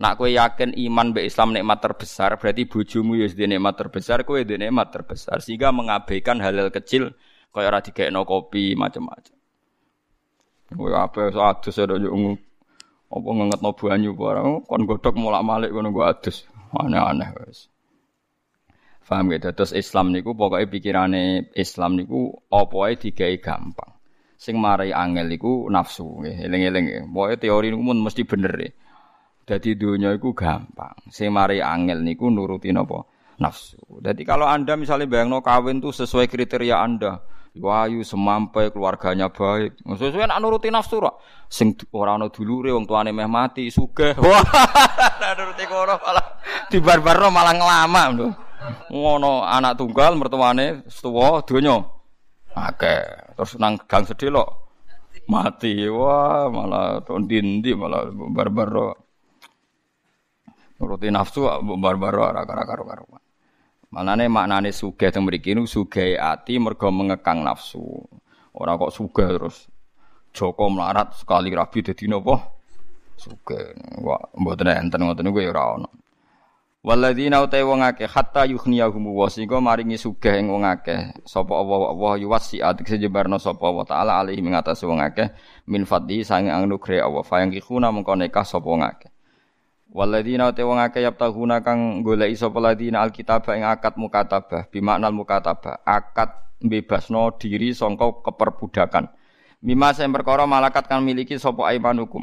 Nak 0.00 0.16
kowe 0.16 0.30
yakin 0.32 0.72
iman 0.88 1.12
mbek 1.12 1.28
Islam 1.28 1.52
nikmat 1.52 1.84
terbesar, 1.84 2.40
berarti 2.40 2.64
bojomu 2.64 3.20
ya 3.20 3.28
nikmat 3.28 3.76
terbesar, 3.76 4.24
kowe 4.24 4.40
nikmat 4.40 4.88
terbesar 4.96 5.44
sehingga 5.44 5.68
mengabaikan 5.68 6.40
hal-hal 6.40 6.72
kecil 6.72 7.12
Kaya 7.48 7.72
ora 7.72 7.80
digekno 7.80 8.28
kopi 8.28 8.76
macam-macam. 8.76 9.36
Kowe 10.68 10.92
apa 10.92 11.32
adus 11.32 11.80
ada 11.80 11.96
yo 11.96 12.12
apa 13.08 13.24
ngengetno 13.24 13.72
banyu 13.72 14.12
barang 14.12 14.68
kon 14.68 14.84
godhok 14.84 15.16
mulak-malik 15.16 15.72
ngono 15.72 15.88
go 15.90 16.04
adus. 16.04 16.44
Aneh-aneh 16.76 17.32
wis. 17.40 17.72
Faham 19.08 19.32
gitu. 19.32 19.48
Terus 19.56 19.72
Islam 19.72 20.12
niku 20.12 20.36
pokoknya 20.36 20.68
pikirane 20.68 21.48
Islam 21.56 21.96
niku 21.96 22.28
apa 22.52 22.76
ae 22.92 23.00
digawe 23.00 23.36
gampang. 23.40 23.90
Sing 24.36 24.60
marai 24.60 24.92
angel 24.92 25.32
niku 25.32 25.72
nafsu 25.72 26.04
nggih, 26.04 26.44
eling-eling. 26.44 27.08
Pokoke 27.08 27.40
teori 27.40 27.72
niku 27.72 27.80
mun 27.80 28.04
mesti 28.04 28.28
bener 28.28 28.52
ya. 28.60 28.70
Dadi 29.48 29.80
dunia 29.80 30.12
iku 30.12 30.36
gampang. 30.36 31.08
Sing 31.08 31.32
marai 31.32 31.64
angel 31.64 32.04
niku 32.04 32.28
nuruti 32.28 32.68
napa? 32.68 33.08
Nafsu. 33.40 33.80
Jadi 34.04 34.28
kalau 34.28 34.44
Anda 34.44 34.76
misalnya 34.76 35.08
bayangno 35.08 35.40
kawin 35.40 35.80
tuh 35.80 35.94
sesuai 35.94 36.26
kriteria 36.28 36.76
Anda, 36.76 37.22
wayu 37.56 38.04
semampai 38.04 38.74
keluarganya 38.74 39.32
baik. 39.32 39.78
Sesuai 39.88 40.28
nak 40.28 40.42
nuruti 40.42 40.68
nafsu 40.68 41.00
ra. 41.00 41.14
Sing 41.48 41.72
ora 41.96 42.20
ana 42.20 42.28
dulure 42.28 42.76
wong 42.76 42.84
tuane 42.84 43.08
meh 43.08 43.30
mati 43.30 43.72
sugih. 43.72 44.18
Wah, 44.26 44.42
nuruti 45.38 45.64
kono 45.64 45.96
malah 45.96 46.26
dibarbarno 46.68 47.28
malah 47.32 47.54
ngelama. 47.56 48.02
Ngono 48.90 49.46
anak 49.46 49.78
tunggal 49.78 50.18
mertuane 50.18 50.82
tuwa 50.88 51.42
donya. 51.46 51.84
Akeh. 52.54 53.34
Terus 53.38 53.54
nang 53.60 53.78
gang 53.86 54.02
sedelok 54.02 54.48
mati. 55.30 55.86
Wah, 55.86 56.50
malah 56.50 57.04
tondindi 57.04 57.76
malah 57.76 58.10
barbar. 58.10 58.98
Nuruti 60.78 61.10
nafsu 61.10 61.46
barbar 61.78 62.14
ora 62.18 62.42
karo-karo. 62.42 63.06
Malane 63.88 64.28
maknane 64.28 64.68
sugih 64.68 65.08
teng 65.08 65.24
mriki 65.24 65.56
niku 65.56 65.64
sugih 65.64 66.20
ati 66.20 66.60
mergo 66.60 66.92
mengekang 66.92 67.40
nafsu. 67.40 67.80
Ora 68.52 68.76
kok 68.76 68.92
sugih 68.92 69.28
terus 69.38 69.70
Joko 70.28 70.68
melarat 70.68 71.16
sekali 71.16 71.50
rabi 71.56 71.80
dadi 71.80 72.04
napa? 72.04 72.36
Sugih. 73.16 73.74
Wah, 74.04 74.20
mboten 74.36 74.70
enten 74.70 75.02
ngoten 75.02 75.32
ya 75.32 75.50
ora 75.50 75.62
ana. 75.80 75.88
Walladzina 76.78 77.42
utai 77.42 77.66
wong 77.66 77.82
akeh 77.82 78.06
hatta 78.06 78.46
yughniyahum 78.46 79.10
wa 79.10 79.26
sing 79.26 79.50
maringi 79.50 79.98
sugih 79.98 80.38
ing 80.38 80.46
wong 80.46 80.62
akeh. 80.62 81.10
Sapa 81.26 81.50
Allah 81.50 81.90
Allah 81.90 82.12
yuwasi 82.22 82.62
adik 82.62 82.86
sejebarno 82.86 83.34
sapa 83.42 83.66
wa 83.66 83.82
taala 83.82 84.22
alaihi 84.22 84.38
mengatasi 84.38 84.86
wong 84.86 85.02
akeh. 85.02 85.26
Min 85.66 85.82
fadli 85.82 86.22
sange 86.22 86.54
anugrah 86.54 87.02
Allah. 87.02 87.26
Fa 87.26 87.42
yang 87.42 87.50
kikuna 87.50 87.90
mengko 87.90 88.14
nekah 88.14 88.46
sapa 88.46 88.62
wong 88.62 88.86
akeh. 88.86 89.10
Waladina 89.90 90.54
te 90.54 90.62
wong 90.62 90.78
akeh 90.78 91.02
yaptahuna 91.02 91.66
kang 91.66 92.06
goleki 92.06 92.38
sapa 92.38 92.62
ladina 92.62 93.02
alkitab 93.02 93.42
ing 93.58 93.66
akad 93.66 93.98
mukatabah 93.98 94.70
bimaknal 94.70 95.10
mukatabah. 95.10 95.82
Akad 95.82 96.30
bebasno 96.62 97.34
diri 97.42 97.74
sangka 97.74 98.22
keperbudakan. 98.22 99.10
Mimma 99.66 99.98
sing 99.98 100.14
perkara 100.14 100.46
malakat 100.46 100.86
kang 100.86 101.02
miliki 101.02 101.42
sapa 101.42 101.74
aimanukum 101.74 102.22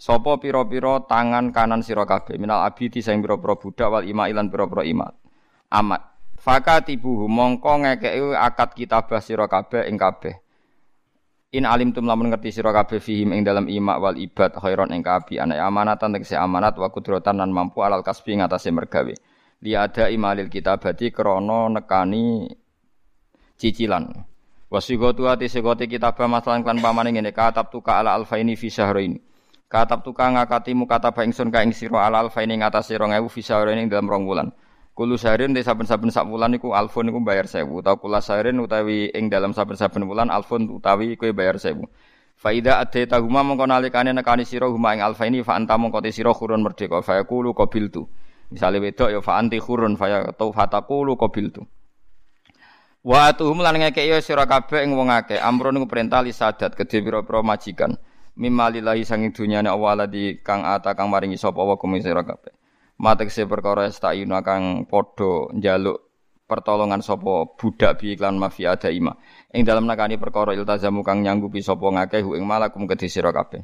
sapa 0.00 0.40
pira-pira 0.40 1.04
tangan 1.04 1.52
kanan 1.52 1.84
sira 1.84 2.08
kabeh 2.08 2.40
minal 2.40 2.64
abidi 2.64 3.04
sing 3.04 3.20
pira-pira 3.20 3.60
budak 3.60 3.88
wal 3.92 4.04
ima 4.08 4.32
ilan 4.32 4.48
pira-pira 4.48 4.88
imat 4.88 5.12
amat 5.68 6.10
Fakatibuhu 6.40 7.28
mongko 7.28 7.84
ngekeki 7.84 8.32
akad 8.32 8.72
kitabah 8.72 9.20
sira 9.20 9.44
kabeh 9.44 9.84
ing 9.92 10.00
kabeh. 10.00 10.40
In 11.52 11.68
alim 11.68 11.92
tum 11.92 12.08
lamun 12.08 12.32
ngerti 12.32 12.48
sira 12.48 12.72
kabeh 12.72 12.96
fihim 12.96 13.36
ing 13.36 13.44
dalam 13.44 13.68
imak 13.68 14.00
wal 14.00 14.16
ibad 14.16 14.56
khairon 14.56 14.88
ing 14.96 15.04
kabi 15.04 15.36
ana 15.36 15.60
amanatan 15.60 16.16
tegese 16.16 16.40
amanat 16.40 16.80
wa 16.80 16.88
kudrotan 16.88 17.36
lan 17.36 17.52
mampu 17.52 17.84
alal 17.84 18.00
kasbi 18.00 18.40
ngatasé 18.40 18.72
mergawe. 18.72 19.12
Li 19.60 19.76
ada 19.76 20.08
imalil 20.08 20.48
kitabati 20.48 21.12
krana 21.12 21.68
nekani 21.68 22.48
cicilan. 23.60 24.08
Wasigatu 24.72 25.28
ati 25.28 25.44
sigoti 25.44 25.92
kitabah 25.92 26.24
masalan 26.24 26.64
klan 26.64 26.80
pamane 26.80 27.12
ngene 27.12 27.36
katab 27.36 27.68
tuka 27.68 28.00
ala 28.00 28.16
alfaini 28.16 28.56
fi 28.56 28.72
syahrain. 28.72 29.20
Katab 29.70 30.02
tuka 30.02 30.26
ngakati 30.26 30.74
mukataba 30.74 31.22
ingsun 31.22 31.54
ka 31.54 31.62
ing 31.62 31.70
sira 31.70 32.02
ala 32.02 32.26
alfaini 32.26 32.58
ngatasé 32.58 32.98
2000 32.98 33.30
fi 33.30 33.38
syahrain 33.38 33.78
ing 33.78 33.86
dalam 33.86 34.10
rong 34.10 34.26
wulan. 34.26 34.50
Kulo 34.98 35.14
sarin 35.14 35.54
te 35.54 35.62
saben-saben 35.62 36.10
sak 36.10 36.26
wulan 36.26 36.58
iku 36.58 36.74
alfun 36.74 37.06
iku 37.06 37.22
bayar 37.22 37.46
1000 37.46 37.70
utawa 37.70 37.94
kula 38.02 38.18
sarin 38.18 38.58
utawi 38.58 39.14
ing 39.14 39.30
dalam 39.30 39.54
saben-saben 39.54 40.02
wulan 40.10 40.26
alfun 40.26 40.66
utawi 40.66 41.14
kowe 41.14 41.30
bayar 41.30 41.62
1000. 41.62 41.86
Faida 42.34 42.82
ate 42.82 43.06
huma 43.14 43.46
mongko 43.46 43.70
nalikane 43.70 44.10
nekani 44.10 44.42
sira 44.42 44.66
huma 44.66 44.90
ing 44.98 45.06
alfa 45.06 45.30
ini 45.30 45.46
fa 45.46 45.54
anta 45.54 45.78
mongko 45.78 46.02
te 46.02 46.10
sira 46.10 46.34
khurun 46.34 46.66
merdeka 46.66 46.98
fa 46.98 47.22
yaqulu 47.22 47.54
qabiltu. 47.54 48.10
Misale 48.50 48.82
wedok 48.82 49.14
ya 49.14 49.22
fa 49.22 49.38
anti 49.38 49.62
khurun 49.62 49.94
fa 49.94 50.10
yaqulu 50.10 50.50
fataqulu 50.50 51.14
qabiltu. 51.14 51.62
Wa 53.06 53.30
atuhum 53.30 53.62
lan 53.62 53.78
ngekek 53.78 54.02
ya 54.02 54.18
sira 54.18 54.50
kabeh 54.50 54.82
ing 54.82 54.98
wong 54.98 55.14
akeh 55.14 55.38
amrun 55.38 55.78
iku 55.78 55.86
perintah 55.86 56.26
li 56.26 56.34
sadat 56.34 56.74
kedhe 56.74 57.06
pira-pira 57.06 57.38
majikan. 57.46 57.94
Mimalillahi 58.40 59.04
sanging 59.04 59.36
dunyane 59.36 59.68
Allah 59.68 60.08
di 60.08 60.40
kang 60.40 60.64
ata 60.64 60.96
kang 60.96 61.12
maringi 61.12 61.36
sapa 61.36 61.60
wa 61.60 61.76
kum 61.76 61.92
sira 62.00 62.24
kabeh. 62.24 62.56
Matekse 62.96 63.44
perkara 63.44 63.84
estayuna 63.84 64.40
kang 64.40 64.88
padha 64.88 65.52
njaluk 65.52 66.00
pertolongan 66.48 67.04
sapa 67.04 67.52
budak 67.60 68.00
bi 68.00 68.16
iklan 68.16 68.40
mafia 68.40 68.80
ima. 68.88 69.12
Ing 69.52 69.68
dalam 69.68 69.84
nakani 69.84 70.16
perkara 70.16 70.56
iltazamu 70.56 71.04
kang 71.04 71.20
nyanggupi 71.20 71.60
sapa 71.60 71.84
ngakeh 71.84 72.24
ing 72.24 72.48
malakum 72.48 72.88
kedhe 72.88 73.12
sira 73.12 73.28
kabeh. 73.28 73.60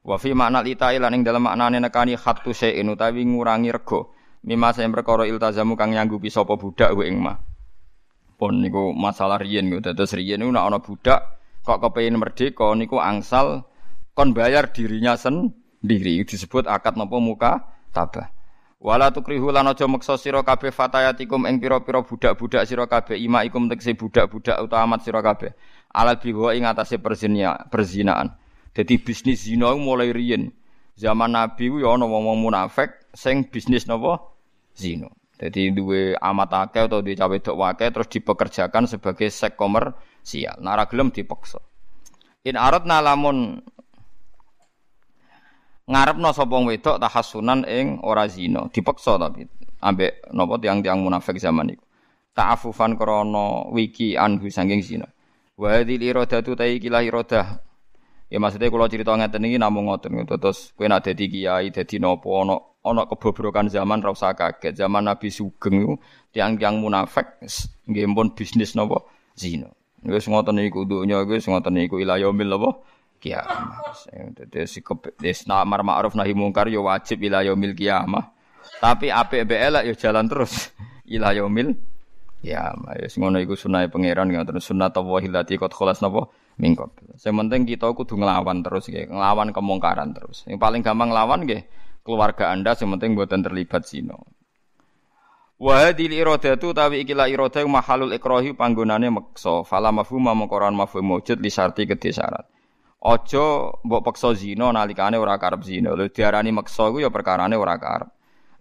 Wa 0.00 0.16
fi 0.16 0.32
makna 0.32 0.64
litai 0.64 0.96
lan 0.96 1.20
ing 1.20 1.22
dalam 1.24 1.44
maknane 1.44 1.76
nekani 1.84 2.16
khattu 2.16 2.56
syai'in 2.56 2.88
utawi 2.88 3.28
ngurangi 3.28 3.76
rego. 3.76 4.16
Mima 4.48 4.72
sing 4.72 4.88
perkara 4.88 5.28
iltazamu 5.28 5.76
kang 5.76 5.92
nyanggupi 5.92 6.32
sapa 6.32 6.56
budak 6.56 6.96
ing 7.04 7.20
ma. 7.20 7.36
Pun 8.40 8.64
niku 8.64 8.96
masalah 8.96 9.36
riyen 9.36 9.68
niku 9.68 9.84
dados 9.84 10.16
riyen 10.16 10.40
niku 10.40 10.48
nek 10.48 10.64
ana 10.64 10.78
budak 10.80 11.20
kok 11.60 11.80
kepengin 11.80 12.16
merdeka 12.16 12.72
niku 12.72 13.00
angsal 13.00 13.68
kon 14.14 14.30
bayar 14.30 14.70
dirinya 14.70 15.18
sendiri 15.18 16.22
disebut 16.22 16.70
akad 16.70 16.94
napa 16.94 17.18
muka 17.18 17.52
tabah. 17.90 18.30
Wala 18.84 19.08
tukrihu 19.08 19.48
lan 19.48 19.64
aja 19.72 19.88
meksa 19.88 20.20
sira 20.20 20.44
kabeh 20.44 20.68
fatayatikum 20.68 21.48
ing 21.48 21.56
pira-pira 21.56 22.04
budak-budak 22.04 22.68
sira 22.68 22.84
kabeh 22.84 23.16
imaikum 23.16 23.64
tekse 23.64 23.96
budak-budak 23.96 24.60
utawa 24.60 24.84
amat 24.84 25.00
sira 25.08 25.24
kabeh. 25.24 25.56
Alal 25.88 26.20
biwa 26.20 26.52
ing 26.52 26.68
atase 26.68 27.00
perzinia, 27.00 27.56
perzinaan. 27.72 28.36
Dadi 28.76 29.00
bisnis 29.00 29.48
zina 29.48 29.72
mulai 29.72 30.12
riyen. 30.12 30.52
Zaman 31.00 31.32
Nabi 31.32 31.72
ku 31.72 31.80
ya 31.80 31.96
ana 31.96 32.04
wong-wong 32.04 32.44
munafik 32.44 32.92
sing 33.16 33.48
bisnis 33.48 33.88
napa? 33.88 34.20
Zina. 34.76 35.08
Dadi 35.40 35.72
duwe 35.72 36.12
amat 36.20 36.68
akeh 36.68 36.84
utawa 36.84 37.00
duwe 37.00 37.16
cawe 37.16 37.36
dok 37.40 37.56
wake 37.56 37.86
terus 37.88 38.08
dipekerjakan 38.12 38.84
sebagai 38.84 39.32
sek 39.32 39.56
komersial. 39.56 40.60
Nara 40.60 40.84
gelem 40.92 41.08
dipaksa. 41.08 41.62
In 42.44 42.60
aradna 42.60 43.00
lamun 43.00 43.64
ngarepno 45.84 46.32
sapa 46.32 46.56
wedok 46.64 46.96
tahassunan 46.96 47.68
ing 47.68 48.00
ora 48.00 48.24
zina, 48.28 48.64
dipaksa 48.72 49.20
tapi 49.20 49.44
ambek 49.84 50.32
napa 50.32 50.56
tiang-tiang 50.56 51.04
munafik 51.04 51.36
zaman 51.36 51.76
iku. 51.76 51.84
Ta'afufan 52.34 52.96
krana 52.98 53.68
wiki 53.70 54.16
anhu 54.18 54.48
saking 54.50 54.80
zina. 54.82 55.06
Wa 55.54 55.78
hadhil 55.78 56.02
iradatu 56.02 56.56
ta 56.58 56.66
iki 56.66 56.90
iradah. 56.90 57.62
Ya 58.32 58.42
maksudnya 58.42 58.72
kalau 58.72 58.90
cerita 58.90 59.14
ngeten 59.14 59.46
iki 59.46 59.60
namung 59.60 59.86
ngoten 59.86 60.26
terus 60.26 60.74
kowe 60.74 60.88
nak 60.90 61.06
dadi 61.06 61.30
kiai 61.30 61.70
dadi 61.70 62.02
napa 62.02 62.26
ana 62.26 62.56
ana 62.82 63.06
kebobrokan 63.06 63.70
zaman 63.70 64.02
ra 64.02 64.10
usah 64.10 64.34
kaget. 64.34 64.74
Zaman 64.74 65.06
Nabi 65.06 65.30
Sugeng 65.30 65.84
iku 65.84 65.94
tiang-tiang 66.34 66.82
munafik 66.82 67.38
nggih 67.86 68.10
pun 68.10 68.34
bisnis 68.34 68.74
napa 68.74 69.06
zina. 69.38 69.70
Wis 70.02 70.26
ngoten 70.26 70.58
iku 70.66 70.82
dunya 70.88 71.22
wis 71.22 71.46
ngoten 71.46 71.78
iku 71.86 72.02
ila 72.02 72.18
yaumil 72.18 72.50
napa 72.50 72.70
kiamat. 73.24 74.04
Dadi 74.36 74.68
sikep 74.68 75.16
wis 75.16 75.48
namar 75.48 75.80
ma'ruf 75.80 76.12
nahi 76.12 76.36
mungkar 76.36 76.68
ya 76.68 76.84
wajib 76.84 77.24
ila 77.24 77.40
yaumil 77.40 77.72
kiamah. 77.72 78.36
Tapi 78.84 79.08
apik 79.08 79.48
mbek 79.48 79.60
elek 79.72 79.82
ya 79.88 79.94
jalan 80.08 80.28
terus 80.28 80.68
ila 81.14 81.32
yaumil 81.32 81.72
kiamah. 82.44 83.00
Wis 83.00 83.16
ngono 83.16 83.40
iku 83.40 83.56
sunah 83.56 83.88
pangeran 83.88 84.28
ngoten 84.28 84.60
sunah 84.60 84.92
Allah 84.92 85.24
lati 85.40 85.56
qad 85.56 85.72
khalas 85.72 86.04
napa 86.04 86.28
mingkot. 86.60 87.16
Sing 87.16 87.32
penting 87.32 87.64
kita 87.64 87.88
kudu 87.96 88.20
nglawan 88.20 88.60
terus 88.60 88.92
nggih, 88.92 89.08
nglawan 89.08 89.56
kemungkaran 89.56 90.12
terus. 90.12 90.44
Yang 90.44 90.60
paling 90.60 90.80
gampang 90.84 91.08
nglawan 91.08 91.48
nggih 91.48 91.64
keluarga 92.04 92.52
Anda 92.52 92.76
sing 92.76 92.92
penting 92.92 93.16
mboten 93.16 93.40
terlibat 93.40 93.88
zina. 93.88 94.20
Wa 95.54 95.88
hadhil 95.88 96.12
iradatu 96.12 96.76
tawi 96.76 97.06
ikilah 97.06 97.30
irada 97.30 97.64
mahalul 97.64 98.12
ikrahi 98.12 98.52
panggonane 98.52 99.08
meksa. 99.08 99.64
Fala 99.64 99.88
mafhum 99.88 100.28
mengkoran 100.28 100.76
mafhum 100.76 101.16
wujud 101.16 101.40
li 101.40 101.48
syarti 101.48 101.88
kedhe 101.88 102.12
syarat. 102.12 102.53
Aja 103.04 103.68
mbok 103.84 104.00
peksa 104.00 104.32
zina 104.32 104.72
nalikane 104.72 105.20
ora 105.20 105.36
karep 105.36 105.60
zina. 105.60 105.92
Lho 105.92 106.08
diarani 106.08 106.56
meksa 106.56 106.88
iku 106.88 107.04
ya 107.04 107.12
perkarane 107.12 107.52
ora 107.52 107.76
karep. 107.76 108.08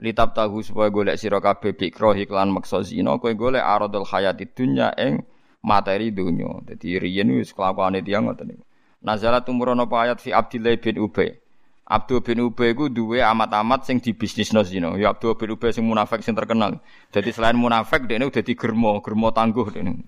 Litab 0.03 0.35
tahu 0.35 0.59
supaya 0.59 0.91
golek 0.91 1.15
sira 1.15 1.39
kabeh 1.39 1.71
bikro 1.71 2.11
iklan 2.11 2.51
meksa 2.51 2.83
zina 2.83 3.15
kowe 3.15 3.31
golek 3.31 3.63
aradul 3.63 4.03
hayati 4.03 4.43
dunya 4.51 4.91
ing 4.99 5.23
materi 5.63 6.11
dunya. 6.11 6.59
Dadi 6.67 6.99
riyen 6.99 7.31
wis 7.39 7.55
kelakuane 7.55 8.03
tiyang 8.03 8.27
ngoten 8.27 8.51
niku. 8.51 8.63
Nazala 8.99 9.39
tumurun 9.47 9.79
apa 9.79 9.95
ayat 10.11 10.19
fi 10.19 10.35
Abdillah 10.35 10.75
bin 10.75 10.99
Ubay. 10.99 11.39
Abdul 11.87 12.19
bin 12.19 12.43
Ubay 12.43 12.75
ku 12.75 12.91
duwe 12.91 13.23
amat-amat 13.23 13.87
sing 13.87 14.03
dibisnisno 14.03 14.59
zina. 14.67 14.91
Ya 14.99 15.15
Abdul 15.15 15.39
bin 15.39 15.55
Ubay 15.55 15.71
sing 15.71 15.87
munafik 15.87 16.19
sing 16.19 16.35
terkenal. 16.35 16.83
Jadi 17.15 17.31
selain 17.31 17.55
munafik 17.55 18.11
dekne 18.11 18.27
udah 18.27 18.43
di 18.43 18.53
germo, 18.59 18.99
germo 18.99 19.31
tangguh 19.31 19.71
dekne. 19.71 20.03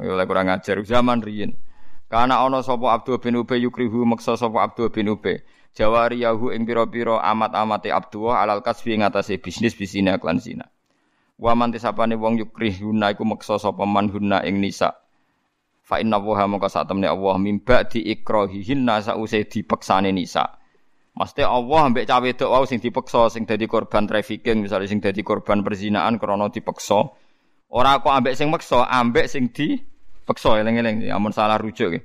Ya 0.00 0.24
kurang 0.24 0.48
ajar 0.48 0.80
zaman 0.80 1.20
riyen. 1.20 1.52
Karena 2.08 2.44
ana 2.44 2.60
sapa 2.60 2.94
Abdul 2.94 3.18
bin 3.18 3.40
Ubay 3.40 3.64
yukrihu 3.64 4.04
maksa 4.04 4.36
sapa 4.36 4.60
Abdul 4.60 4.92
bin 4.92 5.08
Ubay. 5.10 5.40
Jawari 5.74 6.22
yahu 6.22 6.54
ing 6.54 6.62
pira-pira 6.62 7.18
amat-amate 7.18 7.90
Abdullah 7.90 8.46
alal 8.46 8.62
kasbi 8.62 8.94
ngatasé 8.94 9.42
bisnis 9.42 9.74
bisine 9.74 10.14
klan 10.22 10.38
zina. 10.38 10.70
Wa 11.34 11.58
man 11.58 11.74
tisapane 11.74 12.14
wong 12.14 12.38
yukrihuna 12.38 13.10
iku 13.10 13.26
maksa 13.26 13.58
sapa 13.58 13.82
man 13.82 14.06
hunna 14.12 14.46
ing 14.46 14.62
nisa. 14.62 14.94
Fa 15.84 16.00
inna 16.00 16.16
wa 16.16 16.46
maka 16.48 16.72
sak 16.72 16.88
temne 16.88 17.04
Allah 17.04 17.36
mimba 17.36 17.84
di 17.84 18.00
ikrahihinna 18.08 19.04
sause 19.04 19.44
dipeksane 19.44 20.14
nisa. 20.14 20.48
Mesti 21.14 21.44
Allah 21.44 21.92
ambek 21.92 22.08
cawe 22.10 22.24
wedok 22.24 22.50
wau 22.50 22.64
sing 22.66 22.82
dipeksa 22.82 23.30
sing 23.30 23.46
dadi 23.46 23.70
korban 23.70 24.08
trafficking 24.08 24.66
misalnya 24.66 24.90
sing 24.90 24.98
dadi 24.98 25.22
korban 25.22 25.62
perzinaan 25.62 26.16
krana 26.18 26.48
dipeksa. 26.50 27.12
Ora 27.74 28.02
kok 28.02 28.10
ambek 28.10 28.34
sing 28.34 28.48
meksa, 28.50 28.86
ambek 28.86 29.26
sing 29.30 29.50
di 29.50 29.78
Peksa 30.24 30.56
eling-eling 30.56 31.04
amun 31.12 31.36
salah 31.36 31.60
rujuk. 31.60 32.00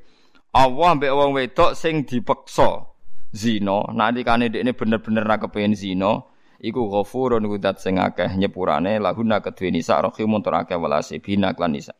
Allah 0.52 0.90
mbek 0.98 1.14
wong 1.14 1.32
wedok 1.40 1.72
sing 1.72 2.04
dipeksa 2.04 2.84
zina, 3.32 3.86
nalikane 3.96 4.52
dekne 4.52 4.76
bener-bener 4.76 5.24
ra 5.24 5.38
kepengin 5.40 5.78
zina, 5.78 6.26
iku 6.60 6.92
ghafurun 6.92 7.48
kudat 7.48 7.80
sing 7.80 7.96
akeh 8.02 8.36
nyepurane 8.36 9.00
lahuna 9.00 9.40
kedue 9.40 9.72
nisa 9.72 10.02
rahimun 10.04 10.44
tur 10.44 10.58
akeh 10.60 10.76
walase 10.76 11.24
bina 11.24 11.56
klan 11.56 11.72
nisa. 11.72 11.96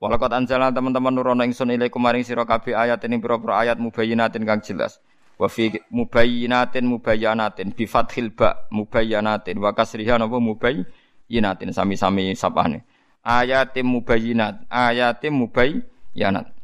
Walakot 0.00 0.32
anjalan 0.32 0.72
teman-teman 0.72 1.12
nurono 1.12 1.44
ingsun 1.44 1.72
ilaikum 1.72 2.00
maring 2.00 2.24
sira 2.24 2.44
kabeh 2.44 2.76
ayat 2.76 3.00
ini 3.08 3.16
pira-pira 3.16 3.64
ayat 3.64 3.80
mubayyinatin 3.80 4.44
kang 4.44 4.60
jelas. 4.60 5.00
Wa 5.36 5.48
fi 5.48 5.72
mubayyinatin 5.92 6.84
mubayyanatin 6.84 7.72
bi 7.76 7.84
fathil 7.84 8.32
ba 8.32 8.68
mubayyanatin 8.72 9.56
wa 9.56 9.72
kasriha 9.72 10.20
napa 10.20 10.36
mubayyinatin 10.40 11.72
sami-sami 11.72 12.32
sapane 12.36 12.84
ayatim 13.26 13.90
mubayyinat. 13.90 14.70
Ayatim 14.70 15.34
mubayyanat 15.34 16.56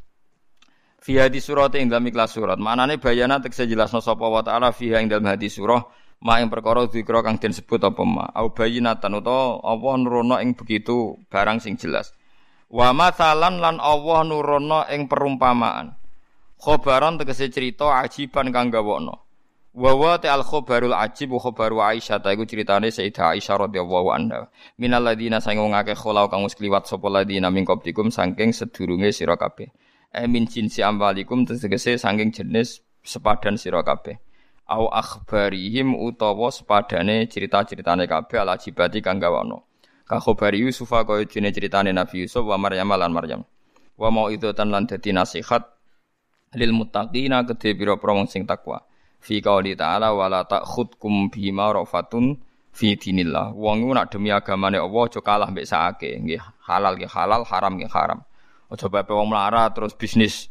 fi 1.03 1.19
hadis 1.19 1.51
surat 1.51 1.75
ing 1.75 1.91
dalam 1.91 2.07
ikhlas 2.07 2.31
surat. 2.31 2.57
Manane 2.57 3.03
bayana 3.03 3.43
tekse 3.43 3.67
jelasno 3.67 3.99
sapa 3.99 4.23
wa 4.23 4.41
taala 4.47 4.71
fiha 4.71 5.03
ing 5.03 5.11
dalam 5.11 5.27
hadis 5.27 5.59
surah. 5.59 5.83
Ma 6.23 6.39
ing 6.39 6.47
perkara 6.47 6.87
dikira 6.87 7.19
kang 7.27 7.43
den 7.43 7.51
sebut 7.51 7.83
apa 7.83 8.07
ma? 8.07 8.31
Au 8.31 8.55
bayyinatan 8.55 9.19
utawa 9.19 9.59
apa 9.59 9.89
nurono 9.99 10.39
ing 10.39 10.55
begitu 10.55 11.19
barang 11.27 11.59
sing 11.59 11.75
jelas. 11.75 12.15
Wa 12.71 12.95
masalan 12.95 13.59
lan 13.59 13.83
Allah 13.83 14.23
nurono 14.23 14.87
ing 14.87 15.11
perumpamaan. 15.11 15.99
Khobaran 16.63 17.19
tegese 17.19 17.51
cerita 17.51 17.99
ajiban 17.99 18.55
kang 18.55 18.71
gawokno 18.71 19.32
Wa 19.73 19.97
wa 19.97 20.21
al 20.21 20.45
khabarul 20.45 20.93
ajib 20.93 21.33
wa 21.33 21.41
khabaru 21.41 21.81
Aisyah 21.81 22.21
ta 22.21 22.29
iku 22.37 22.45
critane 22.45 22.93
Sayyidah 22.93 23.33
Aisyah 23.33 23.57
radhiyallahu 23.57 24.13
anha. 24.13 24.53
Minal 24.77 25.01
ladina 25.01 25.41
sang 25.41 25.57
wong 25.57 25.73
akeh 25.73 25.97
kholau 25.97 26.29
kang 26.29 26.45
wis 26.45 26.53
kliwat 26.53 26.85
sapa 26.85 27.09
ladina 27.09 27.49
min 27.49 27.65
qablikum 27.65 28.13
saking 28.13 28.53
sedurunge 28.53 29.09
sira 29.17 29.41
kabeh. 29.41 29.73
E 30.13 30.29
min 30.29 30.45
jinsi 30.45 30.85
amwalikum 30.85 31.49
tegese 31.49 31.97
saking 31.97 32.37
jenis 32.37 32.85
sepadan 33.01 33.57
sira 33.57 33.81
kabeh. 33.81 34.21
Au 34.69 34.93
akhbarihim 34.93 35.97
utawa 35.97 36.53
sepadane 36.53 37.25
cerita-ceritane 37.33 38.05
kabeh 38.05 38.45
al 38.45 38.53
ajibati 38.53 39.01
kang 39.01 39.17
gawono. 39.17 39.65
Ka 40.05 40.21
khabari 40.21 40.61
Yusuf 40.61 40.93
kaya 40.93 41.25
dene 41.25 41.49
critane 41.49 41.97
Nabi 41.97 42.29
Yusuf 42.29 42.45
wa 42.45 42.61
Maryam 42.61 42.93
lan 42.93 43.09
Maryam. 43.09 43.41
Wa 43.97 44.13
mau 44.13 44.29
itu 44.29 44.53
lan 44.53 44.85
dadi 44.85 45.17
nasihat 45.17 45.65
lil 46.61 46.77
muttaqina 46.77 47.49
kedhe 47.49 47.73
pira-pira 47.73 48.21
sing 48.29 48.45
takwa. 48.45 48.92
Fi 49.23 49.39
qauli 49.39 49.79
ta'ala 49.79 50.11
wala 50.11 50.43
ta'khudkum 50.43 51.31
bima 51.31 51.71
rafatun 51.71 52.35
fi 52.75 52.99
dinillah. 52.99 53.55
Wong 53.55 53.95
nak 53.95 54.11
demi 54.11 54.35
agamane 54.35 54.83
Allah 54.83 55.03
aja 55.07 55.23
kalah 55.23 55.47
mbek 55.47 55.63
sakake. 55.63 56.19
Halal 56.67 56.99
nggih 56.99 57.07
halal, 57.07 57.47
haram 57.47 57.79
nggih 57.79 57.87
haram. 57.87 58.27
Aja 58.67 58.91
bae 58.91 59.07
wong 59.07 59.31
melarat 59.31 59.79
terus 59.79 59.95
bisnis 59.95 60.51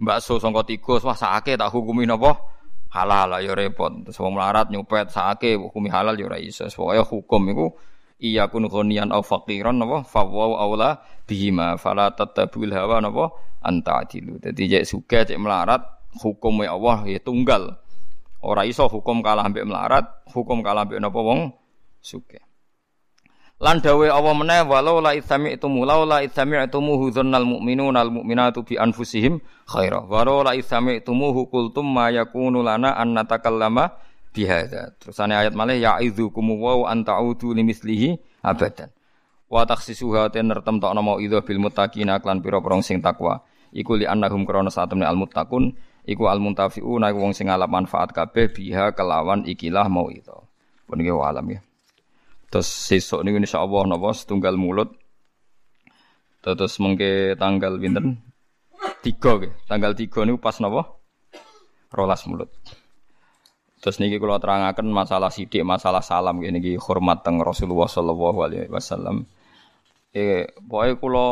bakso 0.00 0.40
sangka 0.40 0.64
tikus 0.64 1.04
wah 1.04 1.12
sakake 1.12 1.60
tak 1.60 1.68
hukumi 1.68 2.08
napa? 2.08 2.40
Halal 2.88 3.36
lah 3.36 3.40
ya 3.44 3.52
repot. 3.52 3.92
Terus 4.08 4.16
wong 4.16 4.32
melarat 4.40 4.72
nyupet 4.72 5.12
sakake 5.12 5.60
hukumi 5.60 5.92
halal 5.92 6.16
ya 6.16 6.24
ora 6.24 6.40
iso. 6.40 6.64
Pokoke 6.72 7.04
hukum 7.04 7.42
iku 7.52 7.66
iya 8.16 8.48
kun 8.48 8.64
ghaniyan 8.64 9.12
au 9.12 9.20
faqiran 9.20 9.76
napa 9.76 10.08
fawwa 10.08 10.56
aula 10.56 11.04
bihima 11.28 11.76
fala 11.76 12.16
tatabul 12.16 12.72
hawa 12.72 13.04
napa 13.04 13.28
anta 13.60 14.08
adilu. 14.08 14.40
Dadi 14.40 14.72
cek 14.72 14.84
suge 14.88 15.20
cek 15.28 15.36
melarat 15.36 15.84
hukum 16.16 16.64
Allah 16.64 17.04
ya 17.04 17.20
tunggal. 17.20 17.76
Ora 18.46 18.62
iso 18.62 18.86
hukum 18.86 19.26
kalah 19.26 19.42
ambek 19.50 19.66
melarat, 19.66 20.06
hukum 20.30 20.62
kalah 20.62 20.86
ambek 20.86 21.02
napa 21.02 21.18
wong 21.18 21.50
suge. 21.98 22.38
Lan 23.56 23.80
dawe 23.80 24.06
Allah 24.12 24.34
meneh 24.36 24.62
walau 24.68 25.00
la 25.00 25.16
itsami'tumu 25.16 25.88
law 25.88 26.04
la 26.04 26.20
itsami'tumuhu 26.20 27.08
dzannal 27.08 27.48
mu'minuna 27.48 28.04
al 28.04 28.12
mu'minatu 28.12 28.62
bi 28.68 28.76
anfusihim 28.76 29.40
khaira. 29.64 30.04
Walau 30.04 30.44
la 30.44 30.52
itsami'tumuhu 30.54 31.48
qultum 31.48 31.88
ma 31.88 32.12
yakunu 32.12 32.60
lana 32.60 32.94
an 32.94 33.16
natakallama 33.16 33.96
bihadza. 34.36 34.92
Terusane 35.00 35.32
ayat 35.32 35.56
malih 35.56 35.80
ya'idzukum 35.80 36.52
wa 36.60 36.84
an 36.84 37.02
ta'udu 37.02 37.56
limislihi 37.56 38.44
abadan. 38.44 38.92
Wa 39.48 39.64
takhsisuha 39.64 40.28
ten 40.28 40.52
nertemtokno 40.52 41.00
mau 41.00 41.16
idza 41.16 41.40
bil 41.40 41.56
muttaqina 41.56 42.20
klan 42.20 42.44
pira-pira 42.44 42.76
sing 42.84 43.00
takwa. 43.00 43.40
Iku 43.72 43.96
li 43.96 44.04
annahum 44.04 44.44
krana 44.44 44.68
satemne 44.68 45.08
al 45.08 45.16
muttaqun 45.16 45.72
iku 46.06 46.30
al 46.30 46.38
muntafiuna 46.38 47.10
wong 47.10 47.34
sing 47.34 47.50
ngalap 47.50 47.66
manfaat 47.66 48.14
kabeh 48.14 48.54
biha 48.54 48.94
kelawan 48.94 49.42
ikilah 49.42 49.90
mau 49.90 50.06
itu. 50.08 50.32
Pun 50.86 51.02
alam 51.02 51.46
ya. 51.50 51.60
Terus 52.46 52.70
sesuk 52.70 53.26
niku 53.26 53.42
insyaallah 53.42 53.90
napa 53.90 54.14
setunggal 54.14 54.54
mulut. 54.54 54.94
Terus 56.46 56.78
mengke 56.78 57.34
tanggal 57.34 57.74
pinten? 57.82 58.22
Tiga 59.02 59.42
ke. 59.42 59.50
Tanggal 59.66 59.98
tiga 59.98 60.22
niku 60.22 60.38
pas 60.38 60.62
napa? 60.62 60.94
Rolas 61.90 62.22
mulut. 62.30 62.54
Terus 63.82 63.98
niki 63.98 64.22
kula 64.22 64.38
terangaken 64.38 64.86
masalah 64.94 65.30
sidik, 65.30 65.66
masalah 65.66 66.02
salam 66.06 66.38
gini 66.38 66.58
niki 66.58 66.72
hormat 66.78 67.26
teng 67.26 67.42
Rasulullah 67.42 67.90
sallallahu 67.90 68.38
alaihi 68.46 68.70
wasallam. 68.70 69.26
Eh, 70.14 70.46
pokoknya 70.54 70.94
kula 71.02 71.26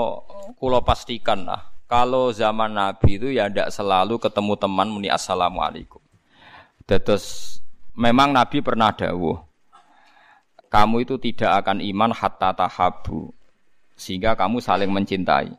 kula 0.58 0.82
pastikan 0.82 1.46
lah 1.46 1.73
kalau 1.84 2.32
zaman 2.32 2.72
Nabi 2.72 3.20
itu 3.20 3.28
ya 3.32 3.48
tidak 3.48 3.70
selalu 3.70 4.16
ketemu 4.18 4.54
teman 4.56 4.88
muni 4.88 5.08
assalamualaikum. 5.12 6.00
Terus 6.84 7.58
memang 7.96 8.34
Nabi 8.34 8.60
pernah 8.60 8.92
dawuh 8.92 9.54
kamu 10.74 11.06
itu 11.06 11.14
tidak 11.22 11.62
akan 11.62 11.78
iman 11.78 12.10
hatta 12.10 12.50
tahabu 12.50 13.30
sehingga 13.94 14.34
kamu 14.34 14.58
saling 14.58 14.90
mencintai. 14.90 15.54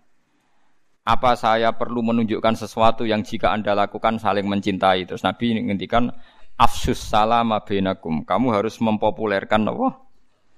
Apa 1.08 1.40
saya 1.40 1.72
perlu 1.72 2.04
menunjukkan 2.04 2.60
sesuatu 2.60 3.08
yang 3.08 3.24
jika 3.24 3.56
Anda 3.56 3.72
lakukan 3.78 4.20
saling 4.20 4.44
mencintai? 4.44 5.08
Terus 5.08 5.24
Nabi 5.24 5.56
ngendikan 5.56 6.12
afsus 6.60 7.00
salam 7.00 7.56
bainakum. 7.64 8.28
Kamu 8.28 8.52
harus 8.52 8.76
mempopulerkan 8.84 9.72
apa? 9.72 10.04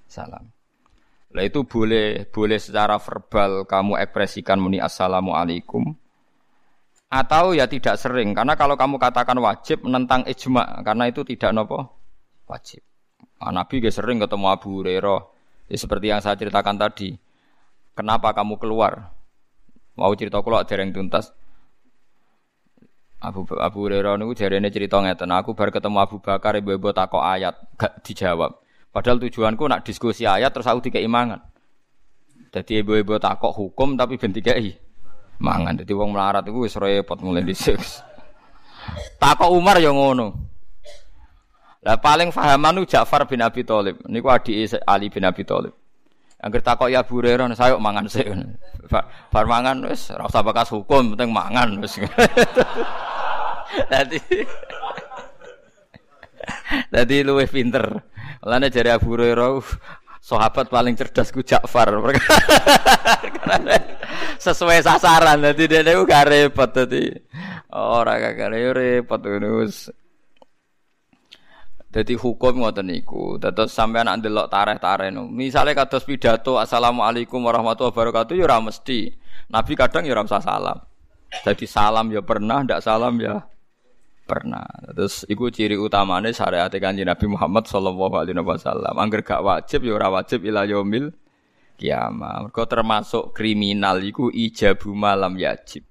Salam. 0.10 0.57
Lah 1.36 1.44
itu 1.44 1.68
boleh 1.68 2.30
boleh 2.32 2.60
secara 2.60 2.96
verbal 3.02 3.68
kamu 3.68 4.00
ekspresikan 4.00 4.58
muni 4.62 4.80
assalamualaikum 4.80 5.92
atau 7.08 7.56
ya 7.56 7.68
tidak 7.72 7.96
sering 7.96 8.36
karena 8.36 8.60
kalau 8.60 8.76
kamu 8.76 9.00
katakan 9.00 9.40
wajib 9.40 9.80
menentang 9.84 10.28
ijma 10.28 10.84
karena 10.84 11.08
itu 11.08 11.24
tidak 11.24 11.56
nopo 11.56 11.88
wajib. 12.48 12.84
Nah, 13.38 13.54
Nabi 13.54 13.84
gak 13.84 13.94
sering 13.94 14.18
ketemu 14.18 14.46
Abu 14.50 14.82
Hurairah. 14.82 15.22
Ya, 15.70 15.78
seperti 15.78 16.10
yang 16.10 16.24
saya 16.24 16.34
ceritakan 16.40 16.80
tadi. 16.80 17.14
Kenapa 17.94 18.34
kamu 18.34 18.58
keluar? 18.58 19.14
Mau 19.94 20.14
cerita 20.18 20.42
keluar 20.42 20.66
dereng 20.66 20.90
tuntas. 20.90 21.30
Abu 23.18 23.46
Abu 23.58 23.78
Hurairah 23.86 24.18
niku 24.18 24.38
jarene 24.38 24.70
cerita 24.70 25.02
ngeten, 25.02 25.34
aku 25.34 25.58
bar 25.58 25.74
ketemu 25.74 25.98
Abu 25.98 26.22
Bakar 26.22 26.54
ibu-ibu 26.62 26.94
takok 26.94 27.22
ayat, 27.22 27.58
gak 27.78 28.06
dijawab. 28.06 28.62
Padahal 28.98 29.22
tujuanku 29.22 29.70
nak 29.70 29.86
diskusi 29.86 30.26
ayat 30.26 30.50
terus 30.50 30.66
aku 30.66 30.90
dikei 30.90 31.06
mangan. 31.06 31.38
Jadi 32.50 32.82
ibu-ibu 32.82 33.22
takok 33.22 33.54
hukum 33.54 33.94
tapi 33.94 34.18
ben 34.18 34.34
dikei 34.34 34.74
mangan. 35.38 35.78
Jadi 35.78 35.94
wong 35.94 36.18
melarat 36.18 36.42
iku 36.50 36.66
wis 36.66 36.74
repot 36.82 37.22
mulai 37.22 37.46
dhisik. 37.46 37.78
takok 39.22 39.54
Umar 39.54 39.78
ya 39.78 39.94
ngono. 39.94 40.34
Lah 41.86 42.02
paling 42.02 42.34
fahaman 42.34 42.82
nu 42.82 42.90
Ja'far 42.90 43.30
bin 43.30 43.46
Abi 43.46 43.62
Thalib. 43.62 44.02
Niku 44.10 44.34
adike 44.34 44.82
Ali 44.90 45.14
bin 45.14 45.30
Abi 45.30 45.46
Thalib. 45.46 45.78
Angger 46.42 46.66
takok 46.66 46.90
ya 46.90 47.06
Bu 47.06 47.22
saya 47.54 47.78
mangan 47.78 48.10
sik. 48.10 48.26
Bar 49.30 49.46
mangan 49.46 49.78
wis 49.86 50.10
ora 50.10 50.26
usah 50.26 50.42
bakas 50.42 50.74
hukum, 50.74 51.14
penting 51.14 51.30
mangan 51.30 51.78
wis. 51.86 52.02
Dadi 53.94 54.18
Dadi 56.94 57.22
luwih 57.22 57.46
pinter. 57.46 58.17
Lane 58.46 58.68
jare 58.70 58.94
Abu 58.94 59.18
Hurairah 59.18 59.64
sahabat 60.22 60.68
paling 60.68 60.94
cerdas 60.94 61.32
ku 61.32 61.42
Ja'far. 61.42 61.90
Sesuai 64.44 64.84
sasaran 64.84 65.42
dadi 65.42 65.66
dene 65.66 65.98
ku 65.98 66.04
gak 66.04 66.28
repot 66.30 66.70
dadi. 66.70 67.10
Ora 67.74 68.20
gak 68.20 68.52
repot 68.52 69.22
ngono 69.24 69.66
jadi 71.88 72.14
hukum 72.14 72.62
ngoten 72.62 72.94
niku. 72.94 73.40
Dados 73.42 73.74
sampean 73.74 74.06
nak 74.06 74.22
ndelok 74.22 74.52
tareh-tareh 74.52 75.10
no. 75.10 75.26
Misale 75.26 75.72
kados 75.72 76.04
pidato 76.04 76.60
Assalamualaikum 76.60 77.42
warahmatullahi 77.42 77.90
wabarakatuh 77.90 78.38
ya 78.38 78.46
ora 78.46 78.62
mesti. 78.62 79.16
Nabi 79.50 79.74
kadang 79.74 80.04
ya 80.06 80.14
ora 80.14 80.28
salam. 80.28 80.78
Jadi 81.28 81.66
salam 81.66 82.12
ya 82.14 82.22
pernah, 82.22 82.64
ndak 82.64 82.86
salam 82.86 83.18
ya 83.18 83.44
pernah. 84.28 84.68
Terus 84.92 85.24
iku 85.32 85.48
ciri 85.48 85.80
utamane 85.80 86.36
syariat 86.36 86.68
Kanjeng 86.68 87.08
Nabi 87.08 87.32
Muhammad 87.32 87.64
sallallahu 87.66 88.14
alaihi 88.20 88.44
wasallam. 88.44 88.94
Angger 89.00 89.24
gak 89.24 89.40
wajib 89.40 89.88
ya 89.88 89.96
ora 89.96 90.12
wajib 90.12 90.44
ila 90.44 90.68
yaumil 90.68 91.16
kiamah. 91.80 92.52
Mergo 92.52 92.68
termasuk 92.68 93.32
kriminal 93.32 94.04
iku 94.04 94.28
ijabu 94.28 94.92
malam 94.92 95.40
yajib. 95.40 95.88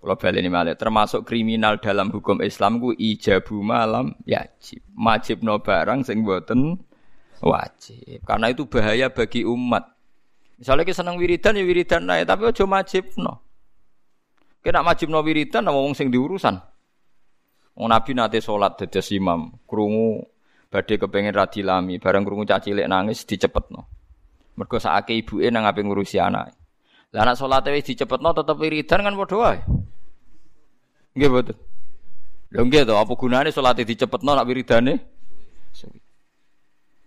Kalau 0.00 0.16
balik 0.16 0.40
ini 0.40 0.48
malah 0.48 0.72
termasuk 0.80 1.28
kriminal 1.28 1.76
dalam 1.76 2.08
hukum 2.08 2.40
Islam 2.40 2.80
ku 2.80 2.96
ijabu 2.96 3.60
malam 3.60 4.16
yajib. 4.24 4.80
Wajib 4.96 5.44
no 5.44 5.60
barang 5.60 6.08
sing 6.08 6.24
boten 6.24 6.80
wajib. 7.44 8.24
Karena 8.24 8.48
itu 8.48 8.64
bahaya 8.64 9.12
bagi 9.12 9.44
umat. 9.44 9.84
Misalnya 10.56 10.88
kita 10.88 11.04
senang 11.04 11.20
wiridan 11.20 11.56
ya 11.56 11.64
wiridan 11.64 12.04
naik, 12.04 12.28
tapi 12.28 12.48
ojo 12.48 12.64
wajib 12.68 13.12
no. 13.20 13.44
Kena 14.60 14.84
wajib 14.84 15.12
no 15.12 15.20
wiridan 15.24 15.68
nama 15.68 15.76
wong 15.76 15.92
sing 15.92 16.08
diurusan. 16.12 16.60
Wong 17.80 17.88
Nabi 17.88 18.12
nate 18.12 18.44
sholat 18.44 18.76
dados 18.76 19.08
imam, 19.08 19.56
krungu 19.64 20.20
badhe 20.68 21.00
kepengen 21.00 21.32
radilami, 21.32 21.96
bareng 21.96 22.28
krungu 22.28 22.44
caci 22.44 22.76
lek 22.76 22.84
nangis 22.84 23.24
dicepetno. 23.24 23.88
Mergo 24.60 24.76
sakake 24.76 25.16
ibuke 25.16 25.48
nang 25.48 25.64
ape 25.64 25.80
ngurusi 25.80 26.20
anak. 26.20 26.52
Lah 27.16 27.24
anak 27.24 27.40
salate 27.40 27.72
wis 27.72 27.88
dicepetno 27.88 28.36
tetep 28.36 28.60
wiridan 28.60 29.00
kan 29.00 29.16
padha 29.16 29.36
wae. 29.40 29.58
Nggih 31.16 31.30
betul. 31.32 31.56
Lho 32.52 32.60
nggih 32.68 32.84
to, 32.84 33.00
apa 33.00 33.12
gunane 33.16 33.48
salat 33.48 33.80
dicepetno 33.80 34.36
nak 34.36 34.44
wiridane? 34.44 34.94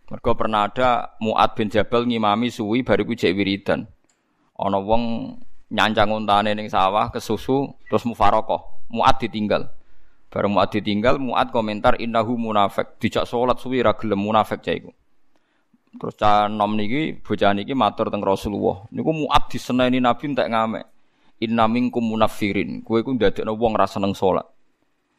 Mergo 0.09 0.31
pernah 0.33 0.65
ada 0.65 1.13
Muad 1.21 1.53
bin 1.53 1.69
Jabal 1.69 2.09
ngimami 2.09 2.49
suwi 2.49 2.81
bariku 2.81 3.13
jek 3.13 3.37
wiridan. 3.37 3.85
Ana 4.57 4.81
wong 4.81 5.37
nyancang 5.69 6.17
untane 6.17 6.57
ning 6.57 6.65
sawah 6.65 7.13
kesusu 7.13 7.77
terus 7.85 8.09
mufarokoh. 8.09 8.89
Muad 8.89 9.21
ditinggal. 9.21 9.69
Bareng 10.33 10.57
Muad 10.57 10.73
ditinggal, 10.73 11.21
Muad 11.21 11.53
komentar 11.53 11.93
innahu 12.01 12.33
munafik. 12.33 12.97
Dijak 12.97 13.29
salat 13.29 13.61
suwi 13.61 13.85
ra 13.85 13.93
gelem 13.93 14.17
munafik 14.17 14.65
cah 14.65 14.73
iku. 14.73 14.89
Terus 15.93 16.17
cah 16.17 16.49
nom 16.49 16.73
niki 16.73 17.21
bocah 17.21 17.53
niki 17.53 17.77
matur 17.77 18.09
teng 18.09 18.25
Rasulullah. 18.25 18.81
Niku 18.89 19.13
Muad 19.13 19.45
diseneni 19.53 20.01
Nabi 20.01 20.33
entek 20.33 20.49
ngamek. 20.49 20.89
Inna 21.45 21.69
minkum 21.69 22.01
munafirin. 22.01 22.81
Kowe 22.81 22.97
iku 22.97 23.13
ndadekno 23.13 23.53
wong 23.53 23.77
ra 23.77 23.85
seneng 23.85 24.17
salat. 24.17 24.49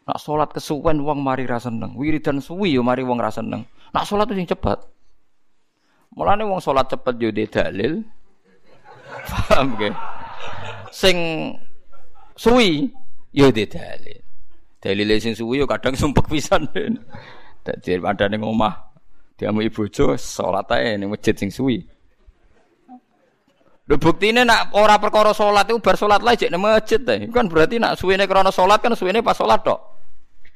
Nak 0.03 0.19
salat 0.19 0.51
kesuwen 0.51 0.99
wong 1.07 1.23
mari 1.23 1.47
ra 1.47 1.63
seneng. 1.63 1.95
Wiridan 1.95 2.43
suwi 2.43 2.75
yo 2.75 2.83
mari 2.83 3.07
wong 3.07 3.23
ra 3.23 3.31
seneng. 3.31 3.63
Nak 3.95 4.11
salat 4.11 4.27
sing 4.35 4.51
cepet. 4.51 4.83
Mulane 6.19 6.43
wong 6.43 6.59
salat 6.59 6.91
cepet 6.91 7.15
yo 7.23 7.31
dalil. 7.31 8.03
Paham 9.31 9.79
ge? 9.79 9.95
Sing 10.91 11.17
suwi 12.35 12.91
yo 13.31 13.55
dalil. 13.55 14.24
Dalil 14.85 15.17
sing 15.17 15.33
suwi 15.33 15.65
yo 15.65 15.67
kadang 15.67 15.97
sumpek 15.97 16.29
pisan. 16.29 16.69
Dadi 17.65 17.97
padane 17.97 18.37
ngomah 18.37 18.93
diamu 19.41 19.65
bojo 19.73 20.13
salat 20.21 20.69
ae 20.77 21.01
ning 21.01 21.09
masjid 21.09 21.33
sing 21.33 21.49
suwi. 21.49 21.81
Lho 23.89 23.97
buktine 23.97 24.45
nak 24.45 24.77
ora 24.77 25.01
perkara 25.01 25.33
salat 25.33 25.65
itu 25.73 25.81
bar 25.81 25.97
salat 25.97 26.21
lah 26.21 26.37
jek 26.37 26.53
nang 26.53 26.61
masjid 26.61 27.01
ta. 27.01 27.17
Kan 27.33 27.49
berarti 27.49 27.81
nak 27.81 27.97
suwene 27.97 28.29
krana 28.29 28.53
salat 28.53 28.85
kan 28.85 28.93
suwene 28.93 29.25
pas 29.25 29.33
salat 29.33 29.65
tok. 29.65 29.81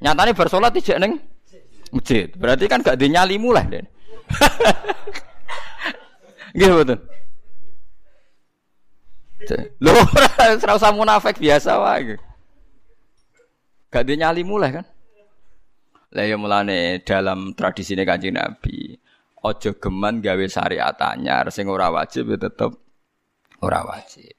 Nyatane 0.04 0.36
bar 0.36 0.48
salat 0.52 0.76
jek 0.76 1.00
nang 1.00 1.16
masjid. 1.88 2.28
Berarti 2.36 2.68
kan 2.68 2.84
gak 2.84 3.00
dinyalimu 3.00 3.48
lah 3.48 3.64
Den. 3.72 3.88
Nggih 6.52 6.84
betul. 6.84 7.00
Lho 9.80 9.92
ora 10.60 10.76
usah 10.76 10.92
munafik 10.92 11.40
biasa 11.40 11.80
wae. 11.80 12.27
Gak 13.88 14.04
dinyalimu 14.04 14.56
lah 14.60 14.70
kan. 14.80 14.86
Lah 16.08 16.24
ya 16.24 16.36
mulane 16.40 17.04
dalam 17.04 17.52
tradisi 17.52 17.92
Kanjeng 17.92 18.40
Nabi, 18.40 18.96
ojo 19.44 19.70
geman 19.76 20.24
gawe 20.24 20.44
syariat 20.48 20.96
anyar 21.04 21.52
sing 21.52 21.68
ora 21.68 21.92
wajib 21.92 22.32
ya 22.32 22.48
tetep 22.48 22.72
ora 23.60 23.84
wajib. 23.84 24.32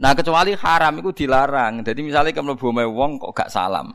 Nah 0.00 0.16
kecuali 0.16 0.56
haram 0.56 0.96
itu 0.96 1.24
dilarang. 1.24 1.84
Jadi 1.84 2.00
misalnya 2.00 2.32
kamu 2.32 2.56
mlebu 2.56 2.92
wong 2.96 3.10
kok 3.20 3.32
gak 3.36 3.52
salam. 3.52 3.92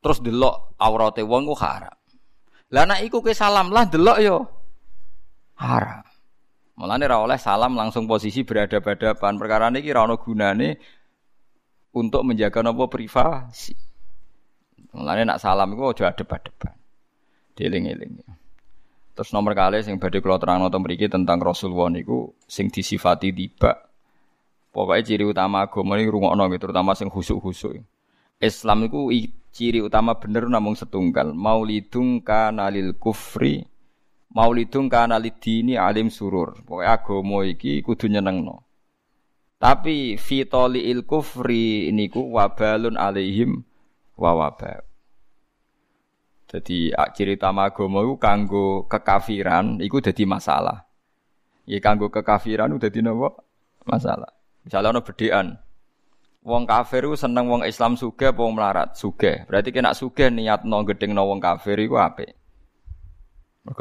Terus 0.00 0.18
delok 0.24 0.76
aurate 0.80 1.20
wong 1.20 1.44
kok 1.52 1.60
haram. 1.60 1.96
Lah 2.72 2.84
nek 2.88 3.04
iku 3.04 3.20
ke 3.20 3.36
salam 3.36 3.68
lah 3.68 3.84
delok 3.84 4.18
yo 4.24 4.36
haram. 5.60 6.00
Mulane 6.80 7.04
ra 7.04 7.20
oleh 7.20 7.36
salam 7.36 7.76
langsung 7.76 8.08
posisi 8.08 8.48
berhadapan-hadapan. 8.48 9.36
Perkara 9.36 9.68
niki 9.68 9.92
ra 9.92 10.08
ono 10.08 10.16
gunane 10.16 10.80
untuk 11.92 12.24
menjaga 12.24 12.64
nopo 12.64 12.88
privasi. 12.88 13.76
Mulane 14.92 15.24
nak 15.24 15.40
salam 15.40 15.72
iku 15.72 15.92
aja 15.92 16.12
adep-adepan. 16.12 16.76
Dieling-eling. 17.56 18.20
Terus 19.12 19.28
nomor 19.36 19.52
kali 19.52 19.84
sing 19.84 20.00
badhe 20.00 20.24
kula 20.24 20.40
terangno 20.40 20.72
teng 20.72 20.84
mriki 20.84 21.08
tentang 21.08 21.36
Rasulullah 21.40 21.92
niku 21.92 22.32
sing 22.48 22.72
disifati 22.72 23.28
tiba. 23.32 23.76
Pokoknya 24.72 25.04
ciri 25.04 25.24
utama 25.28 25.68
agama 25.68 26.00
ini 26.00 26.08
rungokno 26.08 26.48
gitu, 26.48 26.64
terutama 26.64 26.96
sing 26.96 27.12
khusuk-khusuk. 27.12 27.76
Islam 28.40 28.88
itu 28.88 29.12
ciri 29.52 29.84
utama 29.84 30.16
bener 30.16 30.48
namung 30.48 30.72
setunggal. 30.72 31.36
Maulidung 31.36 32.24
kanalil 32.24 32.96
kufri, 32.96 33.68
maulidung 34.32 34.88
kanalid 34.88 35.36
dini 35.44 35.76
alim 35.76 36.08
surur. 36.08 36.64
Pokoknya 36.64 36.96
agama 36.96 37.44
iki 37.44 37.84
kudu 37.84 38.08
nyenengno. 38.08 38.64
Tapi 39.62 40.18
fitoli 40.18 40.90
il 40.90 41.06
kufri 41.06 41.86
niku 41.94 42.34
wabalun 42.34 42.98
alaihim 42.98 43.62
wa 44.18 44.34
wabal. 44.34 44.82
Jadi 46.50 46.90
ciri 47.14 47.38
agama 47.38 47.70
itu 47.70 48.14
kanggo 48.18 48.90
kekafiran, 48.90 49.78
itu 49.78 50.02
jadi 50.02 50.26
masalah. 50.26 50.82
Ya 51.62 51.78
kanggo 51.78 52.10
kekafiran 52.10 52.74
itu 52.74 52.90
jadi 52.90 53.06
nopo 53.06 53.38
masalah. 53.86 54.34
Misalnya 54.66 54.98
ono 54.98 55.00
bedean, 55.06 55.46
wong 56.42 56.66
kafir 56.66 57.06
itu 57.06 57.14
seneng 57.14 57.46
wong 57.46 57.62
Islam 57.62 57.94
suge, 57.94 58.34
wong 58.34 58.58
melarat 58.58 58.98
suge. 58.98 59.46
Berarti 59.46 59.70
kena 59.70 59.94
no 60.66 60.76
gedeng 60.82 61.14
no 61.14 61.30
wong 61.30 61.38
kafir 61.38 61.78
itu 61.78 61.94
apa? 61.94 62.34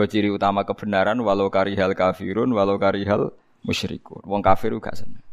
Ciri 0.06 0.30
utama 0.30 0.62
kebenaran 0.62 1.18
walau 1.26 1.50
karihal 1.50 1.98
kafirun 1.98 2.54
walau 2.54 2.78
karihal 2.78 3.34
musyrikun. 3.66 4.22
Wong 4.30 4.46
kafir 4.46 4.78
gak 4.78 4.94
seneng. 4.94 5.26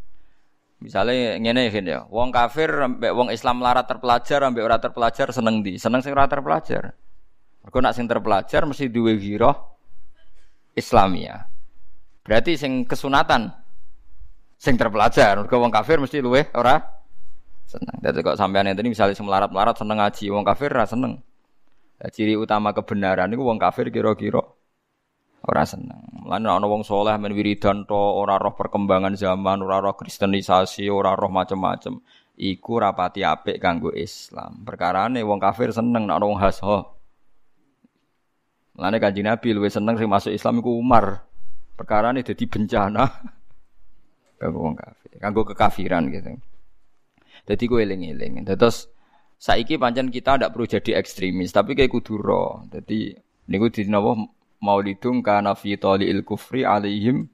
Misalnya 0.78 1.42
ngene 1.42 1.74
ya, 1.74 2.06
wong 2.06 2.30
kafir 2.30 2.70
ambek 2.70 3.10
wong 3.10 3.34
Islam 3.34 3.58
melarat 3.58 3.90
terpelajar 3.90 4.46
ambek 4.46 4.62
ora 4.62 4.78
terpelajar 4.78 5.34
seneng 5.34 5.58
di, 5.66 5.74
seneng 5.74 5.98
sing 6.06 6.14
ora 6.14 6.30
terpelajar. 6.30 6.94
Mergo 7.66 7.78
nak 7.82 7.98
sing 7.98 8.06
terpelajar 8.06 8.62
mesti 8.62 8.86
duwe 8.86 9.18
giroh 9.18 9.52
Islamia. 10.78 11.50
Berarti 12.22 12.54
sing 12.54 12.86
kesunatan 12.86 13.50
sing 14.54 14.78
terpelajar. 14.78 15.42
Mergo 15.42 15.58
wong 15.58 15.74
kafir 15.74 15.98
mesti 15.98 16.22
luwe 16.22 16.46
ora 16.54 16.78
seneng. 17.66 17.98
Dadi 17.98 18.22
kok 18.22 18.38
sampean 18.38 18.70
ini 18.70 18.94
misalnya 18.94 19.18
sing 19.18 19.26
melarat-melarat 19.26 19.74
seneng 19.74 19.98
ngaji, 19.98 20.24
wong 20.30 20.46
kafir 20.46 20.70
ora 20.70 20.86
seneng. 20.86 21.18
Ciri 22.14 22.38
utama 22.38 22.70
kebenaran 22.70 23.26
itu 23.34 23.42
wong 23.42 23.58
kafir 23.58 23.90
kira-kira 23.90 24.38
ora 25.44 25.62
seneng. 25.62 26.26
Lan 26.26 26.46
ana 26.46 26.66
wong 26.66 26.82
soleh 26.82 27.14
men 27.20 27.34
wiridan 27.34 27.86
to 27.86 27.94
ora 27.94 28.40
roh 28.40 28.58
perkembangan 28.58 29.14
zaman, 29.14 29.62
ora 29.62 29.78
roh 29.78 29.94
kristenisasi, 29.94 30.90
ora 30.90 31.14
roh 31.14 31.30
macem-macem. 31.30 32.00
Iku 32.38 32.78
rapati 32.78 33.26
apik 33.26 33.58
kanggo 33.58 33.90
Islam. 33.90 34.62
Perkarane 34.62 35.22
wong 35.26 35.38
kafir 35.42 35.74
seneng 35.74 36.06
nek 36.06 36.22
ana 36.22 36.26
wong 36.26 36.38
hasho. 36.38 36.98
Mulane 38.78 39.02
Kanjeng 39.02 39.26
Nabi 39.26 39.50
luwih 39.50 39.74
seneng 39.74 39.98
sing 39.98 40.06
masuk 40.06 40.30
Islam 40.30 40.62
iku 40.62 40.78
Umar. 40.78 41.26
Perkara 41.74 42.14
ini 42.14 42.22
jadi 42.22 42.46
bencana 42.46 43.06
kanggo 44.38 44.58
wong 44.62 44.74
kafir, 44.78 45.10
kanggo 45.18 45.42
kekafiran 45.46 46.10
gitu. 46.14 46.38
Jadi 47.46 47.64
gue 47.66 47.80
eling-eling. 47.82 48.46
Terus 48.46 48.86
saiki 49.38 49.78
pancen 49.78 50.10
kita 50.14 50.38
tidak 50.38 50.54
perlu 50.54 50.66
jadi 50.66 50.98
ekstremis, 50.98 51.50
tapi 51.50 51.74
kayak 51.74 51.90
kudu 51.90 52.18
ro. 52.18 52.66
Jadi 52.70 53.14
niku 53.50 53.66
di 53.70 53.82
napa 54.58 54.66
maulidung 54.66 55.22
kana 55.22 55.54
fi 55.54 55.78
il 55.78 56.22
kufri 56.26 56.66
alaihim 56.66 57.28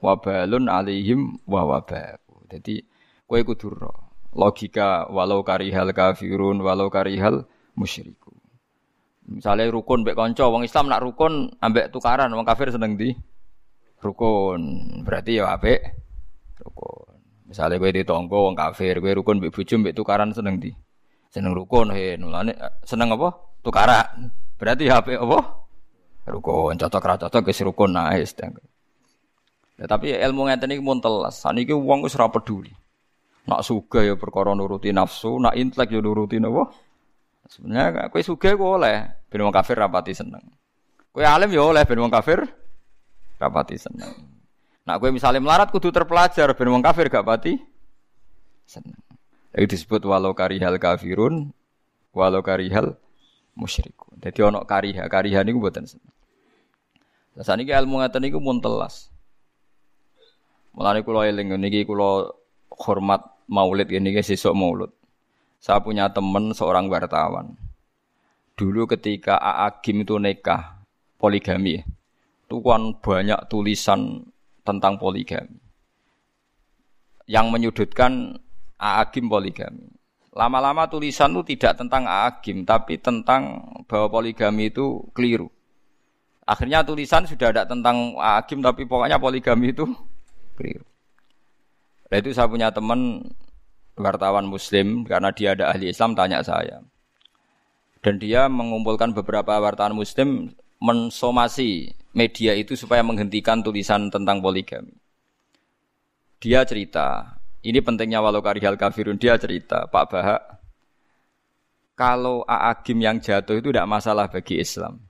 wabalun 0.00 0.68
alaihim 0.68 1.36
wa 1.46 1.64
wabab. 1.64 2.20
Jadi 2.50 2.84
kowe 3.28 3.40
kudu. 3.44 3.72
Logika 4.34 5.06
walau 5.14 5.46
karihal 5.46 5.94
kafirun 5.94 6.58
walau 6.58 6.90
karihal 6.90 7.46
musyriku. 7.78 8.34
Misalnya 9.30 9.70
rukun 9.70 10.02
mbek 10.02 10.18
kanca 10.18 10.50
wong 10.50 10.66
Islam 10.66 10.90
nak 10.90 11.00
rukun 11.00 11.54
ambek 11.62 11.94
tukaran 11.94 12.34
wong 12.34 12.44
kafir 12.44 12.68
seneng 12.74 12.98
di 12.98 13.14
rukun. 14.02 14.60
Berarti 15.06 15.38
ya 15.38 15.54
apik 15.54 15.80
rukun. 16.60 17.14
Misalnya 17.46 17.78
kowe 17.78 17.94
ditonggo 17.94 18.38
wong 18.50 18.56
kafir, 18.58 18.98
kowe 18.98 19.12
rukun 19.14 19.38
mbek 19.38 19.54
bojo 19.54 19.74
mbek 19.80 19.94
tukaran 19.94 20.34
seneng 20.34 20.58
di. 20.58 20.74
Seneng 21.30 21.54
rukun 21.54 21.94
he 21.94 22.18
nulane 22.18 22.58
seneng 22.82 23.14
apa? 23.14 23.38
Tukaran. 23.62 24.34
Berarti 24.58 24.90
ya 24.90 24.98
apik 24.98 25.16
apa? 25.22 25.63
Rukun. 26.24 26.80
Cocok 26.80 27.04
ra 27.04 27.14
cocok 27.20 27.42
wis 27.48 27.60
rukun 27.60 27.92
nice. 27.92 28.32
Ya, 29.74 29.84
tapi 29.90 30.14
ilmu 30.14 30.46
ngeten 30.48 30.72
iki 30.72 30.82
mun 30.82 31.02
telas. 31.02 31.42
Saniki 31.42 31.74
wong 31.74 32.06
wis 32.06 32.16
ora 32.16 32.30
peduli. 32.30 32.72
Nak 33.44 33.60
suga 33.60 34.00
ya 34.00 34.16
perkara 34.16 34.56
nuruti 34.56 34.88
nafsu, 34.88 35.36
nak 35.36 35.52
intelek 35.52 35.92
ya 35.92 36.00
nuruti 36.00 36.40
napa? 36.40 36.72
Sebenarnya 37.44 38.08
kue 38.08 38.24
suge 38.24 38.56
kue 38.56 38.64
oleh, 38.80 39.04
ben 39.28 39.44
wong 39.44 39.52
kafir 39.52 39.76
rapati 39.76 40.16
seneng. 40.16 40.40
Kue 41.12 41.28
alim 41.28 41.52
ya 41.52 41.60
oleh 41.60 41.84
ben 41.84 42.00
wong 42.00 42.08
kafir 42.08 42.40
rapati 43.36 43.76
seneng. 43.76 44.16
Nah 44.88 44.96
kue 44.96 45.12
misalnya 45.12 45.44
melarat 45.44 45.68
kudu 45.68 45.92
terpelajar 45.92 46.56
ben 46.56 46.68
wong 46.72 46.80
kafir 46.80 47.12
gak 47.12 47.24
pati 47.24 47.60
seneng. 48.64 48.96
Itu 49.52 49.76
disebut 49.76 50.02
walau 50.08 50.32
karihal 50.32 50.80
kafirun, 50.80 51.52
walau 52.16 52.40
karihal 52.40 52.96
musyrikun. 53.54 54.18
Jadi 54.18 54.38
ono 54.42 54.66
kariha, 54.66 55.06
kariha 55.06 55.46
niku 55.46 55.62
mboten 55.62 55.86
seneng. 55.86 56.14
Lah 57.34 57.42
saniki 57.46 57.74
ilmu 57.74 58.02
ngaten 58.02 58.22
niku 58.22 58.38
mun 58.38 58.62
telas. 58.62 59.10
Mulane 60.74 61.06
kula 61.06 61.30
eling 61.30 61.54
niki 61.58 61.86
kula 61.86 62.30
hormat 62.70 63.22
maulid 63.46 63.86
ngene 63.86 64.10
iki 64.10 64.34
sesuk 64.34 64.54
maulid. 64.54 64.90
Saya 65.62 65.80
punya 65.80 66.10
teman 66.10 66.50
seorang 66.50 66.90
wartawan. 66.90 67.54
Dulu 68.54 68.86
ketika 68.90 69.38
Aagim 69.38 70.02
itu 70.06 70.18
nikah 70.18 70.82
poligami, 71.18 71.82
itu 72.46 72.56
kan 72.62 72.94
banyak 73.02 73.40
tulisan 73.50 74.22
tentang 74.62 74.98
poligami. 74.98 75.58
Yang 77.24 77.46
menyudutkan 77.50 78.38
Aagim 78.78 79.26
poligami. 79.26 79.93
Lama-lama 80.34 80.90
tulisan 80.90 81.30
itu 81.30 81.54
tidak 81.54 81.78
tentang 81.78 82.10
Aagim, 82.10 82.66
tapi 82.66 82.98
tentang 82.98 83.62
bahwa 83.86 84.18
poligami 84.18 84.66
itu 84.66 85.06
keliru. 85.14 85.46
Akhirnya 86.42 86.82
tulisan 86.82 87.22
sudah 87.22 87.54
ada 87.54 87.62
tentang 87.62 88.18
Aagim, 88.18 88.58
tapi 88.58 88.82
pokoknya 88.82 89.22
poligami 89.22 89.70
itu 89.70 89.86
keliru. 90.58 90.82
Nah 92.10 92.16
itu 92.18 92.34
saya 92.34 92.50
punya 92.50 92.74
teman 92.74 93.30
wartawan 93.94 94.46
muslim 94.46 95.06
karena 95.06 95.30
dia 95.30 95.54
ada 95.54 95.70
ahli 95.70 95.94
Islam 95.94 96.18
tanya 96.18 96.42
saya. 96.42 96.82
Dan 98.02 98.18
dia 98.18 98.50
mengumpulkan 98.50 99.14
beberapa 99.14 99.56
wartawan 99.62 99.96
muslim 99.96 100.52
mensomasi 100.82 101.94
media 102.12 102.52
itu 102.52 102.76
supaya 102.76 103.00
menghentikan 103.06 103.62
tulisan 103.62 104.10
tentang 104.10 104.42
poligami. 104.44 104.92
Dia 106.42 106.66
cerita, 106.68 107.40
ini 107.64 107.80
pentingnya 107.80 108.20
walau 108.20 108.44
karihal 108.44 108.76
kafirun, 108.76 109.16
dia 109.16 109.40
cerita, 109.40 109.88
Pak 109.88 110.04
Bahak, 110.12 110.42
kalau 111.96 112.44
Aagim 112.44 113.00
yang 113.00 113.18
jatuh 113.18 113.58
itu 113.58 113.72
tidak 113.72 113.88
masalah 113.88 114.28
bagi 114.28 114.60
Islam. 114.60 115.00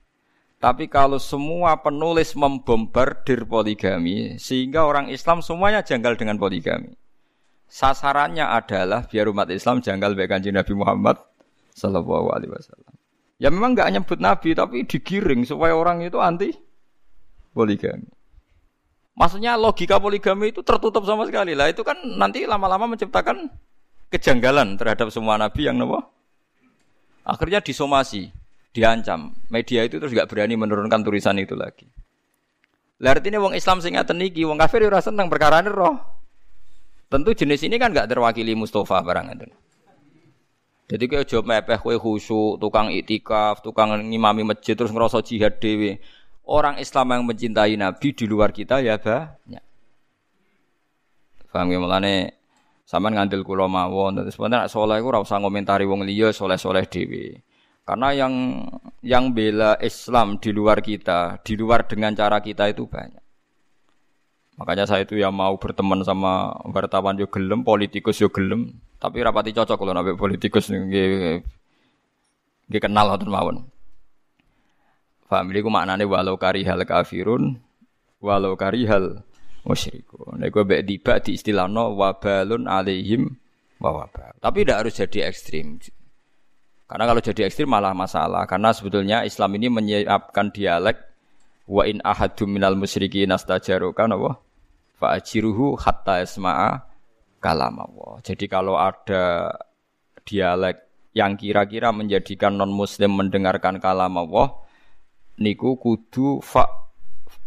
Tapi 0.57 0.87
kalau 0.87 1.19
semua 1.19 1.77
penulis 1.83 2.33
membombardir 2.33 3.43
poligami, 3.45 4.39
sehingga 4.39 4.87
orang 4.87 5.11
Islam 5.11 5.43
semuanya 5.43 5.83
janggal 5.83 6.15
dengan 6.15 6.39
poligami 6.39 6.95
sasarannya 7.65 8.45
adalah 8.45 9.05
biar 9.09 9.27
umat 9.29 9.49
Islam 9.49 9.81
janggal 9.81 10.13
baik 10.13 10.29
kanji 10.31 10.49
Nabi 10.53 10.73
Muhammad 10.77 11.17
Sallallahu 11.75 12.31
Alaihi 12.31 12.51
Wasallam. 12.53 12.93
Ya 13.35 13.51
memang 13.51 13.75
nggak 13.75 13.91
nyebut 13.91 14.19
Nabi 14.21 14.55
tapi 14.55 14.87
digiring 14.87 15.43
supaya 15.43 15.75
orang 15.75 15.99
itu 16.05 16.15
anti 16.23 16.55
poligami. 17.51 18.07
Maksudnya 19.15 19.55
logika 19.55 19.95
poligami 19.95 20.51
itu 20.51 20.59
tertutup 20.59 21.07
sama 21.07 21.23
sekali 21.23 21.55
lah. 21.55 21.71
Itu 21.71 21.87
kan 21.87 21.95
nanti 22.19 22.43
lama-lama 22.43 22.91
menciptakan 22.91 23.47
kejanggalan 24.11 24.75
terhadap 24.75 25.07
semua 25.07 25.39
nabi 25.39 25.71
yang 25.71 25.79
nopo. 25.79 26.03
Akhirnya 27.23 27.63
disomasi, 27.63 28.29
diancam. 28.75 29.31
Media 29.47 29.87
itu 29.87 29.97
terus 29.97 30.11
gak 30.11 30.27
berani 30.27 30.59
menurunkan 30.59 31.01
tulisan 31.01 31.39
itu 31.39 31.55
lagi. 31.55 31.87
Lah 32.99 33.15
ini 33.17 33.39
wong 33.39 33.55
Islam 33.55 33.79
sing 33.79 33.95
ngaten 33.95 34.19
iki, 34.19 34.43
wong 34.43 34.59
kafir 34.59 34.83
ora 34.83 34.99
seneng 34.99 35.31
perkara 35.31 35.63
roh. 35.63 35.95
Tentu 37.07 37.31
jenis 37.31 37.63
ini 37.63 37.79
kan 37.79 37.95
gak 37.95 38.11
terwakili 38.11 38.51
Mustafa 38.51 38.99
barang 38.99 39.31
itu. 39.31 39.47
Jadi 40.85 41.03
kayak 41.09 41.25
job 41.25 41.49
mepeh 41.49 41.81
kue 41.81 41.97
khusyuk, 41.97 42.61
tukang 42.61 42.93
itikaf, 42.93 43.65
tukang 43.65 43.89
ngimami 44.05 44.45
masjid 44.45 44.77
terus 44.77 44.93
ngerasa 44.93 45.25
jihad 45.25 45.57
dewi 45.57 45.97
orang 46.45 46.77
Islam 46.77 47.13
yang 47.13 47.23
mencintai 47.25 47.73
Nabi 47.77 48.07
di 48.13 48.25
luar 48.29 48.53
kita 48.53 48.81
ya 48.81 48.97
banyak. 49.01 49.63
Paham 51.49 51.71
ya 51.71 51.79
mulane 51.79 52.35
sampean 52.83 53.15
ngandel 53.15 53.47
kula 53.47 53.65
mawon 53.65 54.19
terus 54.19 54.35
sebenarnya 54.35 54.67
iku 54.69 55.07
ora 55.09 55.23
usah 55.23 55.39
ngomentari 55.39 55.87
wong 55.87 56.03
liya 56.03 56.35
soleh-soleh 56.35 56.85
dhewe. 56.85 57.39
Karena 57.85 58.11
yang 58.17 58.65
yang 59.05 59.29
bela 59.31 59.77
Islam 59.77 60.41
di 60.41 60.49
luar 60.49 60.81
kita, 60.81 61.37
di 61.45 61.53
luar 61.53 61.85
dengan 61.85 62.17
cara 62.17 62.41
kita 62.41 62.65
itu 62.73 62.89
banyak. 62.89 63.21
Makanya 64.57 64.89
saya 64.89 65.05
itu 65.05 65.19
ya 65.19 65.29
mau 65.29 65.59
berteman 65.61 66.01
sama 66.01 66.49
wartawan 66.71 67.19
yo 67.19 67.29
gelem, 67.29 67.61
politikus 67.61 68.17
yo 68.23 68.31
gelem, 68.31 68.73
tapi 68.97 69.21
rapati 69.21 69.53
cocok 69.53 69.77
kalau 69.77 69.93
nabi 69.93 70.15
politikus 70.17 70.71
nggih 70.71 71.43
kenal 72.81 73.13
ngoten 73.13 73.29
mawon. 73.29 73.57
Paham 75.35 75.51
ini 75.51 75.67
maknanya 75.67 76.07
walau 76.07 76.39
karihal 76.39 76.79
kafirun 76.87 77.59
walau 78.23 78.55
karihal 78.55 79.19
musyrikun. 79.67 80.39
Nek 80.39 80.47
gue 80.47 80.63
tiba 80.87 81.19
di 81.19 81.35
istilah 81.35 81.67
no 81.67 81.91
wabalun 81.91 82.71
alaihim 82.71 83.35
wawabal. 83.83 84.31
Tapi 84.39 84.63
tidak 84.63 84.87
harus 84.87 84.95
jadi 84.95 85.27
ekstrim. 85.27 85.83
Karena 86.87 87.03
kalau 87.03 87.19
jadi 87.19 87.51
ekstrim 87.51 87.67
malah 87.67 87.91
masalah. 87.91 88.47
Karena 88.47 88.71
sebetulnya 88.71 89.27
Islam 89.27 89.59
ini 89.59 89.67
menyiapkan 89.67 90.55
dialek 90.55 91.03
wa 91.67 91.83
in 91.83 91.99
ahadum 91.99 92.55
minal 92.55 92.79
musyrikin 92.79 93.35
astajaruka 93.35 94.07
apa? 94.07 94.39
Fa 94.95 95.19
ajiruhu 95.19 95.75
hatta 95.75 96.23
isma'a 96.23 96.79
kalam 97.43 97.75
Allah. 97.75 98.23
Jadi 98.23 98.47
kalau 98.47 98.79
ada 98.79 99.51
dialek 100.23 100.79
yang 101.11 101.35
kira-kira 101.35 101.91
menjadikan 101.91 102.55
non 102.55 102.71
muslim 102.71 103.19
mendengarkan 103.19 103.83
kalam 103.83 104.15
Allah, 104.15 104.64
niku 105.39 105.75
kudu 105.79 106.39
fa 106.39 106.67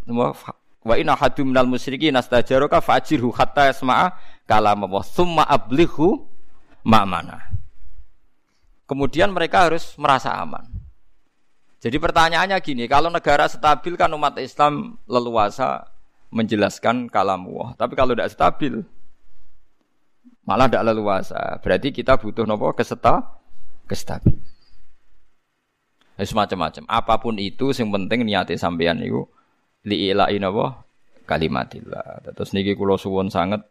wa 0.08 0.94
inna 0.96 1.12
hadum 1.12 1.52
minal 1.52 1.68
musyrikin 1.68 2.16
nastajaraka 2.16 2.80
fajirhu 2.80 3.28
hatta 3.34 3.68
yasma'a 3.68 4.16
kalam 4.48 4.88
Allah 4.88 5.04
summa 5.04 5.44
ablighu 5.44 6.24
ma'mana. 6.88 7.52
Kemudian 8.88 9.28
mereka 9.36 9.68
harus 9.68 9.92
merasa 10.00 10.32
aman. 10.32 10.64
Jadi 11.78 12.00
pertanyaannya 12.00 12.56
gini, 12.64 12.88
kalau 12.88 13.12
negara 13.12 13.44
stabil 13.46 13.94
kan 13.94 14.10
umat 14.16 14.40
Islam 14.40 14.96
leluasa 15.04 15.86
menjelaskan 16.32 17.12
kalam 17.12 17.44
Allah. 17.52 17.68
Tapi 17.76 17.92
kalau 17.94 18.16
tidak 18.16 18.32
stabil, 18.32 18.80
malah 20.48 20.66
tidak 20.66 20.88
leluasa. 20.88 21.60
Berarti 21.60 21.92
kita 21.92 22.16
butuh 22.16 22.48
nopo 22.48 22.72
keseta, 22.72 23.20
kestabil. 23.84 24.40
Ya 26.18 26.26
semacam-macam. 26.26 26.82
Apa 26.90 27.14
pun 27.22 27.38
itu 27.38 27.70
sing 27.70 27.94
penting 27.94 28.26
niate 28.26 28.58
sampean 28.58 28.98
niku 28.98 29.30
liilain 29.86 30.42
apa 30.42 30.82
kalimatillah. 31.24 32.34
Terus 32.34 32.50
niki 32.50 32.74
kula 32.74 32.98
suwun 32.98 33.30
sangat 33.30 33.62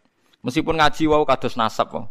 meskipun 0.48 0.80
ngaji 0.80 1.12
wau 1.12 1.28
kados 1.28 1.60
nasab 1.60 1.92
kok. 1.92 2.08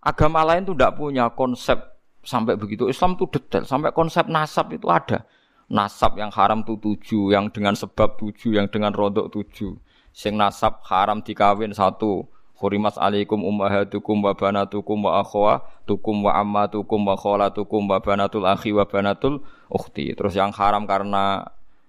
Agama 0.00 0.40
lain 0.48 0.64
tuh 0.64 0.72
tidak 0.72 0.96
punya 0.96 1.28
konsep 1.36 1.76
sampai 2.24 2.56
begitu. 2.56 2.88
Islam 2.88 3.20
tuh 3.20 3.28
detail 3.28 3.68
sampai 3.68 3.92
konsep 3.92 4.24
nasab 4.32 4.72
itu 4.72 4.88
ada. 4.88 5.28
Nasab 5.70 6.18
yang 6.18 6.34
haram 6.34 6.66
tuh 6.66 6.82
tujuh, 6.82 7.30
yang 7.30 7.46
dengan 7.52 7.78
sebab 7.78 8.18
tujuh, 8.18 8.58
yang 8.58 8.66
dengan 8.66 8.90
rodok 8.90 9.30
tujuh. 9.30 9.76
Sing 10.10 10.34
nasab 10.34 10.82
haram 10.82 11.22
dikawin 11.22 11.70
satu, 11.70 12.26
Hurimat 12.60 12.92
alaikum 13.00 13.40
ummahatukum 13.40 14.20
wa 14.20 14.36
banatukum 14.36 15.08
wa 15.08 15.24
akhwatukum 15.24 16.28
wa 16.28 16.36
ammatukum 16.44 17.00
wa 17.08 17.16
khalatukum 17.16 17.88
wa 17.88 17.96
banatul 18.04 18.44
akhi 18.44 18.76
wa 18.76 18.84
banatul 18.84 19.40
ukhti. 19.72 20.12
Terus 20.12 20.36
yang 20.36 20.52
haram 20.52 20.84
karena 20.84 21.40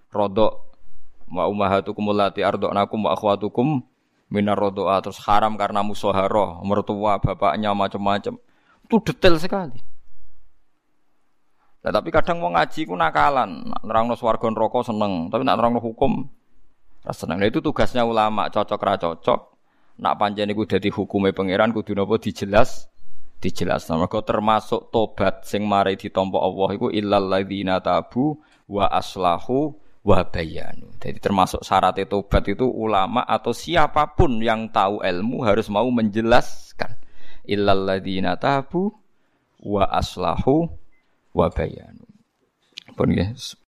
rodok 0.08 0.72
wa 1.28 1.44
ummahatukum 1.44 2.16
allati 2.16 2.40
arda'nakum 2.40 3.04
wa 3.04 3.12
akhwatukum 3.12 3.84
minar 4.32 4.56
rodoa. 4.56 5.04
Terus 5.04 5.20
haram 5.28 5.60
karena 5.60 5.84
musoharoh, 5.84 6.64
mertua, 6.64 7.20
bapaknya 7.20 7.76
macam-macam. 7.76 8.40
Itu 8.88 8.96
detail 9.04 9.36
sekali. 9.36 9.76
Nah, 11.84 11.92
tapi 11.92 12.08
kadang 12.08 12.40
mau 12.40 12.48
ngaji 12.48 12.88
ku 12.88 12.96
nakalan, 12.96 13.68
nerangno 13.84 14.16
swarga 14.16 14.48
neraka 14.48 14.88
seneng, 14.88 15.28
tapi 15.28 15.44
nak 15.44 15.60
nerangno 15.60 15.84
hukum 15.84 16.32
seneng. 17.12 17.44
Nah, 17.44 17.48
itu 17.50 17.60
tugasnya 17.60 18.08
ulama, 18.08 18.48
cocok 18.48 18.80
ra 18.80 18.96
cocok 18.96 19.51
nak 20.02 20.18
panjang 20.18 20.50
iku 20.50 20.66
dadi 20.66 20.90
hukume 20.90 21.30
pangeran 21.30 21.70
kudu 21.70 21.94
napa 21.94 22.18
dijelas 22.18 22.90
dijelas 23.38 23.86
mergo 23.90 24.18
termasuk 24.26 24.90
tobat 24.90 25.46
sing 25.46 25.62
mari 25.62 25.94
ditampa 25.94 26.42
Allah 26.42 26.68
iku 26.74 26.90
illal 26.90 27.30
ladzina 27.30 27.78
tabu 27.78 28.42
wa 28.66 28.90
aslahu 28.90 29.78
wa 30.02 30.26
bayanu. 30.26 30.90
Jadi 30.98 31.18
termasuk 31.22 31.62
syarat 31.62 31.98
tobat 32.10 32.42
itu 32.50 32.66
ulama 32.66 33.22
atau 33.22 33.54
siapa 33.54 34.18
pun 34.18 34.42
yang 34.42 34.70
tahu 34.70 35.02
ilmu 35.02 35.46
harus 35.46 35.70
mau 35.70 35.86
menjelaskan 35.86 36.98
illal 37.46 37.86
ladzina 37.86 38.34
tabu 38.34 38.90
wa 39.62 39.86
aslahu 39.86 40.66
wa 41.30 41.46
bayanu. 41.50 42.06
Pun 42.98 43.14
ya, 43.14 43.30